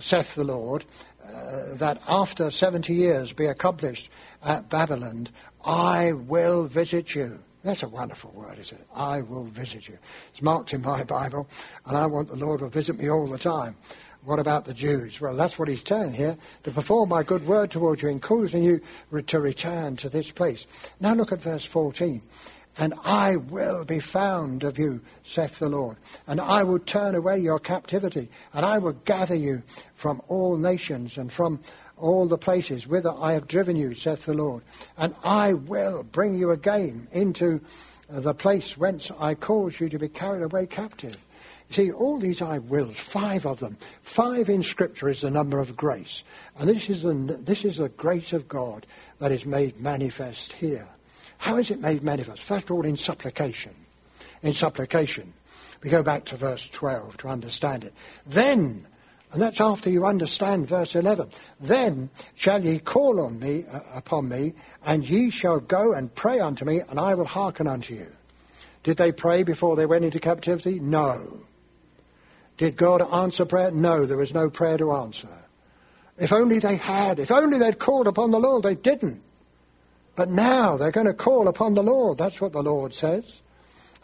saith 0.00 0.34
the 0.34 0.44
Lord, 0.44 0.84
uh, 1.26 1.74
that 1.76 2.02
after 2.06 2.50
70 2.50 2.94
years 2.94 3.32
be 3.32 3.46
accomplished 3.46 4.10
at 4.42 4.68
Babylon, 4.68 5.28
I 5.64 6.12
will 6.12 6.64
visit 6.64 7.14
you. 7.14 7.38
That's 7.62 7.82
a 7.82 7.88
wonderful 7.88 8.30
word, 8.32 8.58
isn't 8.58 8.78
it? 8.78 8.86
I 8.94 9.22
will 9.22 9.44
visit 9.44 9.88
you. 9.88 9.96
It's 10.32 10.42
marked 10.42 10.74
in 10.74 10.82
my 10.82 11.04
Bible, 11.04 11.48
and 11.86 11.96
I 11.96 12.06
want 12.06 12.28
the 12.28 12.36
Lord 12.36 12.60
to 12.60 12.68
visit 12.68 12.98
me 12.98 13.08
all 13.08 13.26
the 13.26 13.38
time. 13.38 13.76
What 14.24 14.38
about 14.38 14.64
the 14.64 14.72
Jews? 14.72 15.20
Well, 15.20 15.36
that's 15.36 15.58
what 15.58 15.68
he's 15.68 15.82
telling 15.82 16.14
here. 16.14 16.38
To 16.64 16.70
perform 16.70 17.10
my 17.10 17.22
good 17.22 17.46
word 17.46 17.70
towards 17.70 18.00
you, 18.00 18.08
in 18.08 18.20
causing 18.20 18.62
you 18.62 18.80
to 19.26 19.38
return 19.38 19.96
to 19.96 20.08
this 20.08 20.30
place. 20.30 20.66
Now 20.98 21.12
look 21.14 21.32
at 21.32 21.42
verse 21.42 21.64
14. 21.64 22.22
And 22.76 22.94
I 23.04 23.36
will 23.36 23.84
be 23.84 24.00
found 24.00 24.64
of 24.64 24.78
you, 24.78 25.02
saith 25.24 25.58
the 25.58 25.68
Lord. 25.68 25.96
And 26.26 26.40
I 26.40 26.64
will 26.64 26.78
turn 26.80 27.14
away 27.14 27.38
your 27.38 27.60
captivity. 27.60 28.30
And 28.52 28.64
I 28.64 28.78
will 28.78 28.94
gather 28.94 29.34
you 29.34 29.62
from 29.94 30.22
all 30.28 30.56
nations 30.56 31.18
and 31.18 31.30
from 31.30 31.60
all 31.96 32.26
the 32.26 32.38
places 32.38 32.86
whither 32.86 33.12
I 33.16 33.34
have 33.34 33.46
driven 33.46 33.76
you, 33.76 33.94
saith 33.94 34.24
the 34.24 34.34
Lord. 34.34 34.64
And 34.96 35.14
I 35.22 35.52
will 35.52 36.02
bring 36.02 36.34
you 36.34 36.50
again 36.50 37.08
into 37.12 37.60
the 38.08 38.34
place 38.34 38.76
whence 38.76 39.10
I 39.18 39.34
caused 39.34 39.80
you 39.80 39.90
to 39.90 39.98
be 39.98 40.08
carried 40.08 40.42
away 40.42 40.66
captive. 40.66 41.16
See, 41.70 41.90
all 41.90 42.18
these 42.18 42.42
I 42.42 42.58
wills, 42.58 42.96
five 42.96 43.46
of 43.46 43.58
them. 43.58 43.78
Five 44.02 44.48
in 44.48 44.62
Scripture 44.62 45.08
is 45.08 45.22
the 45.22 45.30
number 45.30 45.58
of 45.58 45.76
grace. 45.76 46.22
And 46.58 46.68
this 46.68 46.88
is, 46.88 47.02
the, 47.02 47.14
this 47.40 47.64
is 47.64 47.78
the 47.78 47.88
grace 47.88 48.32
of 48.32 48.46
God 48.46 48.86
that 49.18 49.32
is 49.32 49.44
made 49.44 49.80
manifest 49.80 50.52
here. 50.52 50.86
How 51.38 51.56
is 51.56 51.70
it 51.70 51.80
made 51.80 52.02
manifest? 52.02 52.42
First 52.42 52.66
of 52.66 52.72
all, 52.72 52.84
in 52.84 52.96
supplication. 52.96 53.74
In 54.42 54.54
supplication. 54.54 55.34
We 55.82 55.90
go 55.90 56.02
back 56.02 56.26
to 56.26 56.36
verse 56.36 56.68
12 56.68 57.18
to 57.18 57.28
understand 57.28 57.84
it. 57.84 57.92
Then, 58.26 58.86
and 59.32 59.42
that's 59.42 59.60
after 59.60 59.90
you 59.90 60.06
understand 60.06 60.68
verse 60.68 60.94
11, 60.94 61.30
then 61.60 62.10
shall 62.34 62.64
ye 62.64 62.78
call 62.78 63.20
on 63.20 63.38
me, 63.38 63.64
uh, 63.70 63.80
upon 63.94 64.28
me, 64.28 64.54
and 64.84 65.06
ye 65.06 65.30
shall 65.30 65.60
go 65.60 65.92
and 65.92 66.14
pray 66.14 66.40
unto 66.40 66.64
me, 66.64 66.80
and 66.88 67.00
I 67.00 67.14
will 67.14 67.24
hearken 67.24 67.66
unto 67.66 67.94
you. 67.94 68.10
Did 68.84 68.96
they 68.96 69.12
pray 69.12 69.42
before 69.42 69.76
they 69.76 69.86
went 69.86 70.04
into 70.04 70.20
captivity? 70.20 70.78
No. 70.78 71.40
Did 72.56 72.76
God 72.76 73.02
answer 73.02 73.44
prayer? 73.44 73.70
No, 73.70 74.06
there 74.06 74.16
was 74.16 74.32
no 74.32 74.48
prayer 74.50 74.78
to 74.78 74.92
answer. 74.92 75.28
If 76.16 76.32
only 76.32 76.60
they 76.60 76.76
had, 76.76 77.18
if 77.18 77.32
only 77.32 77.58
they'd 77.58 77.78
called 77.78 78.06
upon 78.06 78.30
the 78.30 78.38
Lord, 78.38 78.62
they 78.62 78.74
didn't. 78.74 79.22
But 80.14 80.30
now 80.30 80.76
they're 80.76 80.92
going 80.92 81.08
to 81.08 81.14
call 81.14 81.48
upon 81.48 81.74
the 81.74 81.82
Lord. 81.82 82.18
That's 82.18 82.40
what 82.40 82.52
the 82.52 82.62
Lord 82.62 82.94
says. 82.94 83.24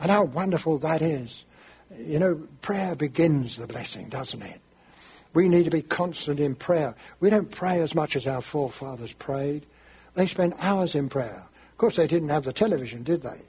And 0.01 0.11
how 0.11 0.25
wonderful 0.25 0.79
that 0.79 1.03
is. 1.03 1.45
You 1.97 2.19
know, 2.19 2.49
prayer 2.63 2.97
begins 2.97 3.57
the 3.57 3.67
blessing, 3.67 4.09
doesn't 4.09 4.43
it? 4.43 4.61
We 5.33 5.49
need 5.49 5.67
to 5.67 5.71
be 5.71 5.83
constant 5.83 6.41
in 6.41 6.57
prayer. 6.57 6.97
We 7.21 7.31
don't 7.31 7.51
pray 7.51 7.81
as 7.81 7.95
much 7.95 8.17
as 8.17 8.27
our 8.27 8.43
forefathers 8.43 9.13
prayed. 9.13 9.65
They 10.15 10.27
spent 10.27 10.55
hours 10.59 10.97
in 10.97 11.09
prayer. 11.09 11.45
Of 11.71 11.79
course, 11.79 11.97
they 11.97 12.09
didn't 12.09 12.31
have 12.31 12.45
the 12.45 12.53
television, 12.53 13.05
did 13.05 13.23
they? 13.23 13.41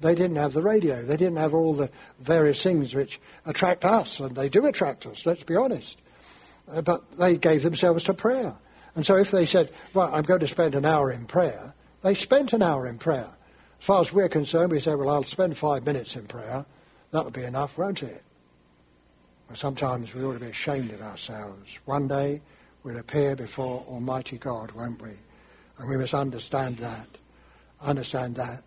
They 0.00 0.14
didn't 0.14 0.36
have 0.36 0.52
the 0.52 0.62
radio. 0.62 1.02
They 1.02 1.16
didn't 1.16 1.38
have 1.38 1.54
all 1.54 1.74
the 1.74 1.90
various 2.18 2.62
things 2.62 2.94
which 2.94 3.20
attract 3.46 3.84
us, 3.84 4.20
and 4.20 4.34
they 4.34 4.48
do 4.48 4.66
attract 4.66 5.06
us, 5.06 5.24
let's 5.24 5.42
be 5.42 5.56
honest. 5.56 5.98
Uh, 6.70 6.82
but 6.82 7.16
they 7.18 7.36
gave 7.36 7.62
themselves 7.62 8.04
to 8.04 8.14
prayer. 8.14 8.54
And 8.94 9.04
so 9.04 9.16
if 9.16 9.30
they 9.30 9.46
said, 9.46 9.70
well, 9.92 10.12
I'm 10.12 10.24
going 10.24 10.40
to 10.40 10.48
spend 10.48 10.74
an 10.74 10.84
hour 10.84 11.10
in 11.10 11.26
prayer, 11.26 11.74
they 12.02 12.14
spent 12.14 12.52
an 12.52 12.62
hour 12.62 12.86
in 12.86 12.98
prayer. 12.98 13.28
As 13.80 13.86
far 13.86 14.00
as 14.00 14.12
we're 14.12 14.28
concerned, 14.28 14.72
we 14.72 14.80
say, 14.80 14.94
well, 14.94 15.10
I'll 15.10 15.24
spend 15.24 15.56
five 15.56 15.84
minutes 15.84 16.16
in 16.16 16.26
prayer. 16.26 16.64
That 17.10 17.24
would 17.24 17.34
be 17.34 17.44
enough, 17.44 17.76
won't 17.76 18.02
it? 18.02 18.22
Well, 19.48 19.56
sometimes 19.56 20.14
we 20.14 20.24
ought 20.24 20.34
to 20.34 20.40
be 20.40 20.46
ashamed 20.46 20.90
of 20.90 21.02
ourselves. 21.02 21.78
One 21.84 22.08
day 22.08 22.40
we'll 22.82 22.98
appear 22.98 23.36
before 23.36 23.84
Almighty 23.88 24.38
God, 24.38 24.72
won't 24.72 25.02
we? 25.02 25.10
And 25.78 25.88
we 25.88 25.96
must 25.96 26.14
understand 26.14 26.78
that. 26.78 27.08
Understand 27.82 28.36
that. 28.36 28.62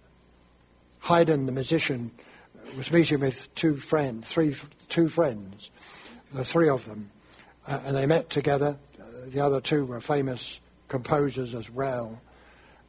Haydn, 1.08 1.46
the 1.46 1.54
musician, 1.54 2.12
was 2.76 2.92
meeting 2.92 3.22
with 3.22 3.56
two 3.56 3.78
friends, 3.78 4.28
three, 4.28 4.58
two 4.90 5.08
friends, 5.08 5.70
the 6.34 6.44
three 6.44 6.68
of 6.68 6.84
them, 6.84 7.12
uh, 7.66 7.80
and 7.86 7.96
they 7.96 8.06
met 8.06 8.30
together. 8.30 8.78
Uh, 9.00 9.06
the 9.30 9.40
other 9.40 9.62
two 9.62 9.86
were 9.86 10.02
famous 10.02 10.60
composers 10.90 11.56
as 11.56 11.70
well. 11.70 12.22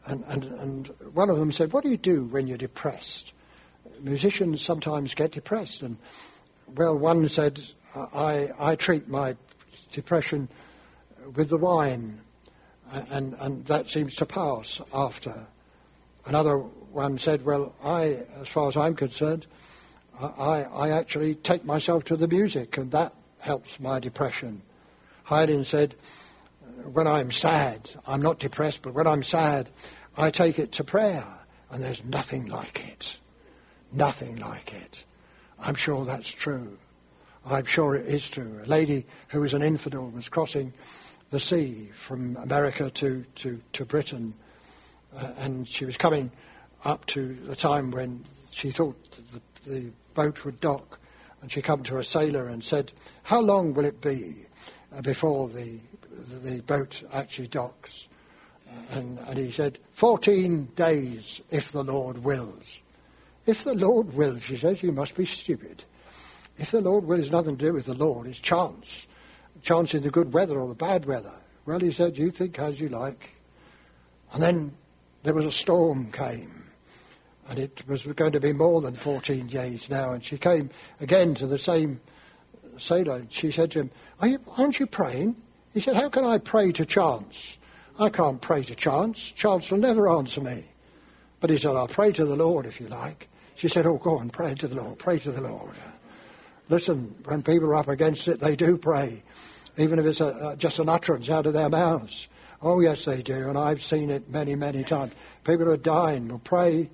And, 0.04 0.24
and, 0.24 0.44
and 0.44 0.86
one 1.14 1.30
of 1.30 1.38
them 1.38 1.52
said, 1.52 1.72
what 1.72 1.84
do 1.84 1.90
you 1.90 1.96
do 1.96 2.24
when 2.24 2.48
you're 2.48 2.58
depressed? 2.58 3.32
Musicians 4.00 4.62
sometimes 4.62 5.14
get 5.14 5.30
depressed. 5.30 5.82
And, 5.82 5.96
well, 6.74 6.98
one 6.98 7.28
said, 7.28 7.60
I, 7.94 8.48
I 8.58 8.74
treat 8.74 9.06
my 9.06 9.36
depression 9.92 10.48
with 11.36 11.50
the 11.50 11.56
wine, 11.56 12.20
and, 12.90 13.34
and 13.38 13.64
that 13.66 13.90
seems 13.90 14.16
to 14.16 14.26
pass 14.26 14.80
after. 14.92 15.46
Another 16.26 16.64
one 16.91 17.18
said, 17.18 17.45
well, 17.45 17.74
I, 17.82 18.18
as 18.41 18.49
far 18.49 18.68
as 18.68 18.76
I'm 18.76 18.95
concerned, 18.95 19.47
I, 20.20 20.64
I 20.64 20.91
actually 20.91 21.34
take 21.34 21.64
myself 21.64 22.05
to 22.05 22.16
the 22.16 22.28
music 22.28 22.76
and 22.78 22.91
that 22.93 23.14
helps 23.41 23.78
my 23.78 24.01
depression. 24.01 24.62
Haydn 25.24 25.64
said, 25.64 25.95
when 26.93 27.07
I'm 27.07 27.30
sad, 27.30 27.91
I'm 28.07 28.22
not 28.22 28.39
depressed, 28.39 28.82
but 28.82 28.95
when 28.95 29.07
I'm 29.07 29.22
sad, 29.22 29.68
I 30.16 30.30
take 30.30 30.59
it 30.59 30.72
to 30.72 30.84
prayer 30.84 31.26
and 31.70 31.82
there's 31.82 32.05
nothing 32.05 32.47
like 32.47 32.89
it. 32.89 33.16
Nothing 33.93 34.36
like 34.36 34.72
it. 34.74 35.05
I'm 35.59 35.74
sure 35.74 36.05
that's 36.05 36.28
true. 36.28 36.78
I'm 37.45 37.64
sure 37.64 37.95
it 37.95 38.07
is 38.07 38.28
true. 38.28 38.61
A 38.64 38.66
lady 38.66 39.07
who 39.28 39.41
was 39.41 39.55
an 39.55 39.62
infidel 39.62 40.09
was 40.11 40.28
crossing 40.28 40.72
the 41.30 41.41
sea 41.41 41.91
from 41.95 42.36
America 42.36 42.91
to, 42.91 43.24
to, 43.36 43.61
to 43.74 43.84
Britain, 43.84 44.34
uh, 45.16 45.32
and 45.39 45.68
she 45.68 45.84
was 45.84 45.97
coming 45.97 46.30
up 46.85 47.07
to 47.07 47.35
the 47.35 47.57
time 47.57 47.91
when 47.91 48.24
she 48.51 48.70
thought 48.70 48.97
the, 49.33 49.70
the 49.70 49.91
boat 50.14 50.45
would 50.45 50.61
dock. 50.61 50.99
and 51.41 51.51
she 51.51 51.62
come 51.62 51.83
to 51.85 51.99
a 51.99 52.05
sailor 52.05 52.49
and 52.49 52.62
said, 52.62 52.93
"How 53.22 53.41
long 53.41 53.74
will 53.74 53.85
it 53.85 54.01
be 54.01 54.35
uh, 54.97 55.03
before 55.03 55.49
the 55.49 55.79
the 56.43 56.61
boat 56.61 57.03
actually 57.12 57.49
docks?" 57.49 58.09
And, 58.91 59.18
and 59.18 59.39
he 59.39 59.51
said, 59.51 59.79
14 59.93 60.66
days 60.76 61.41
if 61.51 61.72
the 61.72 61.85
Lord 61.85 62.18
wills. 62.18 62.81
If 63.47 63.64
the 63.64 63.74
Lord 63.74 64.14
wills, 64.14 64.43
she 64.43 64.57
says, 64.57 64.83
you 64.83 64.93
must 64.93 65.14
be 65.14 65.24
stupid. 65.24 65.83
If 66.57 66.70
the 66.70 66.81
Lord 66.81 67.05
wills, 67.05 67.31
nothing 67.31 67.57
to 67.57 67.66
do 67.66 67.72
with 67.72 67.87
the 67.87 67.95
Lord. 67.95 68.26
It's 68.26 68.39
chance. 68.39 69.07
Chance 69.62 69.95
in 69.95 70.03
the 70.03 70.11
good 70.11 70.33
weather 70.33 70.59
or 70.59 70.68
the 70.68 70.74
bad 70.74 71.07
weather. 71.07 71.35
Well, 71.64 71.81
he 71.81 71.93
said, 71.93 72.18
you 72.18 72.31
think 72.31 72.59
as 72.59 72.81
you 72.81 72.89
like. 72.89 73.31
And 74.33 74.43
then 74.43 74.76
there 75.22 75.35
was 75.35 75.47
a 75.47 75.53
storm 75.53 76.12
came. 76.12 76.64
And 77.49 77.59
it 77.59 77.82
was 77.88 78.05
going 78.05 78.32
to 78.32 78.40
be 78.40 78.53
more 78.53 78.80
than 78.80 78.94
14 78.94 79.46
days 79.46 79.88
now. 79.88 80.12
And 80.12 80.22
she 80.22 80.38
came 80.38 80.70
again 81.01 81.34
to 81.36 81.46
the 81.46 81.59
same 81.59 82.01
sailor. 82.78 83.16
and 83.16 83.32
She 83.32 83.51
said 83.51 83.70
to 83.72 83.80
him, 83.80 83.90
Are 84.20 84.28
you, 84.28 84.38
aren't 84.57 84.78
you 84.78 84.86
praying? 84.86 85.36
He 85.72 85.80
said, 85.80 85.96
how 85.96 86.09
can 86.09 86.24
I 86.24 86.38
pray 86.38 86.72
to 86.72 86.84
chance? 86.84 87.57
I 87.99 88.09
can't 88.09 88.40
pray 88.40 88.62
to 88.64 88.74
chance. 88.74 89.18
Chance 89.18 89.70
will 89.70 89.78
never 89.78 90.09
answer 90.09 90.40
me. 90.40 90.64
But 91.40 91.51
he 91.51 91.59
said, 91.59 91.76
I'll 91.76 91.88
pray 91.88 92.12
to 92.12 92.24
the 92.24 92.36
Lord 92.36 92.66
if 92.66 92.80
you 92.80 92.88
like. 92.88 93.28
She 93.55 93.68
said, 93.68 93.86
oh, 93.86 93.96
go 93.96 94.18
on, 94.18 94.30
pray 94.30 94.55
to 94.55 94.68
the 94.68 94.76
Lord, 94.76 94.99
pray 94.99 95.18
to 95.20 95.30
the 95.30 95.40
Lord. 95.40 95.76
Listen, 96.68 97.14
when 97.24 97.42
people 97.42 97.68
are 97.68 97.76
up 97.76 97.88
against 97.88 98.28
it, 98.28 98.40
they 98.40 98.57
do 98.57 98.76
pray, 98.76 99.22
even 99.76 99.99
if 99.99 100.07
it's 100.07 100.20
a, 100.20 100.55
just 100.59 100.78
an 100.78 100.88
utterance 100.88 101.30
out 101.30 101.46
of 101.46 101.53
their 101.53 101.68
mouths. 101.68 102.28
Oh, 102.61 102.80
yes, 102.80 103.05
they 103.05 103.22
do, 103.22 103.49
and 103.49 103.57
I've 103.57 103.82
seen 103.82 104.11
it 104.11 104.28
many, 104.28 104.55
many 104.55 104.82
times. 104.82 105.12
People 105.44 105.66
who 105.66 105.72
are 105.72 105.76
dying 105.76 106.28
will 106.28 106.40
pray, 106.40 106.90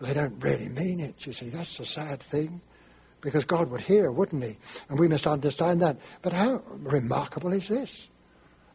they 0.00 0.14
don't 0.14 0.42
really 0.42 0.68
mean 0.68 1.00
it, 1.00 1.26
you 1.26 1.32
see. 1.32 1.50
That's 1.50 1.76
the 1.76 1.84
sad 1.84 2.20
thing, 2.20 2.60
because 3.20 3.44
God 3.44 3.70
would 3.70 3.82
hear, 3.82 4.10
wouldn't 4.10 4.42
he? 4.42 4.56
And 4.88 4.98
we 4.98 5.08
must 5.08 5.26
understand 5.26 5.82
that. 5.82 5.98
But 6.22 6.32
how 6.32 6.62
remarkable 6.68 7.52
is 7.52 7.68
this? 7.68 8.08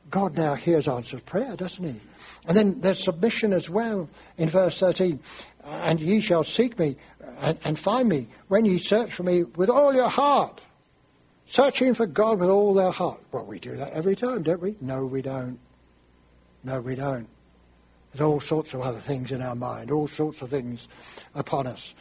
God 0.09 0.37
now 0.37 0.53
hears 0.53 0.87
answered 0.87 1.25
prayer, 1.25 1.55
doesn't 1.55 1.83
he? 1.83 1.99
And 2.47 2.55
then 2.55 2.81
there's 2.81 3.03
submission 3.03 3.53
as 3.53 3.69
well 3.69 4.07
in 4.37 4.49
verse 4.49 4.79
13. 4.79 5.19
And 5.63 5.99
ye 5.99 6.19
shall 6.19 6.43
seek 6.43 6.77
me 6.77 6.97
and, 7.39 7.57
and 7.63 7.79
find 7.79 8.07
me 8.07 8.27
when 8.47 8.65
ye 8.65 8.77
search 8.77 9.13
for 9.13 9.23
me 9.23 9.43
with 9.43 9.69
all 9.69 9.95
your 9.95 10.09
heart. 10.09 10.61
Searching 11.47 11.95
for 11.95 12.05
God 12.05 12.39
with 12.39 12.49
all 12.49 12.73
their 12.75 12.91
heart. 12.91 13.21
Well, 13.31 13.45
we 13.45 13.59
do 13.59 13.75
that 13.77 13.93
every 13.93 14.15
time, 14.15 14.43
don't 14.43 14.61
we? 14.61 14.75
No, 14.79 15.05
we 15.05 15.21
don't. 15.21 15.59
No, 16.63 16.81
we 16.81 16.95
don't. 16.95 17.27
There's 18.15 18.27
all 18.27 18.39
sorts 18.39 18.73
of 18.73 18.79
other 18.79 18.99
things 18.99 19.33
in 19.33 19.41
our 19.41 19.55
mind, 19.55 19.91
all 19.91 20.07
sorts 20.07 20.41
of 20.41 20.49
things 20.49 20.87
upon 21.33 21.67
us 21.67 21.93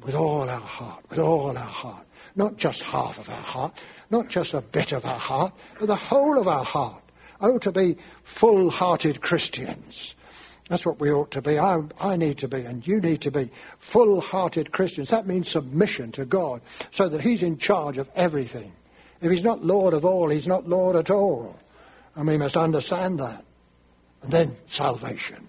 with 0.00 0.14
all 0.14 0.48
our 0.48 0.60
heart, 0.60 1.04
with 1.10 1.18
all 1.18 1.48
our 1.48 1.56
heart. 1.56 2.06
Not 2.36 2.56
just 2.56 2.84
half 2.84 3.18
of 3.18 3.28
our 3.28 3.34
heart, 3.34 3.76
not 4.08 4.28
just 4.28 4.54
a 4.54 4.60
bit 4.60 4.92
of 4.92 5.04
our 5.04 5.18
heart, 5.18 5.52
but 5.80 5.86
the 5.86 5.96
whole 5.96 6.38
of 6.38 6.46
our 6.46 6.64
heart. 6.64 7.02
Oh, 7.40 7.58
to 7.58 7.72
be 7.72 7.96
full-hearted 8.22 9.20
Christians. 9.20 10.14
That's 10.68 10.86
what 10.86 11.00
we 11.00 11.10
ought 11.10 11.32
to 11.32 11.42
be. 11.42 11.58
I, 11.58 11.80
I 11.98 12.16
need 12.16 12.38
to 12.38 12.48
be, 12.48 12.60
and 12.60 12.86
you 12.86 13.00
need 13.00 13.22
to 13.22 13.32
be 13.32 13.50
full-hearted 13.80 14.70
Christians. 14.70 15.10
That 15.10 15.26
means 15.26 15.48
submission 15.48 16.12
to 16.12 16.24
God, 16.24 16.60
so 16.92 17.08
that 17.08 17.20
He's 17.20 17.42
in 17.42 17.58
charge 17.58 17.98
of 17.98 18.08
everything. 18.14 18.72
If 19.20 19.32
He's 19.32 19.42
not 19.42 19.64
Lord 19.64 19.94
of 19.94 20.04
all, 20.04 20.30
He's 20.30 20.46
not 20.46 20.68
Lord 20.68 20.94
at 20.94 21.10
all. 21.10 21.58
And 22.14 22.28
we 22.28 22.36
must 22.36 22.56
understand 22.56 23.18
that. 23.18 23.44
And 24.22 24.30
then 24.30 24.56
salvation. 24.68 25.44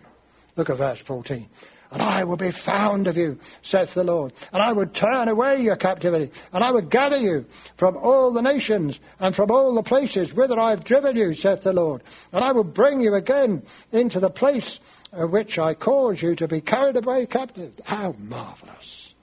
Look 0.57 0.69
at 0.69 0.77
verse 0.77 0.99
14 0.99 1.47
and 1.91 2.01
I 2.01 2.25
will 2.25 2.37
be 2.37 2.51
found 2.51 3.07
of 3.07 3.17
you, 3.17 3.39
saith 3.61 3.93
the 3.93 4.03
Lord. 4.03 4.33
And 4.51 4.61
I 4.61 4.71
would 4.71 4.93
turn 4.93 5.27
away 5.27 5.61
your 5.61 5.75
captivity, 5.75 6.31
and 6.51 6.63
I 6.63 6.71
would 6.71 6.89
gather 6.89 7.17
you 7.17 7.45
from 7.77 7.95
all 7.95 8.33
the 8.33 8.41
nations 8.41 8.99
and 9.19 9.33
from 9.33 9.51
all 9.51 9.73
the 9.73 9.83
places 9.83 10.33
whither 10.33 10.59
I 10.59 10.71
have 10.71 10.83
driven 10.83 11.15
you, 11.15 11.33
saith 11.33 11.63
the 11.63 11.73
Lord. 11.73 12.03
And 12.33 12.43
I 12.43 12.51
will 12.51 12.65
bring 12.65 13.01
you 13.01 13.13
again 13.13 13.63
into 13.91 14.19
the 14.19 14.29
place 14.29 14.79
of 15.13 15.31
which 15.31 15.57
I 15.57 15.73
caused 15.73 16.21
you 16.21 16.35
to 16.35 16.47
be 16.47 16.61
carried 16.61 16.97
away 16.97 17.25
captive. 17.25 17.73
How 17.85 18.13
marvelous. 18.19 19.13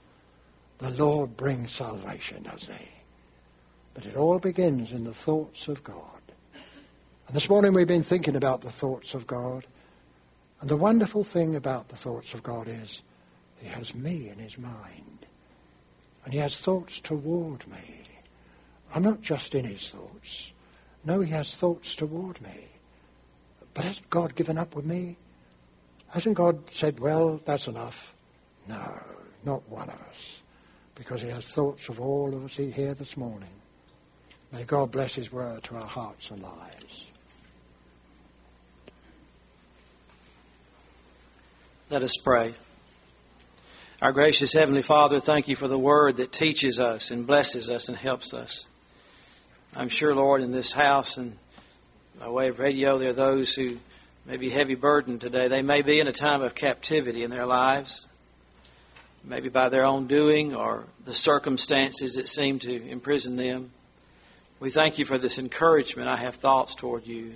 The 0.79 0.91
Lord 0.91 1.37
brings 1.37 1.71
salvation, 1.71 2.43
doesn't 2.43 2.73
he? 2.73 2.89
But 3.93 4.05
it 4.05 4.15
all 4.15 4.39
begins 4.39 4.91
in 4.91 5.03
the 5.03 5.13
thoughts 5.13 5.67
of 5.67 5.83
God. 5.83 6.01
And 7.27 7.35
this 7.35 7.47
morning 7.47 7.73
we've 7.73 7.87
been 7.87 8.03
thinking 8.03 8.35
about 8.35 8.61
the 8.61 8.71
thoughts 8.71 9.13
of 9.13 9.25
God. 9.25 9.65
And 10.61 10.69
the 10.69 10.77
wonderful 10.77 11.23
thing 11.23 11.55
about 11.55 11.89
the 11.89 11.97
thoughts 11.97 12.33
of 12.33 12.43
God 12.43 12.67
is 12.67 13.01
he 13.57 13.67
has 13.67 13.93
me 13.93 14.29
in 14.29 14.39
his 14.39 14.57
mind. 14.57 15.25
And 16.23 16.33
he 16.33 16.39
has 16.39 16.59
thoughts 16.59 16.99
toward 16.99 17.67
me. 17.67 18.01
I'm 18.93 19.03
not 19.03 19.21
just 19.21 19.55
in 19.55 19.65
his 19.65 19.89
thoughts. 19.89 20.51
No, 21.03 21.19
he 21.21 21.31
has 21.31 21.55
thoughts 21.55 21.95
toward 21.95 22.41
me. 22.41 22.67
But 23.73 23.85
has 23.85 24.01
God 24.09 24.35
given 24.35 24.57
up 24.57 24.75
with 24.75 24.85
me? 24.85 25.17
Hasn't 26.07 26.35
God 26.35 26.71
said, 26.71 26.99
well, 26.99 27.41
that's 27.43 27.67
enough? 27.67 28.13
No, 28.67 28.81
not 29.43 29.67
one 29.69 29.89
of 29.89 30.01
us. 30.01 30.41
Because 30.95 31.21
he 31.21 31.27
has 31.27 31.45
thoughts 31.45 31.89
of 31.89 31.99
all 31.99 32.33
of 32.33 32.45
us 32.45 32.55
here 32.55 32.93
this 32.93 33.17
morning. 33.17 33.49
May 34.51 34.63
God 34.63 34.91
bless 34.91 35.13
his 35.13 35.31
word 35.31 35.63
to 35.63 35.75
our 35.75 35.85
hearts 35.85 36.31
and 36.31 36.41
lives. 36.41 37.05
Let 41.87 42.01
us 42.01 42.17
pray. 42.17 42.55
Our 44.01 44.11
gracious 44.11 44.53
Heavenly 44.53 44.81
Father, 44.81 45.19
thank 45.19 45.47
you 45.47 45.55
for 45.55 45.67
the 45.67 45.77
word 45.77 46.17
that 46.17 46.31
teaches 46.31 46.79
us 46.79 47.11
and 47.11 47.27
blesses 47.27 47.69
us 47.69 47.89
and 47.89 47.95
helps 47.95 48.33
us. 48.33 48.65
I'm 49.75 49.89
sure, 49.89 50.15
Lord, 50.15 50.41
in 50.41 50.51
this 50.51 50.71
house 50.71 51.17
and 51.17 51.37
by 52.19 52.27
way 52.29 52.47
of 52.47 52.57
radio, 52.57 52.97
there 52.97 53.11
are 53.11 53.13
those 53.13 53.53
who 53.53 53.77
may 54.25 54.37
be 54.37 54.49
heavy 54.49 54.73
burdened 54.73 55.21
today. 55.21 55.47
They 55.47 55.61
may 55.61 55.83
be 55.83 55.99
in 55.99 56.07
a 56.07 56.11
time 56.11 56.41
of 56.41 56.55
captivity 56.55 57.21
in 57.21 57.29
their 57.29 57.45
lives, 57.45 58.07
maybe 59.23 59.49
by 59.49 59.69
their 59.69 59.85
own 59.85 60.07
doing 60.07 60.55
or 60.55 60.85
the 61.03 61.13
circumstances 61.13 62.15
that 62.15 62.27
seem 62.27 62.57
to 62.59 62.89
imprison 62.89 63.35
them. 63.35 63.69
We 64.59 64.71
thank 64.71 64.97
you 64.97 65.05
for 65.05 65.19
this 65.19 65.37
encouragement. 65.37 66.09
I 66.09 66.17
have 66.17 66.33
thoughts 66.33 66.73
toward 66.73 67.05
you. 67.05 67.35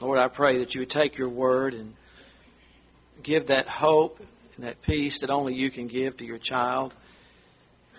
Lord, 0.00 0.18
I 0.18 0.28
pray 0.28 0.60
that 0.60 0.74
you 0.74 0.80
would 0.80 0.90
take 0.90 1.18
your 1.18 1.28
word 1.28 1.74
and 1.74 1.94
give 3.22 3.48
that 3.48 3.68
hope 3.68 4.20
and 4.56 4.64
that 4.64 4.82
peace 4.82 5.20
that 5.20 5.30
only 5.30 5.54
you 5.54 5.70
can 5.70 5.86
give 5.86 6.16
to 6.18 6.26
your 6.26 6.38
child. 6.38 6.94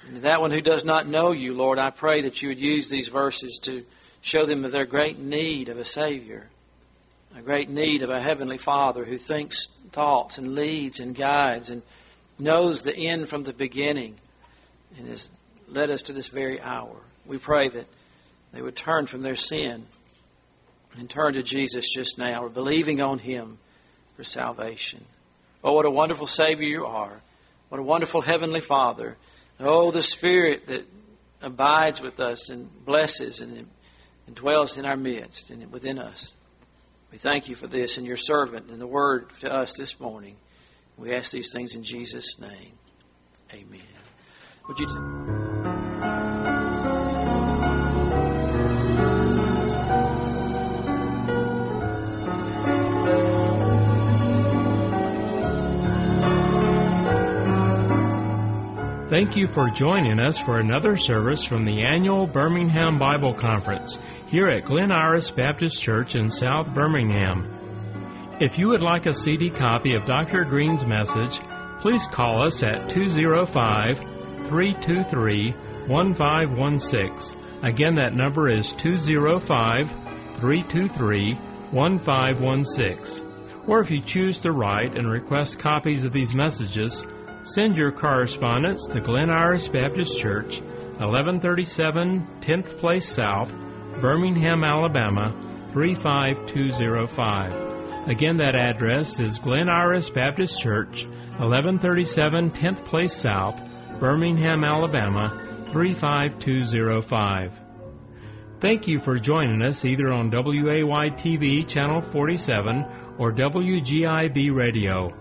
And 0.07 0.21
that 0.21 0.41
one 0.41 0.51
who 0.51 0.61
does 0.61 0.85
not 0.85 1.07
know 1.07 1.31
you, 1.31 1.53
Lord, 1.53 1.79
I 1.79 1.89
pray 1.89 2.21
that 2.21 2.41
you 2.41 2.49
would 2.49 2.59
use 2.59 2.89
these 2.89 3.07
verses 3.07 3.59
to 3.63 3.83
show 4.21 4.45
them 4.45 4.65
of 4.65 4.71
their 4.71 4.85
great 4.85 5.19
need 5.19 5.69
of 5.69 5.77
a 5.77 5.85
Savior, 5.85 6.47
a 7.37 7.41
great 7.41 7.69
need 7.69 8.01
of 8.01 8.09
a 8.09 8.21
Heavenly 8.21 8.57
Father 8.57 9.03
who 9.03 9.17
thinks 9.17 9.67
thoughts 9.91 10.37
and 10.37 10.55
leads 10.55 10.99
and 10.99 11.15
guides 11.15 11.69
and 11.69 11.81
knows 12.39 12.83
the 12.83 12.95
end 12.95 13.27
from 13.27 13.43
the 13.43 13.53
beginning 13.53 14.15
and 14.97 15.07
has 15.07 15.29
led 15.67 15.89
us 15.89 16.03
to 16.03 16.13
this 16.13 16.27
very 16.27 16.61
hour. 16.61 16.95
We 17.25 17.37
pray 17.37 17.69
that 17.69 17.87
they 18.53 18.61
would 18.61 18.75
turn 18.75 19.07
from 19.07 19.21
their 19.21 19.35
sin 19.35 19.85
and 20.97 21.09
turn 21.09 21.33
to 21.33 21.43
Jesus 21.43 21.93
just 21.93 22.17
now, 22.17 22.47
believing 22.47 23.01
on 23.01 23.19
Him 23.19 23.57
for 24.15 24.23
salvation. 24.23 25.03
Oh, 25.63 25.73
what 25.73 25.85
a 25.85 25.89
wonderful 25.89 26.27
Savior 26.27 26.67
you 26.67 26.85
are. 26.85 27.21
What 27.69 27.79
a 27.79 27.83
wonderful 27.83 28.21
Heavenly 28.21 28.61
Father. 28.61 29.17
Oh, 29.59 29.91
the 29.91 30.01
Spirit 30.01 30.67
that 30.67 30.85
abides 31.41 32.01
with 32.01 32.19
us 32.19 32.49
and 32.49 32.69
blesses 32.85 33.41
and, 33.41 33.67
and 34.27 34.35
dwells 34.35 34.77
in 34.77 34.85
our 34.85 34.97
midst 34.97 35.49
and 35.49 35.71
within 35.71 35.99
us. 35.99 36.33
We 37.11 37.17
thank 37.17 37.49
you 37.49 37.55
for 37.55 37.67
this 37.67 37.97
and 37.97 38.05
your 38.05 38.17
servant 38.17 38.69
and 38.69 38.81
the 38.81 38.87
word 38.87 39.29
to 39.41 39.53
us 39.53 39.77
this 39.77 39.99
morning. 39.99 40.35
We 40.97 41.13
ask 41.13 41.31
these 41.31 41.53
things 41.53 41.75
in 41.75 41.83
Jesus' 41.83 42.39
name. 42.39 42.73
Amen. 43.53 43.81
Would 44.67 44.79
you? 44.79 44.87
T- 44.87 45.44
Thank 59.15 59.37
you 59.37 59.47
for 59.47 59.69
joining 59.69 60.19
us 60.19 60.37
for 60.37 60.59
another 60.59 60.97
service 60.97 61.45
from 61.45 61.63
the 61.63 61.85
annual 61.85 62.27
Birmingham 62.27 62.99
Bible 62.99 63.33
Conference 63.33 63.97
here 64.27 64.49
at 64.49 64.65
Glen 64.65 64.91
Iris 64.91 65.31
Baptist 65.31 65.81
Church 65.81 66.15
in 66.15 66.29
South 66.29 66.73
Birmingham. 66.73 67.47
If 68.41 68.59
you 68.59 68.67
would 68.67 68.81
like 68.81 69.05
a 69.05 69.13
CD 69.13 69.49
copy 69.49 69.95
of 69.95 70.05
Dr. 70.05 70.43
Green's 70.43 70.85
message, 70.85 71.39
please 71.79 72.05
call 72.09 72.45
us 72.45 72.61
at 72.61 72.89
205 72.89 73.99
323 73.99 75.51
1516. 75.87 77.39
Again, 77.63 77.95
that 77.95 78.13
number 78.13 78.49
is 78.49 78.73
205 78.73 79.89
323 80.41 81.35
1516. 81.71 83.63
Or 83.65 83.79
if 83.79 83.91
you 83.91 84.01
choose 84.01 84.39
to 84.39 84.51
write 84.51 84.97
and 84.97 85.09
request 85.09 85.57
copies 85.57 86.03
of 86.03 86.11
these 86.11 86.35
messages, 86.35 87.05
Send 87.45 87.77
your 87.77 87.91
correspondence 87.91 88.87
to 88.87 88.99
Glen 88.99 89.29
Iris 89.29 89.67
Baptist 89.67 90.17
Church, 90.17 90.61
1137 90.97 92.39
10th 92.41 92.75
Place 92.79 93.07
South, 93.07 93.53
Birmingham, 94.01 94.63
Alabama 94.63 95.31
35205. 95.71 98.09
Again, 98.09 98.37
that 98.37 98.55
address 98.55 99.19
is 99.19 99.37
Glen 99.37 99.69
Iris 99.69 100.09
Baptist 100.09 100.59
Church, 100.59 101.05
1137 101.37 102.49
10th 102.49 102.83
Place 102.83 103.13
South, 103.13 103.61
Birmingham, 103.99 104.63
Alabama 104.63 105.39
35205. 105.71 107.51
Thank 108.59 108.87
you 108.87 108.97
for 108.97 109.19
joining 109.19 109.61
us 109.61 109.85
either 109.85 110.11
on 110.11 110.31
WAY-TV 110.31 111.67
Channel 111.67 112.01
47 112.01 112.85
or 113.19 113.31
WGIB 113.31 114.51
Radio, 114.51 115.13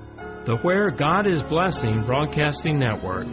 the 0.45 0.57
Where 0.57 0.91
God 0.91 1.27
is 1.27 1.43
Blessing 1.43 2.03
Broadcasting 2.05 2.79
Network. 2.79 3.27